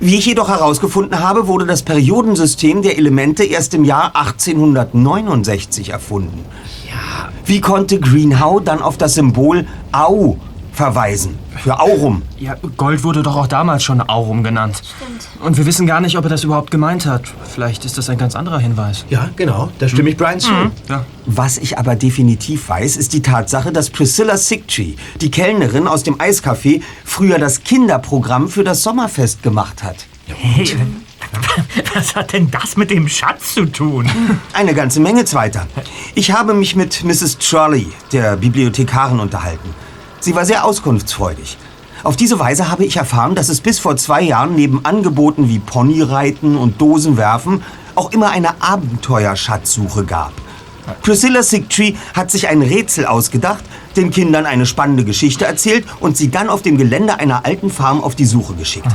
Wie 0.00 0.16
ich 0.16 0.26
jedoch 0.26 0.48
herausgefunden 0.48 1.20
habe, 1.20 1.46
wurde 1.46 1.64
das 1.64 1.84
Periodensystem 1.84 2.82
der 2.82 2.98
Elemente 2.98 3.44
erst 3.44 3.74
im 3.74 3.84
Jahr 3.84 4.16
1869 4.16 5.90
erfunden. 5.90 6.44
Ja. 6.88 7.28
Wie 7.44 7.60
konnte 7.60 8.00
Greenhow 8.00 8.58
dann 8.58 8.82
auf 8.82 8.96
das 8.96 9.14
Symbol 9.14 9.64
Au 9.92 10.38
verweisen? 10.78 11.36
Für 11.56 11.80
Aurum. 11.80 12.22
Ja, 12.38 12.56
Gold 12.76 13.02
wurde 13.02 13.24
doch 13.24 13.34
auch 13.34 13.48
damals 13.48 13.82
schon 13.82 14.00
Aurum 14.00 14.44
genannt. 14.44 14.80
Stimmt. 14.96 15.28
Und 15.44 15.58
wir 15.58 15.66
wissen 15.66 15.88
gar 15.88 16.00
nicht, 16.00 16.16
ob 16.16 16.24
er 16.24 16.30
das 16.30 16.44
überhaupt 16.44 16.70
gemeint 16.70 17.04
hat. 17.04 17.22
Vielleicht 17.52 17.84
ist 17.84 17.98
das 17.98 18.08
ein 18.08 18.16
ganz 18.16 18.36
anderer 18.36 18.60
Hinweis. 18.60 19.04
Ja, 19.10 19.28
genau. 19.34 19.70
Da 19.80 19.88
stimme 19.88 20.10
ich 20.10 20.16
Brian 20.16 20.38
zu. 20.38 20.52
Ja. 20.88 21.04
Was 21.26 21.58
ich 21.58 21.78
aber 21.78 21.96
definitiv 21.96 22.68
weiß, 22.68 22.96
ist 22.96 23.12
die 23.12 23.22
Tatsache, 23.22 23.72
dass 23.72 23.90
Priscilla 23.90 24.36
Sigtree, 24.36 24.94
die 25.20 25.32
Kellnerin 25.32 25.88
aus 25.88 26.04
dem 26.04 26.18
Eiscafé, 26.18 26.80
früher 27.04 27.40
das 27.40 27.64
Kinderprogramm 27.64 28.48
für 28.48 28.62
das 28.62 28.84
Sommerfest 28.84 29.42
gemacht 29.42 29.82
hat. 29.82 30.06
Hey, 30.28 30.76
was 31.92 32.14
hat 32.14 32.32
denn 32.32 32.52
das 32.52 32.76
mit 32.76 32.90
dem 32.90 33.08
Schatz 33.08 33.54
zu 33.54 33.66
tun? 33.66 34.08
Eine 34.52 34.74
ganze 34.74 35.00
Menge 35.00 35.24
zweiter. 35.24 35.66
Ich 36.14 36.30
habe 36.30 36.54
mich 36.54 36.76
mit 36.76 37.02
Mrs. 37.02 37.38
Trolley, 37.38 37.88
der 38.12 38.36
Bibliothekarin, 38.36 39.18
unterhalten. 39.18 39.74
Sie 40.20 40.34
war 40.34 40.44
sehr 40.44 40.64
auskunftsfreudig. 40.64 41.56
Auf 42.04 42.16
diese 42.16 42.38
Weise 42.38 42.70
habe 42.70 42.84
ich 42.84 42.96
erfahren, 42.96 43.34
dass 43.34 43.48
es 43.48 43.60
bis 43.60 43.78
vor 43.78 43.96
zwei 43.96 44.22
Jahren 44.22 44.54
neben 44.54 44.84
Angeboten 44.84 45.48
wie 45.48 45.58
Ponyreiten 45.58 46.56
und 46.56 46.80
Dosenwerfen 46.80 47.62
auch 47.94 48.12
immer 48.12 48.30
eine 48.30 48.62
Abenteuerschatzsuche 48.62 50.04
gab. 50.04 50.32
Priscilla 51.02 51.42
Sigtree 51.42 51.94
hat 52.14 52.30
sich 52.30 52.48
ein 52.48 52.62
Rätsel 52.62 53.06
ausgedacht, 53.06 53.64
den 53.98 54.10
Kindern 54.10 54.46
eine 54.46 54.64
spannende 54.64 55.04
Geschichte 55.04 55.44
erzählt 55.44 55.84
und 56.00 56.16
sie 56.16 56.30
dann 56.30 56.48
auf 56.48 56.62
dem 56.62 56.78
Gelände 56.78 57.18
einer 57.18 57.44
alten 57.44 57.70
Farm 57.70 58.02
auf 58.02 58.14
die 58.14 58.24
Suche 58.24 58.54
geschickt. 58.54 58.86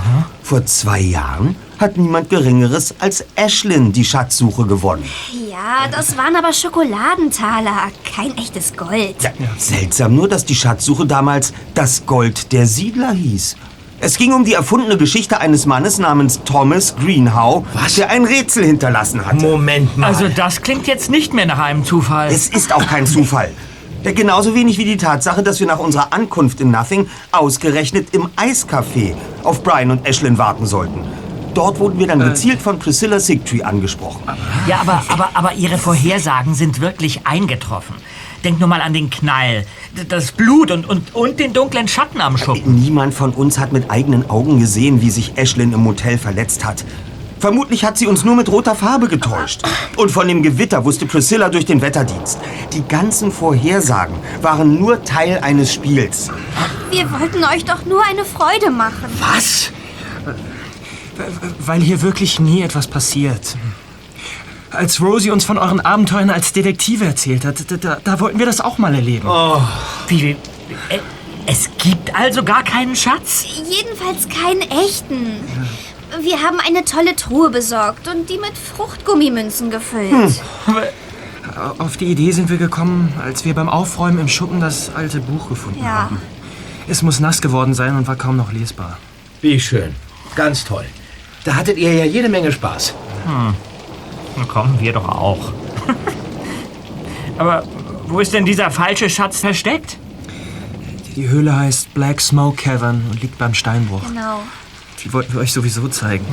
Vor 0.42 0.66
zwei 0.66 1.00
Jahren 1.00 1.56
hat 1.78 1.98
niemand 1.98 2.30
Geringeres 2.30 2.96
als 3.00 3.26
Ashlyn 3.36 3.92
die 3.92 4.06
Schatzsuche 4.06 4.66
gewonnen. 4.66 5.04
Ja, 5.50 5.88
das 5.92 6.18
waren 6.18 6.36
aber 6.36 6.54
Schokoladentaler, 6.54 7.92
kein 8.16 8.36
echtes 8.38 8.76
Gold. 8.76 9.16
Ja, 9.22 9.32
seltsam 9.58 10.16
nur, 10.16 10.28
dass 10.28 10.46
die 10.46 10.56
Schatzsuche 10.56 11.06
damals 11.06 11.54
das 11.74 12.06
Gold 12.06 12.52
der 12.54 12.66
Siedler 12.66 13.12
hieß. 13.12 13.58
Es 14.00 14.18
ging 14.18 14.34
um 14.34 14.44
die 14.44 14.54
erfundene 14.54 14.98
Geschichte 14.98 15.40
eines 15.40 15.66
Mannes 15.66 15.98
namens 15.98 16.42
Thomas 16.44 16.96
Greenhow, 16.98 17.66
der 17.98 18.10
ein 18.10 18.26
Rätsel 18.26 18.66
hinterlassen 18.66 19.26
hatte. 19.26 19.38
Moment 19.38 19.98
mal. 19.98 20.08
Also 20.08 20.28
das 20.28 20.62
klingt 20.62 20.88
jetzt 20.88 21.10
nicht 21.10 21.34
mehr 21.34 21.46
nach 21.46 21.60
einem 21.60 21.86
Zufall. 21.86 22.30
Es 22.30 22.50
ist 22.50 22.74
auch 22.74 22.86
kein 22.86 23.08
Zufall. 23.08 23.52
Ja, 24.04 24.12
genauso 24.12 24.54
wenig 24.54 24.78
wie 24.78 24.84
die 24.84 24.98
Tatsache, 24.98 25.44
dass 25.44 25.62
wir 25.62 25.68
nach 25.68 25.80
unserer 25.80 26.12
Ankunft 26.12 26.60
in 26.60 26.72
Nothing 26.72 27.08
ausgerechnet 27.32 28.10
im 28.12 28.28
Eiscafé 28.36 29.16
auf 29.44 29.64
Brian 29.64 29.92
und 29.92 30.06
Ashlyn 30.06 30.38
warten 30.38 30.66
sollten. 30.66 31.00
Dort 31.54 31.80
wurden 31.80 32.00
wir 32.00 32.08
dann 32.08 32.20
gezielt 32.20 32.62
von 32.62 32.80
Priscilla 32.80 33.20
Sigtree 33.20 33.64
angesprochen. 33.64 34.24
Ja, 34.68 34.82
aber, 34.82 35.04
aber, 35.08 35.30
aber 35.36 35.54
Ihre 35.54 35.78
Vorhersagen 35.78 36.54
sind 36.56 36.82
wirklich 36.82 37.26
eingetroffen. 37.26 37.96
Denk 38.44 38.60
nur 38.60 38.68
mal 38.68 38.82
an 38.82 38.94
den 38.94 39.10
Knall, 39.10 39.66
das 40.10 40.34
Blut 40.34 40.72
und, 40.72 40.90
und, 40.90 41.16
und 41.16 41.40
den 41.40 41.54
dunklen 41.54 41.88
Schatten 41.88 42.20
am 42.20 42.38
Schuppen. 42.38 42.82
Niemand 42.82 43.14
von 43.14 43.32
uns 43.32 43.58
hat 43.58 43.72
mit 43.72 43.90
eigenen 43.90 44.30
Augen 44.30 44.60
gesehen, 44.60 45.02
wie 45.02 45.12
sich 45.12 45.38
Ashlyn 45.38 45.72
im 45.72 45.82
Motel 45.82 46.18
verletzt 46.18 46.66
hat. 46.66 46.84
Vermutlich 47.44 47.84
hat 47.84 47.98
sie 47.98 48.08
uns 48.08 48.24
nur 48.24 48.38
mit 48.38 48.48
roter 48.48 48.74
Farbe 48.74 49.10
getäuscht. 49.10 49.64
Und 49.98 50.12
von 50.12 50.30
dem 50.30 50.44
Gewitter 50.44 50.86
wusste 50.86 51.06
Priscilla 51.06 51.50
durch 51.50 51.66
den 51.66 51.82
Wetterdienst. 51.82 52.40
Die 52.72 52.88
ganzen 52.88 53.34
Vorhersagen 53.34 54.16
waren 54.42 54.80
nur 54.80 55.04
Teil 55.04 55.40
eines 55.40 55.74
Spiels. 55.74 56.30
Wir 56.90 57.12
wollten 57.12 57.44
euch 57.44 57.66
doch 57.66 57.86
nur 57.86 58.02
eine 58.02 58.24
Freude 58.24 58.72
machen. 58.72 59.08
Was? 59.20 59.74
Weil 61.60 61.82
hier 61.82 62.02
wirklich 62.02 62.40
nie 62.40 62.62
etwas 62.62 62.88
passiert. 62.88 63.58
Als 64.72 65.02
Rosie 65.02 65.32
uns 65.32 65.44
von 65.44 65.58
euren 65.58 65.82
Abenteuern 65.82 66.30
als 66.30 66.54
Detektive 66.54 67.04
erzählt 67.04 67.44
hat, 67.44 67.58
da, 67.84 67.98
da, 68.02 68.20
wollten 68.22 68.40
wir 68.40 68.46
das 68.46 68.62
auch 68.62 68.78
mal 68.78 68.96
erleben. 68.96 69.28
Wie, 70.08 70.22
wie, 70.22 70.32
äh, 70.88 71.00
es 71.46 71.70
gibt 71.78 72.16
also 72.16 72.42
gar 72.42 72.64
keinen 72.64 72.96
Schatz? 72.96 73.46
Jedenfalls 73.70 74.30
keinen 74.30 74.62
echten. 74.62 75.42
Wir 76.22 76.42
haben 76.42 76.60
eine 76.60 76.86
tolle 76.86 77.16
Truhe 77.16 77.50
besorgt 77.50 78.08
und 78.08 78.30
die 78.30 78.38
mit 78.38 78.58
Fruchtgummimünzen 78.58 79.70
gefüllt. 79.72 80.42
Auf 81.78 81.98
die 81.98 82.06
Idee 82.06 82.32
sind 82.32 82.50
wir 82.50 82.58
gekommen, 82.58 83.14
als 83.22 83.46
wir 83.46 83.54
beim 83.54 83.70
Aufräumen 83.70 84.20
im 84.20 84.28
Schuppen 84.28 84.60
das 84.60 84.94
alte 84.96 85.20
Buch 85.20 85.50
gefunden 85.50 85.80
Ja. 85.84 86.04
haben. 86.04 86.22
Es 86.88 87.02
muss 87.02 87.20
nass 87.20 87.42
geworden 87.42 87.74
sein 87.74 87.96
und 87.96 88.08
war 88.08 88.16
kaum 88.16 88.38
noch 88.38 88.52
lesbar. 88.52 88.98
Wie 89.42 89.60
schön. 89.60 89.96
Ganz 90.36 90.64
toll. 90.66 90.86
Da 91.44 91.56
hattet 91.56 91.78
ihr 91.78 91.94
ja 91.94 92.06
jede 92.06 92.30
Menge 92.30 92.52
Spaß. 92.52 92.94
Na 94.36 94.44
kommen 94.46 94.80
wir 94.80 94.94
doch 94.94 95.08
auch. 95.08 95.52
aber 97.38 97.64
wo 98.08 98.20
ist 98.20 98.34
denn 98.34 98.46
dieser 98.46 98.72
falsche 98.72 99.10
Schatz 99.10 99.40
versteckt? 99.40 99.98
Die 101.16 101.28
Höhle 101.30 101.56
heißt 101.56 101.94
Black 101.94 102.22
Smoke 102.22 102.56
Cavern 102.62 103.04
und 103.12 103.22
liegt 103.22 103.38
beim 103.38 103.54
Steinbruch. 103.54 104.02
Genau. 104.08 104.42
Die 105.04 105.14
wollten 105.14 105.34
wir 105.34 105.42
euch 105.42 105.52
sowieso 105.52 105.88
zeigen. 105.88 106.26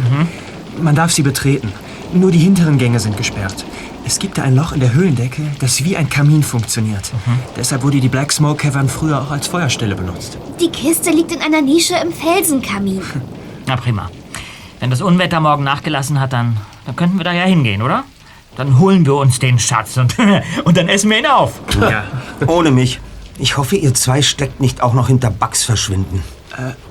Man 0.80 0.94
darf 0.94 1.10
sie 1.12 1.22
betreten. 1.22 1.72
Nur 2.12 2.30
die 2.30 2.38
hinteren 2.38 2.78
Gänge 2.78 3.00
sind 3.00 3.16
gesperrt. 3.16 3.64
Es 4.04 4.18
gibt 4.18 4.38
da 4.38 4.42
ein 4.42 4.56
Loch 4.56 4.72
in 4.72 4.80
der 4.80 4.92
Höhlendecke, 4.94 5.42
das 5.60 5.84
wie 5.84 5.96
ein 5.96 6.08
Kamin 6.08 6.42
funktioniert. 6.42 7.12
Deshalb 7.56 7.82
wurde 7.82 8.00
die 8.00 8.08
Black 8.08 8.32
Smoke 8.32 8.56
Cavern 8.56 8.88
früher 8.88 9.20
auch 9.20 9.30
als 9.30 9.46
Feuerstelle 9.46 9.94
benutzt. 9.94 10.38
Die 10.60 10.68
Kiste 10.70 11.10
liegt 11.10 11.32
in 11.32 11.40
einer 11.40 11.62
Nische 11.62 11.94
im 12.02 12.12
Felsenkamin. 12.12 13.02
Na 13.66 13.76
prima. 13.76 14.10
Wenn 14.80 14.90
das 14.90 15.02
Unwetter 15.02 15.40
morgen 15.40 15.62
nachgelassen 15.62 16.18
hat, 16.18 16.32
dann, 16.32 16.56
dann 16.86 16.96
könnten 16.96 17.18
wir 17.18 17.24
da 17.24 17.32
ja 17.32 17.44
hingehen, 17.44 17.82
oder? 17.82 18.04
Dann 18.56 18.78
holen 18.78 19.04
wir 19.06 19.14
uns 19.14 19.38
den 19.38 19.58
Schatz 19.58 19.96
und, 19.96 20.16
und 20.64 20.76
dann 20.76 20.88
essen 20.88 21.10
wir 21.10 21.18
ihn 21.18 21.26
auf. 21.26 21.60
Ja. 21.80 22.04
Ohne 22.46 22.70
mich. 22.70 23.00
Ich 23.38 23.56
hoffe, 23.56 23.76
ihr 23.76 23.94
zwei 23.94 24.22
steckt 24.22 24.60
nicht 24.60 24.82
auch 24.82 24.94
noch 24.94 25.08
hinter 25.08 25.30
Bugs 25.30 25.62
verschwinden. 25.64 26.22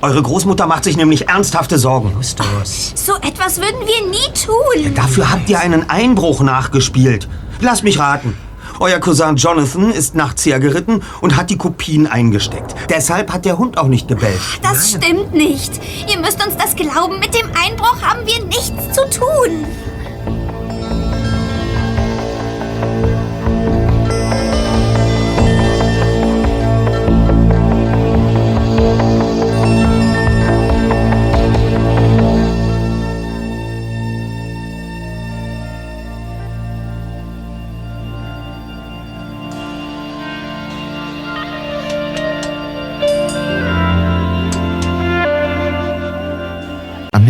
Eure 0.01 0.21
Großmutter 0.21 0.67
macht 0.67 0.83
sich 0.83 0.97
nämlich 0.97 1.27
ernsthafte 1.27 1.77
Sorgen. 1.77 2.13
Justus. 2.17 2.93
So 2.95 3.15
etwas 3.15 3.57
würden 3.57 3.79
wir 3.81 4.09
nie 4.09 4.33
tun. 4.33 4.93
Dafür 4.95 5.29
habt 5.31 5.49
ihr 5.49 5.59
einen 5.59 5.89
Einbruch 5.89 6.41
nachgespielt. 6.41 7.27
Lasst 7.59 7.83
mich 7.83 7.99
raten. 7.99 8.37
Euer 8.79 8.99
Cousin 8.99 9.35
Jonathan 9.35 9.91
ist 9.91 10.15
nachts 10.15 10.45
hergeritten 10.45 11.03
und 11.19 11.35
hat 11.35 11.49
die 11.49 11.57
Kopien 11.57 12.07
eingesteckt. 12.07 12.75
Deshalb 12.89 13.33
hat 13.33 13.43
der 13.43 13.57
Hund 13.57 13.77
auch 13.77 13.87
nicht 13.87 14.07
gebellt. 14.07 14.39
Das 14.61 14.91
stimmt 14.91 15.33
nicht. 15.33 15.81
Ihr 16.09 16.17
müsst 16.19 16.45
uns 16.45 16.55
das 16.55 16.75
glauben. 16.75 17.19
Mit 17.19 17.33
dem 17.33 17.47
Einbruch 17.61 18.01
haben 18.01 18.25
wir 18.25 18.45
nichts 18.45 18.95
zu 18.95 19.01
tun. 19.09 19.65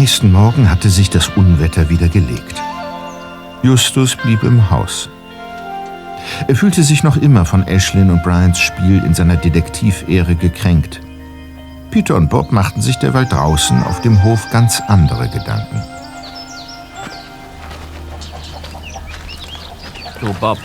Nächsten 0.10 0.32
Morgen 0.32 0.72
hatte 0.72 0.90
sich 0.90 1.12
das 1.12 1.28
Unwetter 1.28 1.88
wieder 1.92 2.10
gelegt. 2.10 2.60
Justus 3.62 4.16
blieb 4.16 4.42
im 4.42 4.72
Haus. 4.72 5.08
Er 6.48 6.56
fühlte 6.56 6.82
sich 6.82 7.04
noch 7.04 7.16
immer 7.16 7.46
von 7.46 7.68
Ashlyn 7.68 8.10
und 8.10 8.24
Brians 8.24 8.58
Spiel 8.58 9.04
in 9.06 9.14
seiner 9.14 9.36
Detektivehre 9.36 10.34
gekränkt. 10.34 11.00
Peter 11.92 12.16
und 12.16 12.28
Bob 12.28 12.52
machten 12.52 12.82
sich 12.82 12.96
derweil 12.96 13.28
draußen 13.28 13.84
auf 13.84 14.02
dem 14.02 14.24
Hof 14.24 14.50
ganz 14.50 14.82
andere 14.88 15.30
Gedanken. 15.30 15.80
Du, 20.20 20.34
Bob. 20.34 20.58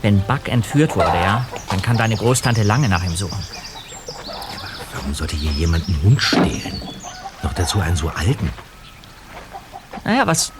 Wenn 0.00 0.20
Buck 0.20 0.48
entführt 0.48 0.94
wurde, 0.94 1.08
ja, 1.08 1.44
dann 1.70 1.82
kann 1.82 1.96
deine 1.96 2.14
Großtante 2.14 2.62
lange 2.62 2.88
nach 2.88 3.02
ihm 3.02 3.16
suchen. 3.16 3.42
Warum 4.94 5.12
sollte 5.12 5.34
hier 5.34 5.50
jemand 5.50 5.88
einen 5.88 6.00
Hund 6.04 6.22
stehlen? 6.22 6.91
Noch 7.42 7.52
dazu 7.54 7.80
einen 7.80 7.96
so 7.96 8.08
alten. 8.08 8.50
Naja, 10.04 10.26
was, 10.26 10.52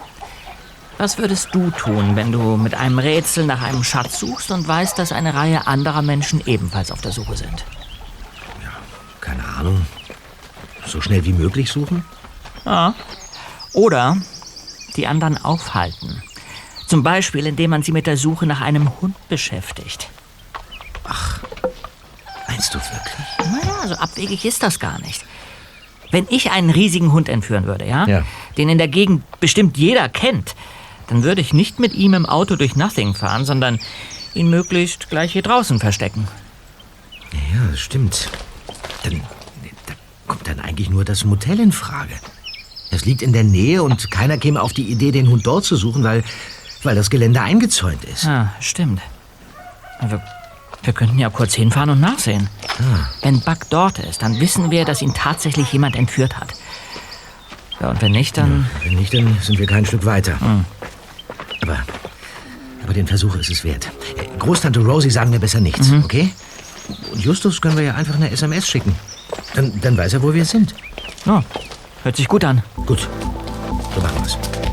was 0.99 1.18
würdest 1.18 1.49
du 1.53 1.70
tun, 1.70 2.16
wenn 2.16 2.33
du 2.33 2.57
mit 2.57 2.74
einem 2.74 2.99
Rätsel 2.99 3.47
nach 3.47 3.62
einem 3.62 3.85
Schatz 3.85 4.18
suchst 4.18 4.51
und 4.51 4.66
weißt, 4.66 4.99
dass 4.99 5.12
eine 5.12 5.35
Reihe 5.35 5.66
anderer 5.66 6.03
Menschen 6.03 6.43
ebenfalls 6.47 6.91
auf 6.91 7.01
der 7.01 7.12
Suche 7.12 7.37
sind? 7.37 7.64
Keine 9.20 9.45
Ahnung. 9.45 9.87
So 10.87 11.01
schnell 11.01 11.24
wie 11.24 11.33
möglich 11.33 11.70
suchen? 11.70 12.05
Ja. 12.64 12.95
Oder 13.72 14.16
die 14.97 15.07
anderen 15.07 15.43
aufhalten. 15.43 16.22
Zum 16.87 17.03
Beispiel, 17.03 17.47
indem 17.47 17.70
man 17.70 17.83
sie 17.83 17.93
mit 17.93 18.07
der 18.07 18.16
Suche 18.16 18.47
nach 18.47 18.61
einem 18.61 19.01
Hund 19.01 19.16
beschäftigt. 19.28 20.09
Meinst 22.47 22.74
du 22.74 22.78
wirklich? 22.78 23.26
Naja, 23.39 23.89
so 23.89 23.95
abwegig 23.95 24.45
ist 24.45 24.62
das 24.62 24.78
gar 24.78 25.01
nicht. 25.01 25.24
Wenn 26.12 26.26
ich 26.30 26.50
einen 26.52 26.70
riesigen 26.70 27.10
Hund 27.12 27.28
entführen 27.28 27.64
würde, 27.66 27.86
ja, 27.86 28.06
Ja. 28.06 28.22
den 28.56 28.68
in 28.68 28.78
der 28.78 28.86
Gegend 28.88 29.24
bestimmt 29.40 29.76
jeder 29.76 30.08
kennt, 30.08 30.54
dann 31.08 31.24
würde 31.24 31.40
ich 31.40 31.52
nicht 31.52 31.80
mit 31.80 31.94
ihm 31.94 32.14
im 32.14 32.26
Auto 32.26 32.54
durch 32.54 32.76
Nothing 32.76 33.14
fahren, 33.14 33.44
sondern 33.44 33.80
ihn 34.34 34.48
möglichst 34.50 35.10
gleich 35.10 35.32
hier 35.32 35.42
draußen 35.42 35.80
verstecken. 35.80 36.28
Ja, 37.32 37.70
das 37.70 37.80
stimmt. 37.80 38.30
Dann 39.02 39.20
da 39.86 39.94
kommt 40.28 40.46
dann 40.46 40.60
eigentlich 40.60 40.88
nur 40.90 41.04
das 41.04 41.24
Motel 41.24 41.58
in 41.60 41.72
Frage. 41.72 42.14
Es 42.90 43.04
liegt 43.06 43.22
in 43.22 43.32
der 43.32 43.44
Nähe 43.44 43.82
und 43.82 44.10
keiner 44.10 44.36
käme 44.36 44.60
auf 44.62 44.72
die 44.74 44.84
Idee, 44.84 45.12
den 45.12 45.28
Hund 45.28 45.46
dort 45.46 45.64
zu 45.64 45.76
suchen, 45.76 46.04
weil, 46.04 46.22
weil 46.82 46.94
das 46.94 47.08
Gelände 47.08 47.40
eingezäunt 47.40 48.04
ist. 48.04 48.24
Ja, 48.24 48.52
stimmt. 48.60 49.00
Wir, 50.06 50.22
wir 50.83 50.93
könnten 50.93 51.18
ja 51.18 51.30
kurz 51.30 51.55
hinfahren 51.55 51.91
und 51.91 52.01
nachsehen. 52.01 52.49
Wenn 53.22 53.41
Buck 53.41 53.70
dort 53.70 53.99
ist, 53.99 54.22
dann 54.22 54.41
wissen 54.41 54.70
wir, 54.70 54.85
dass 54.85 55.03
ihn 55.03 55.14
tatsächlich 55.14 55.72
jemand 55.72 55.97
entführt 55.97 56.39
hat. 56.39 56.55
Ja, 57.80 57.91
und 57.91 58.03
wenn 58.03 58.12
nicht, 58.12 58.37
dann... 58.37 58.68
Wenn 58.83 58.95
nicht, 58.95 59.12
dann 59.14 59.37
sind 59.41 59.59
wir 59.59 59.66
kein 59.66 59.85
Stück 59.85 60.05
weiter. 60.05 60.39
Aber, 61.62 61.78
aber 62.83 62.93
den 62.93 63.07
Versuch 63.07 63.37
ist 63.37 63.51
es 63.51 63.64
wert. 63.64 63.91
Äh, 64.16 64.39
Großtante 64.39 64.80
Rosie 64.80 65.11
sagen 65.11 65.33
wir 65.33 65.39
besser 65.39 65.61
nichts, 65.61 65.93
okay? 66.05 66.33
Und 67.12 67.20
Justus 67.20 67.61
können 67.61 67.76
wir 67.76 67.85
ja 67.85 67.95
einfach 67.95 68.16
eine 68.16 68.30
SMS 68.30 68.68
schicken. 68.68 68.95
Dann, 69.55 69.80
dann 69.80 69.97
weiß 69.97 70.14
er, 70.14 70.22
wo 70.22 70.35
wir 70.35 70.45
sind. 70.45 70.74
Ja, 71.24 71.43
hört 72.03 72.16
sich 72.16 72.28
gut 72.28 72.45
an. 72.45 72.62
Gut, 72.87 73.09
so 73.95 74.01
machen 74.01 74.22
wir's. 74.22 74.72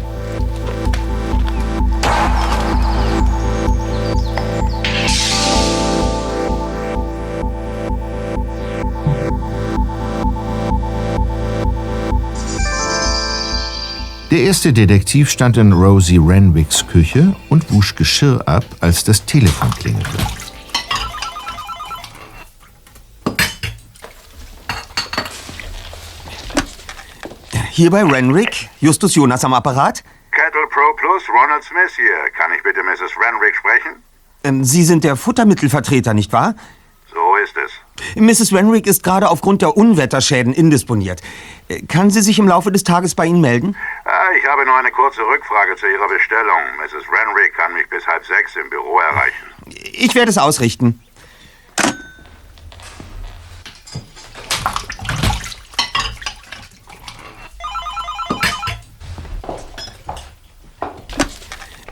Der 14.31 14.41
erste 14.41 14.71
Detektiv 14.71 15.27
stand 15.31 15.57
in 15.57 15.73
Rosie 15.73 16.19
Renwicks 16.19 16.85
Küche 16.85 17.35
und 17.49 17.71
wusch 17.71 17.95
Geschirr 17.95 18.47
ab, 18.47 18.63
als 18.79 19.03
das 19.03 19.25
Telefon 19.25 19.71
klingelte. 19.71 20.19
Hier 27.71 27.89
bei 27.89 28.03
Renwick, 28.03 28.69
Justus 28.79 29.15
Jonas 29.15 29.43
am 29.43 29.55
Apparat. 29.55 30.03
Cattle 30.29 30.67
Pro 30.69 30.93
Plus, 30.95 31.23
Ronald 31.29 31.63
Smith 31.63 31.95
hier. 31.95 32.29
Kann 32.37 32.51
ich 32.55 32.61
bitte 32.61 32.83
Mrs. 32.83 33.11
Renwick 33.17 33.55
sprechen? 33.55 34.03
Ähm, 34.43 34.63
Sie 34.63 34.83
sind 34.83 35.03
der 35.03 35.15
Futtermittelvertreter, 35.15 36.13
nicht 36.13 36.31
wahr? 36.31 36.53
So 37.11 37.35
ist 37.43 37.57
es. 37.57 37.71
Mrs. 38.15 38.53
Renwick 38.53 38.87
ist 38.87 39.03
gerade 39.03 39.29
aufgrund 39.29 39.61
der 39.61 39.75
Unwetterschäden 39.77 40.53
indisponiert. 40.53 41.21
Äh, 41.67 41.81
Kann 41.83 42.09
sie 42.09 42.21
sich 42.21 42.39
im 42.39 42.47
Laufe 42.47 42.71
des 42.71 42.83
Tages 42.83 43.15
bei 43.15 43.25
Ihnen 43.25 43.41
melden? 43.41 43.75
Ah, 44.05 44.29
ich 44.37 44.45
habe 44.47 44.65
nur 44.65 44.75
eine 44.75 44.91
kurze 44.91 45.21
Rückfrage 45.21 45.75
zu 45.75 45.85
Ihrer 45.87 46.07
Bestellung. 46.07 46.61
Mrs. 46.83 47.05
Renwick 47.11 47.53
kann 47.55 47.73
mich 47.73 47.87
bis 47.89 48.05
halb 48.07 48.25
sechs 48.25 48.55
im 48.55 48.69
Büro 48.69 48.99
erreichen. 48.99 49.45
Ich 49.93 50.15
werde 50.15 50.29
es 50.31 50.37
ausrichten. 50.37 50.99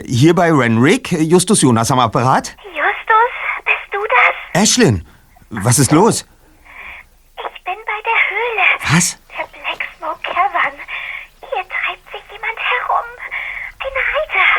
Hier 0.06 0.34
bei 0.36 0.52
Renwick, 0.52 1.12
Justus 1.12 1.62
Jonas 1.62 1.92
am 1.92 2.00
Apparat. 2.00 2.56
Justus, 2.66 3.34
bist 3.66 3.92
du 3.92 4.00
das? 4.54 4.62
Ashlyn, 4.64 5.06
was 5.50 5.80
ist 5.80 5.92
los? 5.92 6.26
Ich 7.38 7.64
bin 7.64 7.76
bei 7.86 8.02
der 8.04 8.20
Höhle. 8.30 8.66
Was? 8.96 9.18
Der 9.38 9.46
Black 9.48 9.88
Smoke 9.98 10.20
Cavern. 10.24 10.74
Hier 11.40 11.64
treibt 11.70 12.12
sich 12.12 12.22
jemand 12.32 12.58
herum. 12.58 13.08
Ein 13.80 13.96
Reiter. 14.14 14.50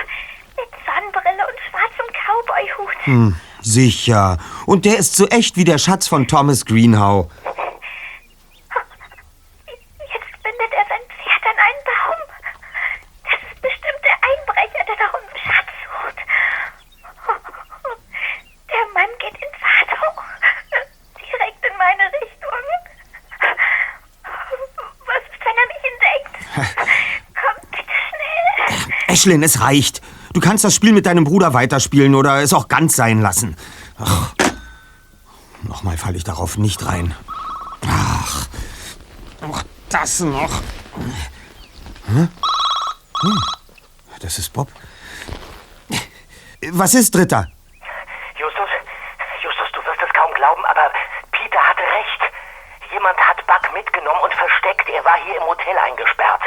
Mit 0.57 0.71
Sonnenbrille 0.87 1.45
und 1.47 1.59
schwarzem 1.69 2.07
Cowboyhut. 2.13 3.07
Hm, 3.07 3.37
sicher. 3.61 4.39
Und 4.67 4.85
der 4.85 4.99
ist 4.99 5.17
so 5.17 5.27
echt 5.29 5.57
wie 5.57 5.65
der 5.65 5.79
Schatz 5.79 6.09
von 6.09 6.27
Thomas 6.27 6.65
Greenhow. 6.65 7.31
Jetzt 9.67 10.43
bindet 10.43 10.73
er 10.73 10.87
sein 10.89 11.05
Pferd 11.09 11.45
an 11.45 11.59
einen 11.67 11.83
Baum. 11.85 12.21
Das 13.25 13.41
ist 13.53 13.61
bestimmt 13.63 14.03
der 14.03 14.19
Einbrecher, 14.29 14.85
der 14.87 14.97
nach 14.97 15.15
unserem 15.15 15.39
Schatz 15.45 15.71
sucht. 15.85 16.19
Der 18.71 18.85
Mann 18.95 19.13
geht 19.19 19.35
in 19.35 19.53
Fahrt 19.61 19.93
hoch. 20.01 20.23
Direkt 21.19 21.63
in 21.65 21.77
meine 21.79 22.05
Richtung. 22.19 22.67
Was 25.07 25.23
ist, 25.25 25.41
wenn 25.45 25.57
er 25.63 25.69
mich 25.69 25.85
entdeckt? 25.93 26.35
Kommt 27.39 27.65
bitte 27.71 27.97
schnell. 28.09 29.13
Ashlyn, 29.29 29.43
es 29.43 29.61
reicht. 29.61 30.01
Du 30.33 30.41
kannst 30.41 30.65
das 30.65 30.75
Spiel 30.75 30.93
mit 30.95 31.05
deinem 31.05 31.25
Bruder 31.25 31.53
weiterspielen 31.53 32.15
oder 32.15 32.41
es 32.41 32.55
auch 32.55 32.67
ganz 32.69 32.97
sein 32.97 33.21
lassen. 33.21 33.57
Ach, 33.99 34.33
nochmal 35.65 35.99
falle 35.99 36.17
ich 36.17 36.25
darauf 36.25 36.57
nicht 36.57 36.87
rein. 36.87 37.15
Ach, 37.87 38.47
auch 39.47 39.63
das 39.91 40.21
noch. 40.21 40.51
Hm? 42.07 42.29
Hm, 43.21 43.43
Das 44.21 44.39
ist 44.39 44.51
Bob. 44.55 44.69
Was 46.73 46.95
ist, 46.95 47.15
Dritter? 47.15 47.49
Justus, 48.39 48.71
Justus, 49.43 49.69
du 49.75 49.81
wirst 49.85 50.01
es 50.07 50.13
kaum 50.15 50.33
glauben, 50.35 50.65
aber 50.65 50.91
Peter 51.33 51.61
hatte 51.61 51.83
recht. 51.83 52.33
Jemand 52.93 53.19
hat 53.19 53.47
Buck 53.47 53.75
mitgenommen 53.75 54.21
und 54.25 54.33
versteckt. 54.33 54.89
Er 54.89 55.05
war 55.05 55.17
hier 55.27 55.37
im 55.37 55.43
Hotel 55.45 55.77
eingesperrt. 55.85 56.41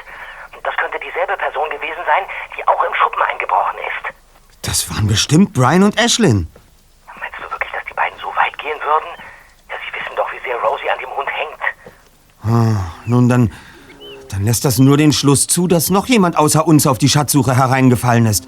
Das 0.64 0.76
könnte 0.78 1.00
dieselbe 1.00 1.36
Person 1.38 1.70
gewesen 1.72 2.04
sein, 2.06 2.24
die 2.56 2.68
auch 2.68 2.84
im 2.84 2.94
Schuppen 2.94 3.22
eingebrochen 3.24 3.78
ist. 3.80 4.14
Das 4.62 4.88
waren 4.92 5.01
bestimmt 5.12 5.52
Brian 5.52 5.84
und 5.84 6.00
Ashlyn. 6.00 6.48
Meinst 7.20 7.38
du 7.38 7.52
wirklich, 7.52 7.72
dass 7.74 7.84
die 7.84 7.94
beiden 7.94 8.18
so 8.20 8.28
weit 8.28 8.58
gehen 8.58 8.80
würden? 8.82 9.10
Ja, 9.70 9.76
sie 9.84 10.00
wissen 10.00 10.16
doch, 10.16 10.32
wie 10.32 10.40
sehr 10.40 10.56
Rosie 10.56 10.90
an 10.90 11.00
dem 11.00 11.10
Hund 11.10 11.28
hängt. 11.30 11.60
Nun, 13.06 13.28
dann, 13.28 13.52
dann 14.30 14.46
lässt 14.46 14.64
das 14.64 14.80
nur 14.80 14.96
den 14.96 15.12
Schluss 15.12 15.48
zu, 15.48 15.68
dass 15.68 15.90
noch 15.90 16.06
jemand 16.06 16.38
außer 16.38 16.66
uns 16.66 16.88
auf 16.88 16.98
die 16.98 17.10
Schatzsuche 17.10 17.58
hereingefallen 17.58 18.26
ist. 18.26 18.48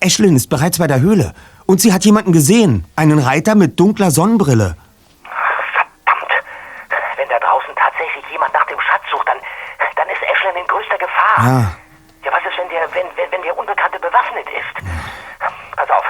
Ashlyn 0.00 0.34
ist 0.34 0.50
bereits 0.50 0.78
bei 0.78 0.88
der 0.88 1.00
Höhle. 1.00 1.32
Und 1.64 1.80
sie 1.80 1.92
hat 1.92 2.04
jemanden 2.04 2.32
gesehen. 2.32 2.84
Einen 2.96 3.20
Reiter 3.20 3.54
mit 3.54 3.78
dunkler 3.78 4.10
Sonnenbrille. 4.10 4.76
Wenn 7.16 7.28
da 7.28 7.38
draußen 7.38 7.72
tatsächlich 7.76 8.24
jemand 8.32 8.52
nach 8.52 8.66
dem 8.66 8.80
Schatz 8.80 9.02
sucht, 9.12 9.28
dann, 9.28 9.38
dann 9.94 10.08
ist 10.08 10.22
Ashlyn 10.22 10.56
in 10.56 10.66
größter 10.66 10.98
Gefahr. 10.98 11.38
Ja. 11.38 11.72
Ja, 12.24 12.32
was 12.32 12.42
ist, 12.50 12.58
wenn 12.58 12.68
der, 12.68 12.82
wenn, 12.94 13.06
wenn, 13.14 13.30
wenn 13.30 13.42
der 13.42 13.56
Unbekannte 13.56 14.00
bewaffnet 14.00 14.46
ist? 14.50 14.74
Pass 15.76 15.90
auf, 15.90 16.04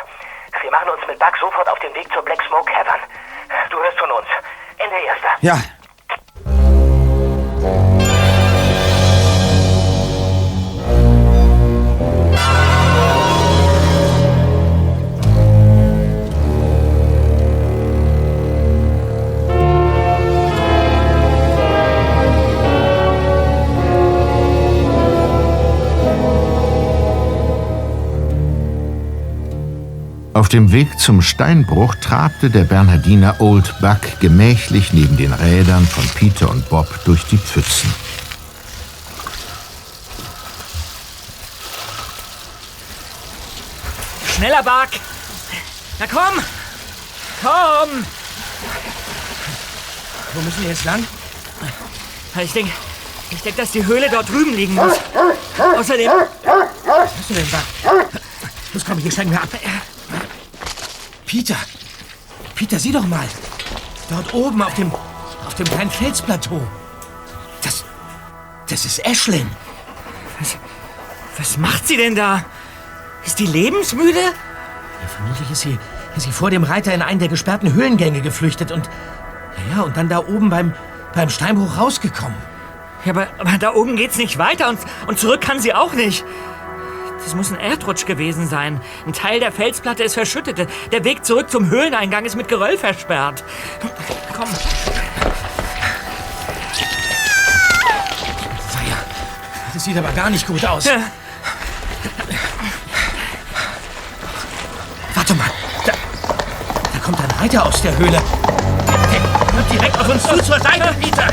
wir 0.60 0.70
machen 0.70 0.90
uns 0.90 1.00
mit 1.06 1.18
Buck 1.18 1.32
sofort 1.40 1.68
auf 1.68 1.78
den 1.78 1.94
Weg 1.94 2.12
zur 2.12 2.22
Black 2.22 2.42
Smoke 2.46 2.70
Cavern. 2.70 3.00
Du 3.70 3.78
hörst 3.78 3.98
von 3.98 4.10
uns. 4.10 4.26
Ende 4.76 4.96
erster. 5.06 5.31
Ja. 5.42 5.60
Dem 30.52 30.70
Weg 30.70 31.00
zum 31.00 31.22
Steinbruch 31.22 31.94
trabte 31.94 32.50
der 32.50 32.64
Bernhardiner 32.64 33.40
Old 33.40 33.74
Buck 33.80 34.20
gemächlich 34.20 34.92
neben 34.92 35.16
den 35.16 35.32
Rädern 35.32 35.86
von 35.86 36.06
Peter 36.10 36.50
und 36.50 36.68
Bob 36.68 36.86
durch 37.04 37.24
die 37.24 37.38
Pfützen. 37.38 37.92
Schneller, 44.36 44.62
Buck! 44.62 44.88
Na 45.98 46.06
komm! 46.06 46.44
Komm! 47.42 48.06
Wo 50.34 50.40
müssen 50.42 50.62
wir 50.62 50.70
jetzt 50.70 50.84
lang? 50.84 51.04
Ich 52.42 52.52
denke, 52.52 52.72
ich 53.30 53.40
denk, 53.40 53.56
dass 53.56 53.70
die 53.70 53.86
Höhle 53.86 54.08
dort 54.10 54.28
drüben 54.28 54.54
liegen 54.54 54.74
muss. 54.74 54.94
Außerdem. 55.78 56.10
Was 56.10 57.10
hast 57.18 57.30
du 57.30 57.34
denn, 57.34 57.46
Buck? 57.48 58.22
Los, 58.74 58.84
komm, 58.84 58.98
hier 58.98 59.10
steigen 59.10 59.30
wir 59.30 59.42
ab. 59.42 59.48
Peter! 61.32 61.56
Peter, 62.54 62.78
sieh 62.78 62.92
doch 62.92 63.06
mal! 63.06 63.26
Dort 64.10 64.34
oben 64.34 64.60
auf 64.60 64.74
dem, 64.74 64.92
auf 65.46 65.54
dem 65.54 65.64
kleinen 65.64 65.90
Felsplateau. 65.90 66.60
Das, 67.62 67.86
das 68.68 68.84
ist 68.84 69.06
Ashlyn. 69.06 69.46
Was, 70.38 70.58
was 71.38 71.56
macht 71.56 71.88
sie 71.88 71.96
denn 71.96 72.14
da? 72.14 72.44
Ist 73.24 73.38
die 73.38 73.46
lebensmüde? 73.46 74.20
Ja, 74.20 75.08
vermutlich 75.08 75.50
ist 75.50 75.62
sie, 75.62 75.78
ist 76.16 76.24
sie 76.24 76.32
vor 76.32 76.50
dem 76.50 76.64
Reiter 76.64 76.92
in 76.92 77.00
einen 77.00 77.18
der 77.18 77.28
gesperrten 77.28 77.72
Höhlengänge 77.72 78.20
geflüchtet 78.20 78.70
und, 78.70 78.90
ja, 79.74 79.80
und 79.80 79.96
dann 79.96 80.10
da 80.10 80.18
oben 80.18 80.50
beim, 80.50 80.74
beim 81.14 81.30
Steinbruch 81.30 81.78
rausgekommen. 81.78 82.36
Ja, 83.06 83.12
aber, 83.12 83.28
aber 83.38 83.56
da 83.56 83.72
oben 83.72 83.96
geht's 83.96 84.18
nicht 84.18 84.36
weiter 84.36 84.68
und, 84.68 84.80
und 85.06 85.18
zurück 85.18 85.40
kann 85.40 85.60
sie 85.60 85.72
auch 85.72 85.94
nicht. 85.94 86.26
Das 87.24 87.34
muss 87.34 87.50
ein 87.50 87.58
Erdrutsch 87.58 88.04
gewesen 88.04 88.48
sein. 88.48 88.80
Ein 89.06 89.12
Teil 89.12 89.40
der 89.40 89.52
Felsplatte 89.52 90.02
ist 90.02 90.14
verschüttet. 90.14 90.68
Der 90.90 91.04
Weg 91.04 91.24
zurück 91.24 91.50
zum 91.50 91.70
Höhleneingang 91.70 92.24
ist 92.24 92.36
mit 92.36 92.48
Geröll 92.48 92.76
versperrt. 92.76 93.44
Komm. 94.34 94.48
Feier. 98.68 98.98
Das 99.72 99.84
sieht 99.84 99.96
aber 99.96 100.12
gar 100.12 100.30
nicht 100.30 100.46
gut 100.46 100.64
aus. 100.64 100.84
Ja. 100.84 100.96
Warte 105.14 105.34
mal. 105.34 105.50
Da, 105.86 105.92
da 106.92 106.98
kommt 106.98 107.18
ein 107.20 107.30
Reiter 107.40 107.64
aus 107.64 107.80
der 107.82 107.96
Höhle. 107.96 108.10
Der 108.12 109.20
kommt 109.50 109.72
direkt 109.72 109.98
auf 109.98 110.08
uns 110.08 110.22
zu 110.22 110.36
zur 110.42 110.60
Seite, 110.60 110.94
Peter. 111.00 111.28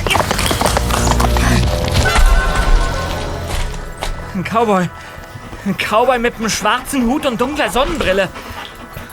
Ein 4.35 4.43
Cowboy. 4.43 4.89
Ein 5.69 5.77
Cowboy 5.77 6.17
mit 6.17 6.37
einem 6.37 6.49
schwarzen 6.49 7.05
Hut 7.05 7.27
und 7.27 7.39
dunkler 7.39 7.69
Sonnenbrille. 7.69 8.27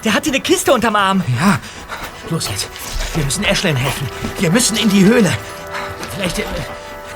Der 0.04 0.14
hatte 0.14 0.30
eine 0.30 0.40
Kiste 0.40 0.72
unterm 0.72 0.96
Arm. 0.96 1.22
Ja, 1.38 1.58
los 2.30 2.48
jetzt. 2.48 2.70
Wir 3.14 3.24
müssen 3.24 3.44
Ashlyn 3.44 3.76
helfen. 3.76 4.08
Wir 4.38 4.50
müssen 4.50 4.78
in 4.78 4.88
die 4.88 5.04
Höhle. 5.04 5.30
Vielleicht 6.14 6.38
äh, 6.38 6.44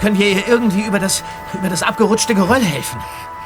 können 0.02 0.18
wir 0.18 0.28
ihr 0.28 0.46
irgendwie 0.46 0.82
über 0.82 0.98
das, 0.98 1.24
über 1.54 1.70
das 1.70 1.82
abgerutschte 1.82 2.34
Geröll 2.34 2.62
helfen. 2.62 3.00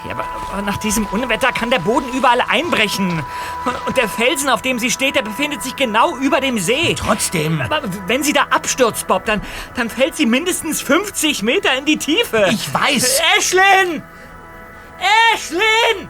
Ja, 0.05 0.15
aber, 0.15 0.25
aber 0.53 0.63
nach 0.63 0.79
diesem 0.79 1.07
Unwetter 1.07 1.53
kann 1.53 1.71
der 1.71 1.79
Boden 1.79 2.13
überall 2.13 2.41
einbrechen. 2.49 3.23
Und 3.87 3.97
der 3.97 4.09
Felsen, 4.09 4.49
auf 4.49 4.63
dem 4.63 4.81
sie 4.81 4.91
steht, 4.91 5.15
der 5.15 5.23
befindet 5.23 5.63
sich 5.63 5.77
genau 5.77 6.17
über 6.17 6.41
dem 6.41 6.59
See. 6.59 6.97
Trotzdem. 6.99 7.61
Aber 7.61 7.83
wenn 8.09 8.25
sie 8.25 8.33
da 8.33 8.47
abstürzt, 8.51 9.07
Bob, 9.07 9.27
dann, 9.27 9.43
dann 9.77 9.89
fällt 9.91 10.17
sie 10.17 10.27
mindestens 10.27 10.81
50 10.81 11.45
Meter 11.45 11.73
in 11.79 11.85
die 11.85 11.99
Tiefe. 11.99 12.49
Ich 12.51 12.75
weiß. 12.75 13.21
Ashlyn! 13.39 14.03
Ashlyn! 14.99 16.09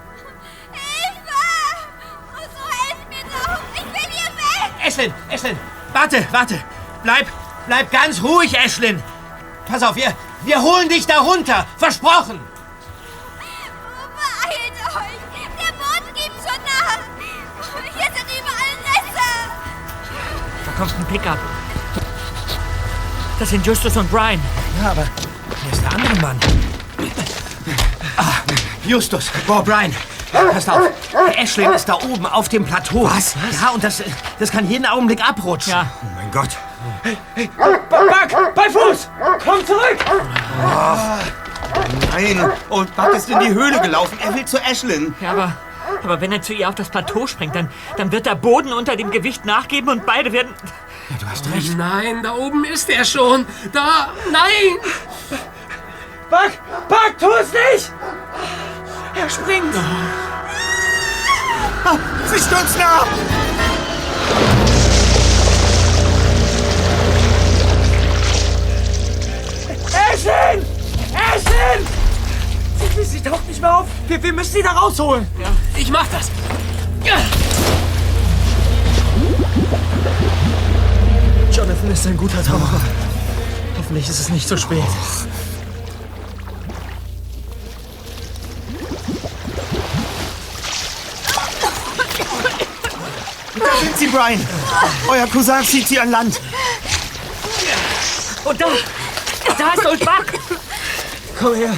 Ashlyn, 4.87 5.14
Ashlyn, 5.30 5.59
warte, 5.93 6.26
warte. 6.30 6.62
Bleib, 7.03 7.26
bleib 7.66 7.91
ganz 7.91 8.22
ruhig, 8.22 8.55
Ashlyn. 8.55 9.03
Pass 9.66 9.82
auf, 9.82 9.97
wir, 9.97 10.14
wir 10.45 10.61
holen 10.61 10.89
dich 10.89 11.07
da 11.07 11.20
runter. 11.20 11.66
Versprochen. 11.78 12.39
Beeilt 14.14 14.78
euch! 14.95 15.18
Der 15.59 15.72
Boden 15.72 16.14
gibt 16.14 16.37
schon 16.37 16.61
nach! 16.64 16.99
Hier 17.97 18.11
sind 18.14 18.28
überall 18.39 18.74
Risse! 18.93 19.30
Da 20.66 20.72
kommt 20.76 20.95
ein 20.99 21.07
Pickup. 21.07 21.39
Das 23.39 23.51
sind 23.51 23.66
Justus 23.66 23.97
und 23.97 24.11
Brian. 24.11 24.41
Ja, 24.82 24.91
aber 24.91 25.07
wer 25.62 25.72
ist 25.72 25.82
der 25.82 25.93
andere 25.93 26.14
Mann? 26.20 26.39
Ah, 28.16 28.43
Justus, 28.87 29.30
Bob 29.47 29.64
Brian. 29.64 29.95
Passt 30.32 30.68
auf, 30.68 30.91
Ashlyn 31.37 31.72
ist 31.72 31.89
da 31.89 31.95
oben 31.95 32.26
auf 32.26 32.49
dem 32.49 32.64
Plateau. 32.64 33.05
Was? 33.05 33.35
Ja, 33.61 33.70
und 33.70 33.82
das, 33.85 34.03
das 34.39 34.51
kann 34.51 34.68
jeden 34.68 34.85
Augenblick 34.85 35.26
abrutschen. 35.26 35.72
Ja. 35.72 35.87
Oh 36.03 36.07
mein 36.16 36.30
Gott. 36.30 36.51
Buck, 37.57 38.55
bei 38.55 38.68
Fuß! 38.70 39.09
Komm 39.45 39.64
zurück! 39.64 39.99
Nein. 42.12 42.53
Und 42.68 42.95
Buck 42.97 43.14
ist 43.14 43.30
in 43.30 43.39
die 43.41 43.55
Höhle 43.55 43.80
gelaufen. 43.80 44.18
Er 44.22 44.35
will 44.35 44.45
zu 44.45 44.59
Ashlyn. 44.59 45.14
Ja, 45.20 45.30
aber, 45.32 45.53
aber 46.03 46.20
wenn 46.20 46.32
er 46.32 46.43
zu 46.43 46.53
ihr 46.53 46.68
auf 46.68 46.74
das 46.74 46.91
Plateau 46.91 47.26
springt, 47.26 47.55
dann, 47.55 47.70
dann 47.97 48.12
wird 48.12 48.26
der 48.26 48.35
Boden 48.35 48.72
unter 48.72 48.97
dem 48.97 49.11
Gewicht 49.11 49.45
nachgeben 49.45 49.89
und 49.89 50.05
beide 50.05 50.32
werden... 50.32 50.53
Ja, 51.11 51.16
du 51.20 51.26
hast 51.26 51.47
recht. 51.53 51.76
Nein, 51.76 52.22
da 52.22 52.35
oben 52.35 52.64
ist 52.64 52.91
er 52.91 53.05
schon. 53.05 53.47
Da, 53.72 54.09
nein! 54.30 54.78
Buck, 56.30 56.53
Buck, 56.89 57.14
tu 57.18 57.30
es 57.41 57.53
nicht! 57.53 57.93
Er 59.16 59.30
springt. 59.30 59.74
Ah, 61.84 61.98
Sie 62.26 62.38
stürzen 62.40 62.80
ab. 62.80 63.06
Ashlyn! 69.92 70.64
Ashlyn! 71.14 71.86
Sie, 72.96 73.04
sie 73.04 73.20
taucht 73.20 73.46
nicht 73.48 73.60
mehr 73.60 73.78
auf. 73.78 73.86
Wir, 74.08 74.22
wir 74.22 74.32
müssen 74.32 74.52
sie 74.52 74.62
da 74.62 74.70
rausholen. 74.70 75.26
Ja, 75.40 75.48
ich 75.76 75.90
mach 75.90 76.06
das. 76.08 76.30
Ja. 77.04 77.16
Jonathan 81.50 81.90
ist 81.90 82.06
ein 82.06 82.16
guter 82.16 82.42
Taucher. 82.42 82.80
Hoffentlich 83.78 84.08
ist 84.08 84.20
es 84.20 84.28
nicht 84.28 84.46
zu 84.48 84.56
spät. 84.56 84.82
Da 93.64 93.80
sind 93.80 93.98
Sie, 93.98 94.06
Brian. 94.08 94.46
Euer 95.08 95.26
Cousin 95.26 95.64
zieht 95.64 95.88
Sie 95.88 95.98
an 95.98 96.10
Land. 96.10 96.40
Und 98.44 98.60
da, 98.60 98.66
da 99.58 99.72
ist 99.72 99.86
Old 99.86 100.00
Buck. 100.00 100.26
Komm 101.38 101.54
her. 101.54 101.76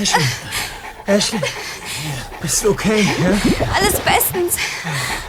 Ashley. 0.00 0.24
Ashley. 1.06 1.40
Bist 2.40 2.64
du 2.64 2.70
okay? 2.70 3.08
Ja? 3.18 3.66
Alles 3.74 3.98
bestens. 4.00 4.54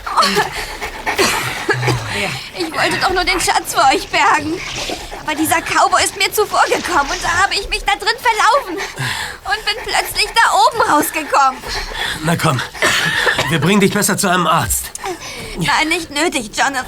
Oh. 0.06 0.79
Ich 2.58 2.72
wollte 2.72 2.98
doch 3.02 3.12
nur 3.12 3.24
den 3.24 3.40
Schatz 3.40 3.74
für 3.74 3.96
euch 3.96 4.08
bergen. 4.10 4.60
Aber 5.22 5.36
dieser 5.36 5.62
Cowboy 5.62 6.04
ist 6.04 6.18
mir 6.18 6.32
zuvorgekommen 6.32 7.12
und 7.12 7.24
da 7.24 7.44
habe 7.44 7.54
ich 7.54 7.70
mich 7.70 7.84
da 7.86 7.94
drin 7.96 8.16
verlaufen. 8.20 8.76
Und 8.76 9.66
bin 9.66 9.76
plötzlich 9.84 10.28
da 10.36 10.54
oben 10.54 10.92
rausgekommen. 10.92 11.62
Na 12.24 12.36
komm, 12.36 12.62
wir 13.50 13.60
bringen 13.60 13.80
dich 13.80 13.94
besser 13.94 14.18
zu 14.18 14.28
einem 14.28 14.48
Arzt. 14.48 14.92
Nein, 15.58 15.90
nicht 15.90 16.10
nötig, 16.10 16.52
Jonathan. 16.56 16.86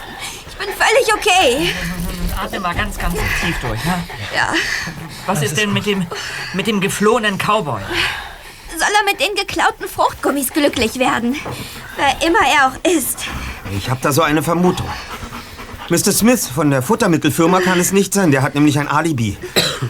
Ich 0.47 0.55
bin 0.55 0.69
völlig 0.75 1.13
okay. 1.13 1.73
Atme 2.41 2.59
mal 2.59 2.73
ganz, 2.73 2.97
ganz 2.97 3.15
tief 3.41 3.55
durch. 3.61 3.84
Ne? 3.86 4.03
Ja. 4.36 4.53
Was 5.25 5.41
ist 5.41 5.57
denn 5.57 5.73
mit 5.73 5.86
dem, 5.86 6.07
mit 6.53 6.67
dem 6.67 6.82
geflohenen 6.82 7.38
Cowboy? 7.38 7.82
Soll 8.71 8.89
er 8.97 9.03
mit 9.05 9.19
den 9.19 9.36
geklauten 9.36 9.88
Fruchtgummis 9.88 10.51
glücklich 10.51 10.97
werden? 10.97 11.39
Wer 11.97 12.27
immer 12.27 12.39
er 12.39 12.67
auch 12.67 12.91
ist. 12.91 13.19
Ich 13.78 13.89
habe 13.89 13.99
da 14.01 14.11
so 14.11 14.22
eine 14.22 14.43
Vermutung. 14.43 14.88
Mr. 15.89 16.11
Smith 16.11 16.47
von 16.47 16.72
der 16.72 16.82
Futtermittelfirma 16.82 17.59
kann 17.59 17.80
es 17.80 17.91
nicht 17.91 18.13
sein. 18.13 18.32
Der 18.32 18.41
hat 18.41 18.55
nämlich 18.55 18.80
ein 18.80 18.88
Alibi. 18.88 19.38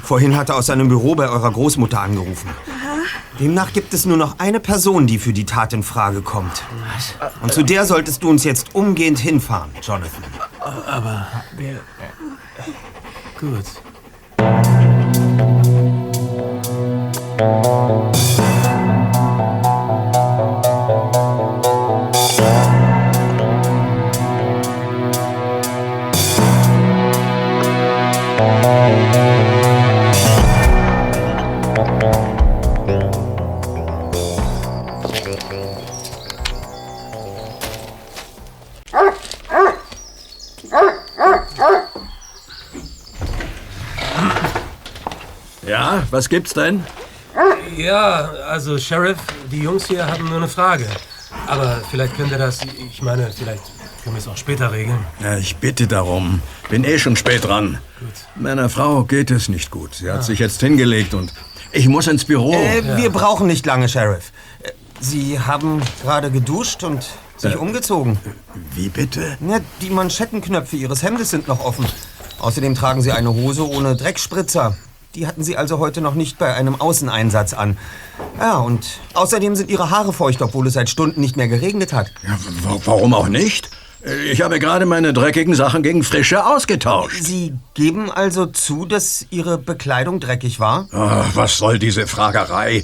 Vorhin 0.03 0.35
hat 0.35 0.49
er 0.49 0.55
aus 0.55 0.67
seinem 0.67 0.87
Büro 0.87 1.15
bei 1.15 1.29
eurer 1.29 1.51
Großmutter 1.51 1.99
angerufen. 1.99 2.49
Demnach 3.39 3.73
gibt 3.73 3.93
es 3.93 4.05
nur 4.05 4.17
noch 4.17 4.39
eine 4.39 4.59
Person, 4.59 5.07
die 5.07 5.17
für 5.17 5.33
die 5.33 5.45
Tat 5.45 5.73
in 5.73 5.83
Frage 5.83 6.21
kommt. 6.21 6.63
Und 7.41 7.53
zu 7.53 7.63
der 7.63 7.85
solltest 7.85 8.23
du 8.23 8.29
uns 8.29 8.43
jetzt 8.43 8.75
umgehend 8.75 9.19
hinfahren, 9.19 9.71
Jonathan. 9.81 10.23
Aber 10.87 11.27
wer... 11.55 11.79
Gut. 13.39 13.65
Was 46.21 46.29
gibt's 46.29 46.53
denn? 46.53 46.83
Ja, 47.75 48.29
also 48.47 48.77
Sheriff, 48.77 49.17
die 49.51 49.61
Jungs 49.63 49.87
hier 49.87 50.05
haben 50.05 50.25
nur 50.25 50.37
eine 50.37 50.47
Frage. 50.47 50.85
Aber 51.47 51.81
vielleicht 51.89 52.15
könnt 52.15 52.31
ihr 52.31 52.37
das, 52.37 52.59
ich 52.91 53.01
meine, 53.01 53.31
vielleicht 53.31 53.63
können 54.03 54.15
wir 54.15 54.19
es 54.19 54.27
auch 54.27 54.37
später 54.37 54.71
regeln. 54.71 54.99
Ja, 55.19 55.37
ich 55.37 55.55
bitte 55.55 55.87
darum. 55.87 56.43
Bin 56.69 56.83
eh 56.83 56.99
schon 56.99 57.15
spät 57.15 57.45
dran. 57.45 57.79
Meiner 58.35 58.69
Frau 58.69 59.03
geht 59.03 59.31
es 59.31 59.49
nicht 59.49 59.71
gut. 59.71 59.95
Sie 59.95 60.11
hat 60.11 60.19
Ah. 60.19 60.21
sich 60.21 60.37
jetzt 60.37 60.59
hingelegt 60.59 61.15
und 61.15 61.33
ich 61.71 61.87
muss 61.87 62.05
ins 62.05 62.25
Büro. 62.25 62.53
Äh, 62.53 62.97
Wir 62.97 63.09
brauchen 63.09 63.47
nicht 63.47 63.65
lange, 63.65 63.89
Sheriff. 63.89 64.31
Äh, 64.61 64.69
Sie 64.99 65.39
haben 65.39 65.81
gerade 66.03 66.29
geduscht 66.29 66.83
und 66.83 67.03
sich 67.37 67.53
Äh, 67.53 67.57
umgezogen. 67.57 68.19
Wie 68.75 68.89
bitte? 68.89 69.37
Ja, 69.49 69.57
die 69.81 69.89
Manschettenknöpfe 69.89 70.75
Ihres 70.75 71.01
Hemdes 71.01 71.31
sind 71.31 71.47
noch 71.47 71.65
offen. 71.65 71.87
Außerdem 72.37 72.75
tragen 72.75 73.01
Sie 73.01 73.11
eine 73.11 73.33
Hose 73.33 73.67
ohne 73.67 73.95
Dreckspritzer. 73.95 74.77
Die 75.15 75.27
hatten 75.27 75.43
Sie 75.43 75.57
also 75.57 75.79
heute 75.79 75.99
noch 76.01 76.13
nicht 76.15 76.37
bei 76.37 76.53
einem 76.53 76.79
Außeneinsatz 76.79 77.53
an. 77.53 77.77
Ja, 78.39 78.57
und 78.57 78.85
außerdem 79.13 79.55
sind 79.55 79.69
Ihre 79.69 79.89
Haare 79.89 80.13
feucht, 80.13 80.41
obwohl 80.41 80.67
es 80.67 80.73
seit 80.73 80.89
Stunden 80.89 81.19
nicht 81.19 81.35
mehr 81.35 81.47
geregnet 81.49 81.91
hat. 81.93 82.11
Ja, 82.23 82.37
wa- 82.63 82.79
warum 82.85 83.13
auch 83.13 83.27
nicht? 83.27 83.69
Ich 84.31 84.41
habe 84.41 84.57
gerade 84.59 84.85
meine 84.87 85.13
dreckigen 85.13 85.53
Sachen 85.53 85.83
gegen 85.83 86.03
frische 86.03 86.45
ausgetauscht. 86.45 87.21
Sie 87.23 87.53
geben 87.75 88.09
also 88.09 88.47
zu, 88.47 88.85
dass 88.85 89.27
Ihre 89.29 89.57
Bekleidung 89.59 90.19
dreckig 90.19 90.59
war? 90.59 90.87
Ach, 90.91 91.29
was 91.35 91.57
soll 91.57 91.77
diese 91.77 92.07
Fragerei? 92.07 92.83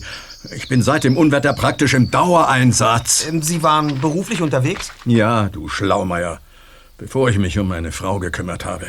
Ich 0.56 0.68
bin 0.68 0.84
seit 0.84 1.04
dem 1.06 1.18
Unwetter 1.18 1.54
praktisch 1.54 1.94
im 1.96 2.12
Dauereinsatz. 2.12 3.26
Ähm, 3.28 3.42
Sie 3.42 3.64
waren 3.64 4.00
beruflich 4.00 4.42
unterwegs? 4.42 4.92
Ja, 5.06 5.50
du 5.50 5.70
Schlaumeier. 5.70 6.40
Bevor 7.00 7.30
ich 7.30 7.38
mich 7.40 7.58
um 7.58 7.68
meine 7.70 7.92
Frau 7.92 8.20
gekümmert 8.20 8.66
habe. 8.66 8.88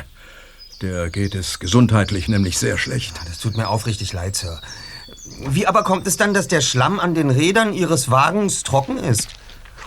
Der 0.81 1.11
geht 1.11 1.35
es 1.35 1.59
gesundheitlich 1.59 2.29
nämlich 2.29 2.59
sehr 2.59 2.79
schlecht. 2.79 3.15
Das 3.27 3.39
tut 3.39 3.57
mir 3.57 3.69
aufrichtig 3.69 4.13
leid, 4.13 4.37
Sir. 4.37 4.61
Wie 5.49 5.67
aber 5.67 5.83
kommt 5.83 6.07
es 6.07 6.17
dann, 6.17 6.35
dass 6.35 6.49
der 6.49 6.61
Schlamm 6.61 7.01
an 7.01 7.15
den 7.15 7.31
Rädern 7.31 7.73
Ihres 7.73 8.11
Wagens 8.11 8.63
trocken 8.63 8.99
ist? 8.99 9.29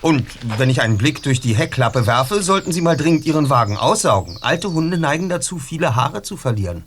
Und 0.02 0.26
wenn 0.58 0.70
ich 0.70 0.82
einen 0.82 0.98
Blick 0.98 1.24
durch 1.24 1.40
die 1.40 1.56
Heckklappe 1.56 2.08
werfe, 2.08 2.42
sollten 2.42 2.72
Sie 2.72 2.82
mal 2.82 2.98
dringend 2.98 3.26
Ihren 3.26 3.50
Wagen 3.50 3.78
aussaugen. 3.78 4.38
Alte 4.42 4.72
Hunde 4.74 4.98
neigen 4.98 5.30
dazu, 5.30 5.60
viele 5.60 5.96
Haare 5.96 6.24
zu 6.24 6.38
verlieren. 6.38 6.84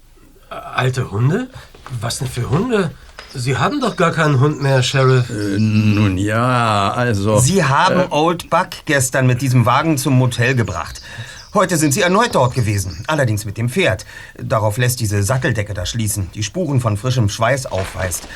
Alte 0.50 1.11
Hunde? 1.11 1.48
Was 2.00 2.18
denn 2.18 2.28
für 2.28 2.50
Hunde? 2.50 2.90
Sie 3.36 3.57
haben 3.57 3.80
doch 3.80 3.96
gar 3.96 4.12
keinen 4.12 4.38
Hund 4.38 4.62
mehr, 4.62 4.82
Sheriff. 4.82 5.28
Äh, 5.30 5.59
nun 5.59 6.18
ja, 6.18 6.92
also. 6.92 7.38
Sie 7.38 7.64
haben 7.64 8.00
Äh, 8.00 8.07
Old 8.11 8.48
Buck 8.50 8.68
gestern 8.84 9.26
mit 9.26 9.42
diesem 9.42 9.66
Wagen 9.66 9.98
zum 9.98 10.14
Motel 10.14 10.55
gebracht. 10.55 11.00
Heute 11.55 11.76
sind 11.76 11.94
Sie 11.94 12.00
erneut 12.00 12.34
dort 12.34 12.52
gewesen, 12.52 13.05
allerdings 13.07 13.44
mit 13.44 13.57
dem 13.57 13.68
Pferd. 13.68 14.05
Darauf 14.36 14.76
lässt 14.76 14.98
diese 14.98 15.22
Satteldecke 15.22 15.72
da 15.72 15.86
schließen, 15.86 16.28
die 16.34 16.42
Spuren 16.42 16.80
von 16.80 16.96
frischem 16.96 17.28
Schweiß 17.28 17.66
aufweist. 17.66 18.26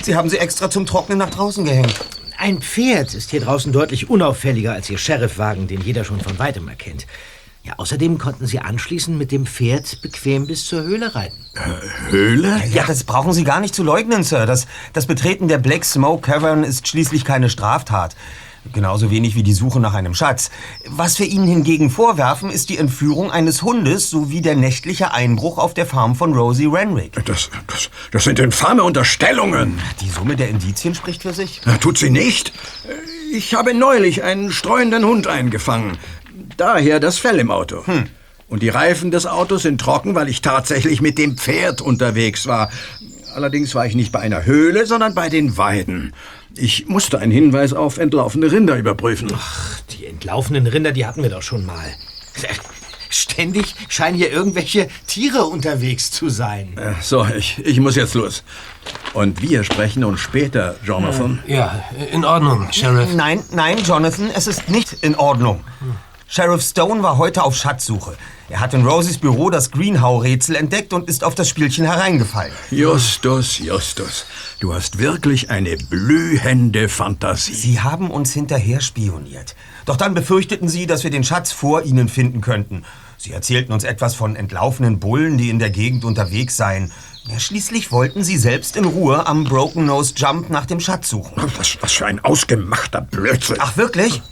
Sie 0.00 0.14
haben 0.14 0.30
sie 0.30 0.38
extra 0.38 0.70
zum 0.70 0.86
Trocknen 0.86 1.18
nach 1.18 1.30
draußen 1.30 1.64
gehängt. 1.64 1.96
Ein 2.36 2.62
Pferd 2.62 3.14
ist 3.14 3.32
hier 3.32 3.40
draußen 3.40 3.72
deutlich 3.72 4.08
unauffälliger 4.08 4.74
als 4.74 4.88
Ihr 4.88 4.98
Sheriffwagen, 4.98 5.66
den 5.66 5.80
jeder 5.80 6.04
schon 6.04 6.20
von 6.20 6.38
weitem 6.38 6.68
erkennt. 6.68 7.08
Ja, 7.64 7.74
außerdem 7.78 8.16
konnten 8.16 8.46
Sie 8.46 8.60
anschließend 8.60 9.18
mit 9.18 9.32
dem 9.32 9.44
Pferd 9.44 10.00
bequem 10.00 10.46
bis 10.46 10.64
zur 10.64 10.84
Höhle 10.84 11.16
reiten. 11.16 11.44
Höhle? 12.10 12.62
Ja, 12.72 12.84
das 12.86 13.02
brauchen 13.02 13.32
Sie 13.32 13.42
gar 13.42 13.58
nicht 13.58 13.74
zu 13.74 13.82
leugnen, 13.82 14.22
Sir. 14.22 14.46
Das, 14.46 14.68
das 14.92 15.06
Betreten 15.06 15.48
der 15.48 15.58
Black 15.58 15.84
Smoke 15.84 16.22
Cavern 16.22 16.62
ist 16.62 16.86
schließlich 16.86 17.24
keine 17.24 17.50
Straftat. 17.50 18.14
Genauso 18.72 19.10
wenig 19.10 19.34
wie 19.34 19.42
die 19.42 19.52
Suche 19.52 19.80
nach 19.80 19.94
einem 19.94 20.14
Schatz. 20.14 20.50
Was 20.86 21.18
wir 21.18 21.26
Ihnen 21.26 21.46
hingegen 21.46 21.90
vorwerfen, 21.90 22.50
ist 22.50 22.68
die 22.68 22.78
Entführung 22.78 23.30
eines 23.30 23.62
Hundes 23.62 24.10
sowie 24.10 24.40
der 24.40 24.56
nächtliche 24.56 25.12
Einbruch 25.12 25.58
auf 25.58 25.74
der 25.74 25.86
Farm 25.86 26.14
von 26.14 26.34
Rosie 26.34 26.66
Renwick. 26.66 27.12
Das, 27.24 27.50
das, 27.66 27.90
das 28.10 28.24
sind 28.24 28.38
infame 28.38 28.82
Unterstellungen. 28.82 29.78
Die 30.00 30.10
Summe 30.10 30.36
der 30.36 30.48
Indizien 30.48 30.94
spricht 30.94 31.22
für 31.22 31.32
sich. 31.32 31.62
Na, 31.64 31.78
tut 31.78 31.98
sie 31.98 32.10
nicht? 32.10 32.52
Ich 33.32 33.54
habe 33.54 33.74
neulich 33.74 34.22
einen 34.22 34.52
streuenden 34.52 35.04
Hund 35.04 35.26
eingefangen. 35.26 35.98
Daher 36.56 37.00
das 37.00 37.18
Fell 37.18 37.38
im 37.38 37.50
Auto. 37.50 37.84
Und 38.48 38.62
die 38.62 38.68
Reifen 38.68 39.10
des 39.10 39.26
Autos 39.26 39.62
sind 39.62 39.80
trocken, 39.80 40.14
weil 40.14 40.28
ich 40.28 40.40
tatsächlich 40.40 41.00
mit 41.00 41.18
dem 41.18 41.36
Pferd 41.36 41.80
unterwegs 41.80 42.46
war. 42.46 42.70
Allerdings 43.34 43.74
war 43.74 43.86
ich 43.86 43.94
nicht 43.94 44.10
bei 44.10 44.20
einer 44.20 44.46
Höhle, 44.46 44.86
sondern 44.86 45.14
bei 45.14 45.28
den 45.28 45.56
Weiden. 45.56 46.14
Ich 46.60 46.86
musste 46.88 47.18
einen 47.18 47.32
Hinweis 47.32 47.72
auf 47.72 47.98
entlaufene 47.98 48.50
Rinder 48.50 48.76
überprüfen. 48.76 49.28
Ach, 49.34 49.80
die 49.90 50.06
entlaufenen 50.06 50.66
Rinder, 50.66 50.92
die 50.92 51.06
hatten 51.06 51.22
wir 51.22 51.30
doch 51.30 51.42
schon 51.42 51.64
mal. 51.64 51.94
Ständig 53.10 53.74
scheinen 53.88 54.16
hier 54.16 54.30
irgendwelche 54.30 54.88
Tiere 55.06 55.44
unterwegs 55.44 56.10
zu 56.10 56.28
sein. 56.28 56.76
Äh, 56.76 56.92
So, 57.00 57.24
ich, 57.26 57.58
ich 57.64 57.80
muss 57.80 57.96
jetzt 57.96 58.14
los. 58.14 58.42
Und 59.14 59.40
wir 59.40 59.64
sprechen 59.64 60.04
uns 60.04 60.20
später, 60.20 60.76
Jonathan. 60.84 61.38
Ja, 61.46 61.82
in 62.12 62.24
Ordnung, 62.24 62.68
Sheriff. 62.72 63.14
Nein, 63.14 63.42
nein, 63.52 63.78
Jonathan, 63.84 64.30
es 64.34 64.46
ist 64.46 64.68
nicht 64.68 64.92
in 65.02 65.14
Ordnung. 65.14 65.64
Sheriff 66.26 66.62
Stone 66.62 67.02
war 67.02 67.16
heute 67.16 67.42
auf 67.42 67.56
Schatzsuche. 67.56 68.14
Er 68.50 68.60
hat 68.60 68.74
in 68.74 68.86
Rosies 68.86 69.18
Büro 69.18 69.48
das 69.48 69.70
Greenhow-Rätsel 69.70 70.56
entdeckt 70.56 70.92
und 70.92 71.08
ist 71.08 71.24
auf 71.24 71.34
das 71.34 71.48
Spielchen 71.48 71.84
hereingefallen. 71.86 72.52
Justus, 72.70 73.58
Justus, 73.58 74.26
du 74.60 74.74
hast 74.74 74.98
wirklich 74.98 75.50
eine 75.50 75.76
blühende 75.76 76.88
Fantasie. 76.88 77.54
Sie 77.54 77.80
haben 77.80 78.10
uns 78.10 78.32
hinterher 78.32 78.80
spioniert. 78.80 79.54
Doch 79.86 79.96
dann 79.96 80.14
befürchteten 80.14 80.68
Sie, 80.68 80.86
dass 80.86 81.04
wir 81.04 81.10
den 81.10 81.24
Schatz 81.24 81.52
vor 81.52 81.82
Ihnen 81.82 82.08
finden 82.08 82.40
könnten. 82.40 82.84
Sie 83.16 83.32
erzählten 83.32 83.72
uns 83.72 83.84
etwas 83.84 84.14
von 84.14 84.36
entlaufenen 84.36 85.00
Bullen, 85.00 85.38
die 85.38 85.50
in 85.50 85.58
der 85.58 85.70
Gegend 85.70 86.04
unterwegs 86.04 86.56
seien. 86.56 86.92
Ja, 87.26 87.38
schließlich 87.38 87.90
wollten 87.90 88.22
Sie 88.22 88.36
selbst 88.36 88.76
in 88.76 88.84
Ruhe 88.84 89.26
am 89.26 89.44
Broken 89.44 89.86
Nose 89.86 90.14
Jump 90.16 90.50
nach 90.50 90.66
dem 90.66 90.80
Schatz 90.80 91.08
suchen. 91.08 91.42
Was, 91.56 91.78
was 91.80 91.92
für 91.92 92.06
ein 92.06 92.24
ausgemachter 92.24 93.00
Blödsinn. 93.00 93.56
Ach, 93.58 93.76
wirklich? 93.76 94.22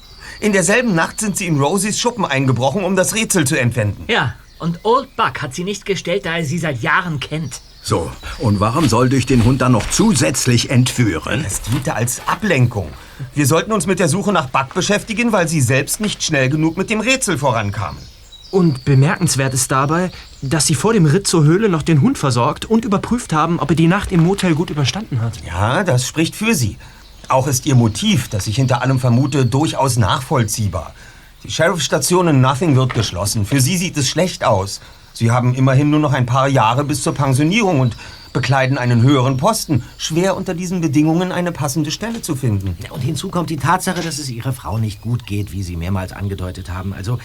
In 0.40 0.52
derselben 0.52 0.94
Nacht 0.94 1.20
sind 1.20 1.36
Sie 1.36 1.46
in 1.46 1.60
Rosies 1.60 1.98
Schuppen 1.98 2.24
eingebrochen, 2.24 2.84
um 2.84 2.94
das 2.94 3.14
Rätsel 3.14 3.46
zu 3.46 3.58
entwenden. 3.58 4.04
Ja, 4.06 4.34
und 4.58 4.80
Old 4.84 5.14
Buck 5.16 5.42
hat 5.42 5.54
sie 5.54 5.64
nicht 5.64 5.84
gestellt, 5.84 6.24
da 6.24 6.38
er 6.38 6.44
sie 6.44 6.58
seit 6.58 6.80
Jahren 6.82 7.20
kennt. 7.20 7.60
So, 7.88 8.10
und 8.38 8.58
warum 8.58 8.88
sollte 8.88 9.14
ich 9.14 9.26
den 9.26 9.44
Hund 9.44 9.60
dann 9.60 9.70
noch 9.70 9.88
zusätzlich 9.88 10.70
entführen? 10.70 11.44
Es 11.46 11.60
diente 11.60 11.94
als 11.94 12.20
Ablenkung. 12.26 12.88
Wir 13.32 13.46
sollten 13.46 13.70
uns 13.70 13.86
mit 13.86 14.00
der 14.00 14.08
Suche 14.08 14.32
nach 14.32 14.48
Buck 14.48 14.74
beschäftigen, 14.74 15.30
weil 15.30 15.46
Sie 15.46 15.60
selbst 15.60 16.00
nicht 16.00 16.24
schnell 16.24 16.48
genug 16.48 16.76
mit 16.76 16.90
dem 16.90 16.98
Rätsel 16.98 17.38
vorankamen. 17.38 18.02
Und 18.50 18.84
bemerkenswert 18.84 19.54
ist 19.54 19.70
dabei, 19.70 20.10
dass 20.42 20.66
Sie 20.66 20.74
vor 20.74 20.94
dem 20.94 21.06
Ritt 21.06 21.28
zur 21.28 21.44
Höhle 21.44 21.68
noch 21.68 21.82
den 21.82 22.00
Hund 22.00 22.18
versorgt 22.18 22.64
und 22.64 22.84
überprüft 22.84 23.32
haben, 23.32 23.60
ob 23.60 23.70
er 23.70 23.76
die 23.76 23.86
Nacht 23.86 24.10
im 24.10 24.24
Motel 24.24 24.56
gut 24.56 24.70
überstanden 24.70 25.20
hat. 25.20 25.34
Ja, 25.46 25.84
das 25.84 26.08
spricht 26.08 26.34
für 26.34 26.56
Sie. 26.56 26.78
Auch 27.28 27.46
ist 27.46 27.66
Ihr 27.66 27.76
Motiv, 27.76 28.26
das 28.26 28.48
ich 28.48 28.56
hinter 28.56 28.82
allem 28.82 28.98
vermute, 28.98 29.46
durchaus 29.46 29.96
nachvollziehbar. 29.96 30.92
Die 31.44 31.52
Sheriffstation 31.52 32.26
in 32.26 32.40
Nothing 32.40 32.74
wird 32.74 32.94
geschlossen. 32.94 33.46
Für 33.46 33.60
Sie 33.60 33.76
sieht 33.76 33.96
es 33.96 34.08
schlecht 34.08 34.42
aus. 34.42 34.80
Sie 35.16 35.30
haben 35.30 35.54
immerhin 35.54 35.88
nur 35.88 36.00
noch 36.00 36.12
ein 36.12 36.26
paar 36.26 36.46
Jahre 36.46 36.84
bis 36.84 37.02
zur 37.02 37.14
Pensionierung 37.14 37.80
und 37.80 37.96
bekleiden 38.34 38.76
einen 38.76 39.00
höheren 39.00 39.38
Posten. 39.38 39.82
Schwer 39.96 40.36
unter 40.36 40.52
diesen 40.52 40.82
Bedingungen 40.82 41.32
eine 41.32 41.52
passende 41.52 41.90
Stelle 41.90 42.20
zu 42.20 42.36
finden. 42.36 42.76
Ja, 42.84 42.92
und 42.92 43.00
hinzu 43.00 43.30
kommt 43.30 43.48
die 43.48 43.56
Tatsache, 43.56 44.02
dass 44.02 44.18
es 44.18 44.28
Ihrer 44.28 44.52
Frau 44.52 44.76
nicht 44.76 45.00
gut 45.00 45.26
geht, 45.26 45.52
wie 45.52 45.62
Sie 45.62 45.76
mehrmals 45.76 46.12
angedeutet 46.12 46.68
haben. 46.68 46.92
Also, 46.92 47.18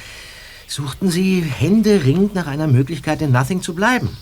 suchten 0.69 1.11
sie 1.11 1.41
händeringend 1.41 2.33
nach 2.33 2.47
einer 2.47 2.67
Möglichkeit, 2.67 3.21
in 3.21 3.33
Nothing 3.33 3.61
zu 3.61 3.75
bleiben. 3.75 4.15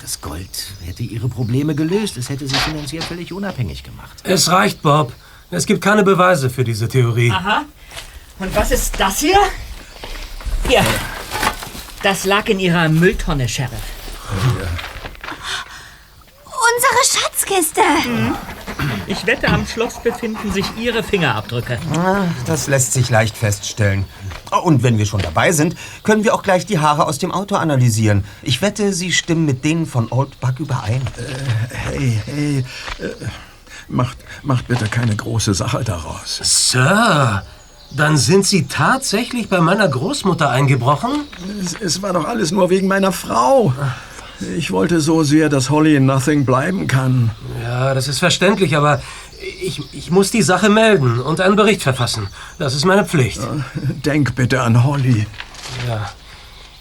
Das 0.00 0.20
Gold 0.20 0.72
hätte 0.84 1.02
ihre 1.02 1.28
Probleme 1.28 1.74
gelöst. 1.74 2.16
Es 2.16 2.28
hätte 2.28 2.46
sie 2.46 2.54
finanziell 2.54 3.02
völlig 3.02 3.32
unabhängig 3.32 3.82
gemacht. 3.82 4.18
Es 4.22 4.48
reicht, 4.52 4.82
Bob. 4.82 5.12
Es 5.50 5.66
gibt 5.66 5.82
keine 5.82 6.04
Beweise 6.04 6.48
für 6.48 6.62
diese 6.62 6.86
Theorie. 6.86 7.32
Aha. 7.32 7.64
Und 8.38 8.54
was 8.54 8.70
ist 8.70 9.00
das 9.00 9.18
hier? 9.18 9.38
Hier. 10.68 10.84
Das 12.02 12.24
lag 12.24 12.46
in 12.48 12.58
Ihrer 12.58 12.88
Mülltonne, 12.88 13.48
Sheriff. 13.48 13.72
Unsere 16.44 17.22
Schatzkiste. 17.22 17.80
Ich 19.06 19.26
wette, 19.26 19.48
am 19.48 19.66
Schloss 19.66 20.02
befinden 20.02 20.52
sich 20.52 20.64
Ihre 20.78 21.02
Fingerabdrücke. 21.02 21.78
Ah, 21.96 22.24
Das 22.46 22.68
lässt 22.68 22.92
sich 22.94 23.10
leicht 23.10 23.36
feststellen. 23.36 24.04
Und 24.62 24.82
wenn 24.82 24.96
wir 24.98 25.04
schon 25.06 25.20
dabei 25.20 25.52
sind, 25.52 25.76
können 26.02 26.24
wir 26.24 26.34
auch 26.34 26.42
gleich 26.42 26.64
die 26.66 26.78
Haare 26.78 27.06
aus 27.06 27.18
dem 27.18 27.32
Auto 27.32 27.56
analysieren. 27.56 28.24
Ich 28.42 28.62
wette, 28.62 28.92
sie 28.92 29.12
stimmen 29.12 29.44
mit 29.44 29.64
denen 29.64 29.86
von 29.86 30.10
Old 30.10 30.40
Buck 30.40 30.58
überein. 30.58 31.02
Hey, 31.70 32.20
hey, 32.26 32.58
äh, 32.98 33.08
macht, 33.88 34.16
macht 34.42 34.68
bitte 34.68 34.86
keine 34.86 35.14
große 35.14 35.52
Sache 35.54 35.84
daraus. 35.84 36.40
Sir, 36.42 37.44
dann 37.90 38.16
sind 38.16 38.46
Sie 38.46 38.66
tatsächlich 38.66 39.48
bei 39.48 39.60
meiner 39.60 39.88
Großmutter 39.88 40.48
eingebrochen? 40.50 41.10
Es, 41.62 41.74
es 41.74 42.02
war 42.02 42.12
doch 42.12 42.24
alles 42.24 42.50
nur 42.50 42.70
wegen 42.70 42.88
meiner 42.88 43.12
Frau. 43.12 43.72
Ich 44.56 44.70
wollte 44.70 45.00
so 45.00 45.22
sehr, 45.22 45.48
dass 45.48 45.68
Holly 45.70 45.96
in 45.96 46.06
Nothing 46.06 46.46
bleiben 46.46 46.86
kann. 46.86 47.30
Ja, 47.62 47.92
das 47.92 48.08
ist 48.08 48.20
verständlich, 48.20 48.76
aber 48.76 49.02
ich, 49.62 49.82
ich 49.92 50.10
muss 50.10 50.30
die 50.30 50.42
Sache 50.42 50.68
melden 50.68 51.20
und 51.20 51.40
einen 51.40 51.56
Bericht 51.56 51.82
verfassen. 51.82 52.28
Das 52.58 52.74
ist 52.74 52.84
meine 52.84 53.04
Pflicht. 53.04 53.40
Denk 54.04 54.34
bitte 54.34 54.62
an 54.62 54.84
Holly. 54.84 55.26
Ja, 55.86 56.10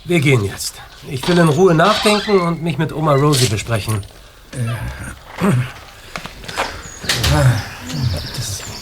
wir 0.05 0.19
gehen 0.19 0.43
jetzt. 0.45 0.75
Ich 1.09 1.27
will 1.27 1.37
in 1.37 1.49
Ruhe 1.49 1.73
nachdenken 1.73 2.39
und 2.39 2.61
mich 2.61 2.77
mit 2.77 2.93
Oma 2.93 3.13
Rosie 3.13 3.47
besprechen. 3.47 4.03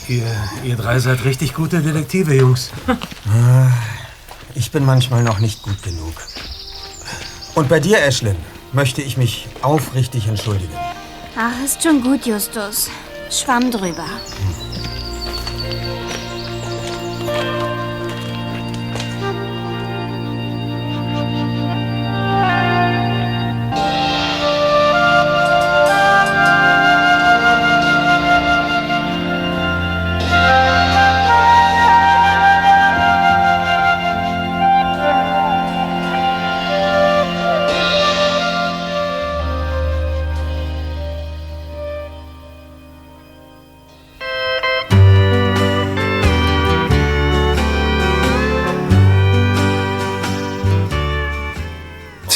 Ihr, 0.09 0.23
ihr 0.63 0.75
drei 0.77 0.99
seid 0.99 1.25
richtig 1.25 1.53
gute 1.53 1.81
Detektive, 1.81 2.33
Jungs. 2.33 2.71
Ah, 2.87 3.67
Ich 4.55 4.71
bin 4.71 4.85
manchmal 4.85 5.23
noch 5.23 5.39
nicht 5.39 5.61
gut 5.63 5.83
genug. 5.83 6.13
Und 7.55 7.67
bei 7.69 7.79
dir, 7.79 7.99
Ashlyn, 8.01 8.37
möchte 8.71 9.01
ich 9.01 9.17
mich 9.17 9.47
aufrichtig 9.61 10.27
entschuldigen. 10.27 10.73
Ach, 11.37 11.51
ist 11.63 11.83
schon 11.83 12.01
gut, 12.01 12.25
Justus. 12.25 12.89
Schwamm 13.29 13.69
drüber. 13.69 14.05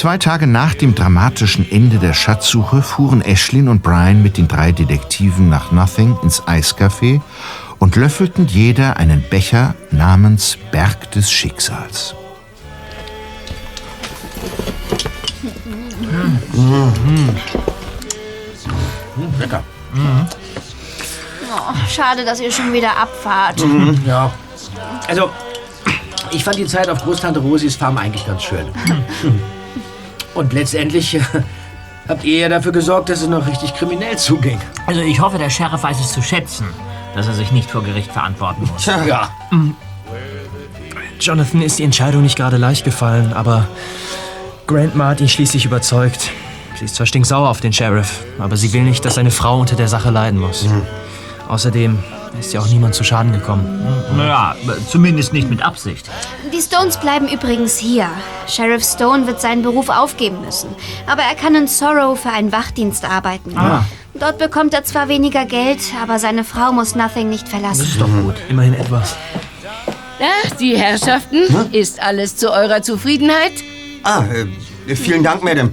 Zwei 0.02 0.18
Tage 0.18 0.48
nach 0.48 0.74
dem 0.74 0.96
dramatischen 0.96 1.72
Ende 1.72 2.00
der 2.00 2.16
Schatzsuche 2.16 2.82
fuhren 2.82 3.22
Ashlyn 3.24 3.68
und 3.68 3.84
Brian 3.84 4.24
mit 4.24 4.36
den 4.36 4.48
drei 4.48 4.72
Detektiven 4.72 5.48
nach 5.48 5.72
Nothing 5.72 6.18
ins 6.24 6.42
Eiscafé 6.42 7.22
und 7.78 7.96
löffelten 7.96 8.48
jeder 8.48 8.98
einen 8.98 9.22
Becher 9.22 9.76
namens 9.92 10.58
Berg 10.72 11.12
des 11.12 11.32
Schicksals. 11.32 12.16
Lecker. 19.40 19.64
Oh, 21.54 21.74
schade, 21.88 22.26
dass 22.26 22.40
ihr 22.40 22.52
schon 22.52 22.74
wieder 22.74 22.98
abfahrt. 22.98 23.64
Mhm, 23.64 24.02
ja. 24.08 24.32
Also, 25.08 25.30
ich 26.32 26.44
fand 26.44 26.58
die 26.58 26.66
Zeit 26.66 26.90
auf 26.90 27.04
Großtante 27.04 27.40
Rosis 27.40 27.76
Farm 27.76 28.00
eigentlich 28.00 28.26
ganz 28.26 28.42
schön. 28.42 28.66
Und 30.42 30.54
letztendlich 30.54 31.14
äh, 31.14 31.22
habt 32.10 32.24
ihr 32.24 32.40
ja 32.40 32.50
dafür 32.50 32.72
gesorgt, 32.72 33.10
dass 33.10 33.22
es 33.22 33.28
noch 33.28 33.46
richtig 33.46 33.76
kriminell 33.76 34.18
zuging. 34.18 34.60
Also 34.88 35.02
ich 35.02 35.20
hoffe, 35.20 35.38
der 35.38 35.52
Sheriff 35.52 35.84
weiß 35.84 36.00
es 36.00 36.12
zu 36.14 36.24
schätzen, 36.24 36.66
dass 37.16 37.28
er 37.28 37.34
sich 37.34 37.52
nicht 37.52 37.70
vor 37.70 37.84
Gericht 37.84 38.12
verantworten 38.12 38.68
muss. 38.72 38.84
Tja, 38.84 39.06
ja. 39.06 39.30
Jonathan 41.20 41.62
ist 41.62 41.78
die 41.78 41.84
Entscheidung 41.84 42.24
nicht 42.24 42.36
gerade 42.36 42.58
leicht 42.58 42.84
gefallen, 42.84 43.34
aber 43.34 43.68
Grandma 44.66 45.10
hat 45.10 45.22
ihn 45.22 45.30
schließlich 45.30 45.66
überzeugt. 45.66 46.32
Sie 46.80 46.86
ist 46.86 46.96
zwar 46.96 47.06
stinksauer 47.06 47.48
auf 47.48 47.60
den 47.62 47.72
Sheriff, 47.72 48.24
aber 48.40 48.58
sie 48.58 48.74
will 48.74 48.82
nicht, 48.82 49.06
dass 49.06 49.16
seine 49.16 49.30
Frau 49.30 49.60
unter 49.60 49.76
der 49.76 49.88
Sache 49.88 50.10
leiden 50.10 50.40
muss. 50.40 50.66
Außerdem 51.48 52.00
ist 52.40 52.54
ja 52.54 52.60
auch 52.62 52.68
niemand 52.68 52.96
zu 52.96 53.04
Schaden 53.04 53.32
gekommen. 53.32 53.86
Naja, 54.16 54.56
zumindest 54.90 55.34
nicht 55.34 55.50
mit 55.50 55.62
Absicht. 55.62 56.10
Die 56.54 56.62
Stones 56.62 56.98
bleiben 56.98 57.28
übrigens 57.28 57.78
hier. 57.78 58.08
Sheriff 58.48 58.84
Stone 58.84 59.28
wird 59.28 59.42
seinen 59.42 59.62
Beruf 59.62 59.90
aufgeben 59.90 60.42
müssen. 60.44 60.70
Aber 61.08 61.22
er 61.22 61.36
kann 61.36 61.56
in 61.56 61.68
Sorrow 61.68 62.20
für 62.20 62.30
einen 62.30 62.52
Wachdienst 62.52 63.06
arbeiten. 63.06 63.58
Ah. 63.58 63.86
Dort 64.14 64.38
bekommt 64.40 64.74
er 64.74 64.84
zwar 64.84 65.08
weniger 65.08 65.46
Geld, 65.46 65.80
aber 66.02 66.20
seine 66.20 66.44
Frau 66.44 66.72
muss 66.72 66.96
Nothing 66.96 67.30
nicht 67.30 67.48
verlassen. 67.48 67.88
doch 68.00 68.08
gut. 68.08 68.36
Immerhin 68.50 68.74
etwas. 68.74 69.16
Na, 70.20 70.56
die 70.60 70.78
Herrschaften, 70.78 71.44
ist 71.72 72.02
alles 72.02 72.38
zu 72.38 72.52
eurer 72.52 72.82
Zufriedenheit? 72.84 73.54
Ah, 74.04 74.24
äh, 74.32 74.46
vielen 74.88 75.24
Dank, 75.24 75.44
Madame. 75.44 75.72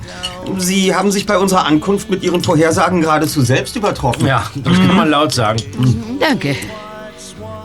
Sie 0.58 0.94
haben 0.94 1.10
sich 1.10 1.26
bei 1.26 1.38
unserer 1.38 1.66
Ankunft 1.66 2.10
mit 2.10 2.22
Ihren 2.22 2.42
Vorhersagen 2.42 3.00
geradezu 3.00 3.42
selbst 3.42 3.76
übertroffen. 3.76 4.26
Ja, 4.26 4.44
das 4.56 4.76
kann 4.76 4.96
man 4.96 5.10
laut 5.10 5.32
sagen. 5.32 5.58
Danke. 6.20 6.56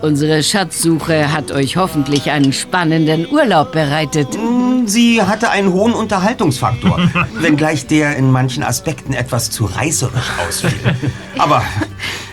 Unsere 0.02 0.44
Schatzsuche 0.44 1.32
hat 1.32 1.52
euch 1.52 1.78
hoffentlich 1.78 2.30
einen 2.30 2.52
spannenden 2.52 3.26
Urlaub 3.32 3.72
bereitet. 3.72 4.28
Sie 4.86 5.22
hatte 5.22 5.50
einen 5.50 5.72
hohen 5.72 5.94
Unterhaltungsfaktor, 5.94 7.00
wenngleich 7.40 7.88
der 7.88 8.18
in 8.18 8.30
manchen 8.30 8.64
Aspekten 8.64 9.14
etwas 9.14 9.50
zu 9.50 9.64
reißerisch 9.64 10.30
ausfiel. 10.46 10.74
Aber 11.38 11.64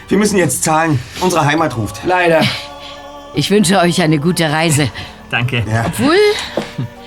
wir 0.09 0.19
müssen 0.19 0.37
jetzt 0.37 0.65
zahlen. 0.65 0.99
Unsere 1.21 1.45
Heimat 1.47 1.77
ruft. 1.77 2.01
Leider. 2.05 2.41
Ich 3.35 3.53
wünsche 3.53 3.79
euch 3.79 4.03
eine 4.03 4.19
gute 4.19 4.51
Reise. 4.51 4.91
Danke. 5.31 5.63
Obwohl, 5.87 6.17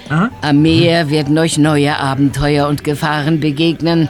am 0.09 0.61
Meer 0.61 1.09
werden 1.09 1.37
euch 1.37 1.57
neue 1.57 1.97
Abenteuer 1.97 2.67
und 2.67 2.83
Gefahren 2.83 3.39
begegnen. 3.39 4.09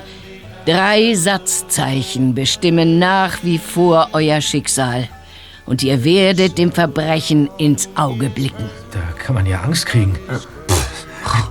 Drei 0.65 1.14
Satzzeichen 1.14 2.34
bestimmen 2.34 2.99
nach 2.99 3.44
wie 3.44 3.57
vor 3.57 4.10
euer 4.14 4.41
Schicksal. 4.41 5.10
Und 5.65 5.84
ihr 5.84 6.03
werdet 6.03 6.57
dem 6.57 6.72
Verbrechen 6.72 7.49
ins 7.57 7.90
Auge 7.95 8.30
blicken. 8.30 8.70
Da 8.91 8.99
kann 9.18 9.36
man 9.36 9.45
ja 9.45 9.61
Angst 9.61 9.86
kriegen. 9.86 10.18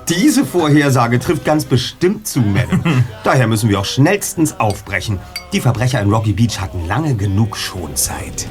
Diese 0.08 0.44
Vorhersage 0.44 1.18
trifft 1.18 1.44
ganz 1.44 1.64
bestimmt 1.64 2.26
zu, 2.26 2.40
Madame. 2.40 3.04
Daher 3.24 3.46
müssen 3.46 3.70
wir 3.70 3.80
auch 3.80 3.84
schnellstens 3.84 4.58
aufbrechen. 4.58 5.18
Die 5.52 5.60
Verbrecher 5.60 6.00
in 6.00 6.10
Rocky 6.10 6.32
Beach 6.32 6.60
hatten 6.60 6.86
lange 6.86 7.14
genug 7.14 7.56
Schonzeit. 7.56 8.46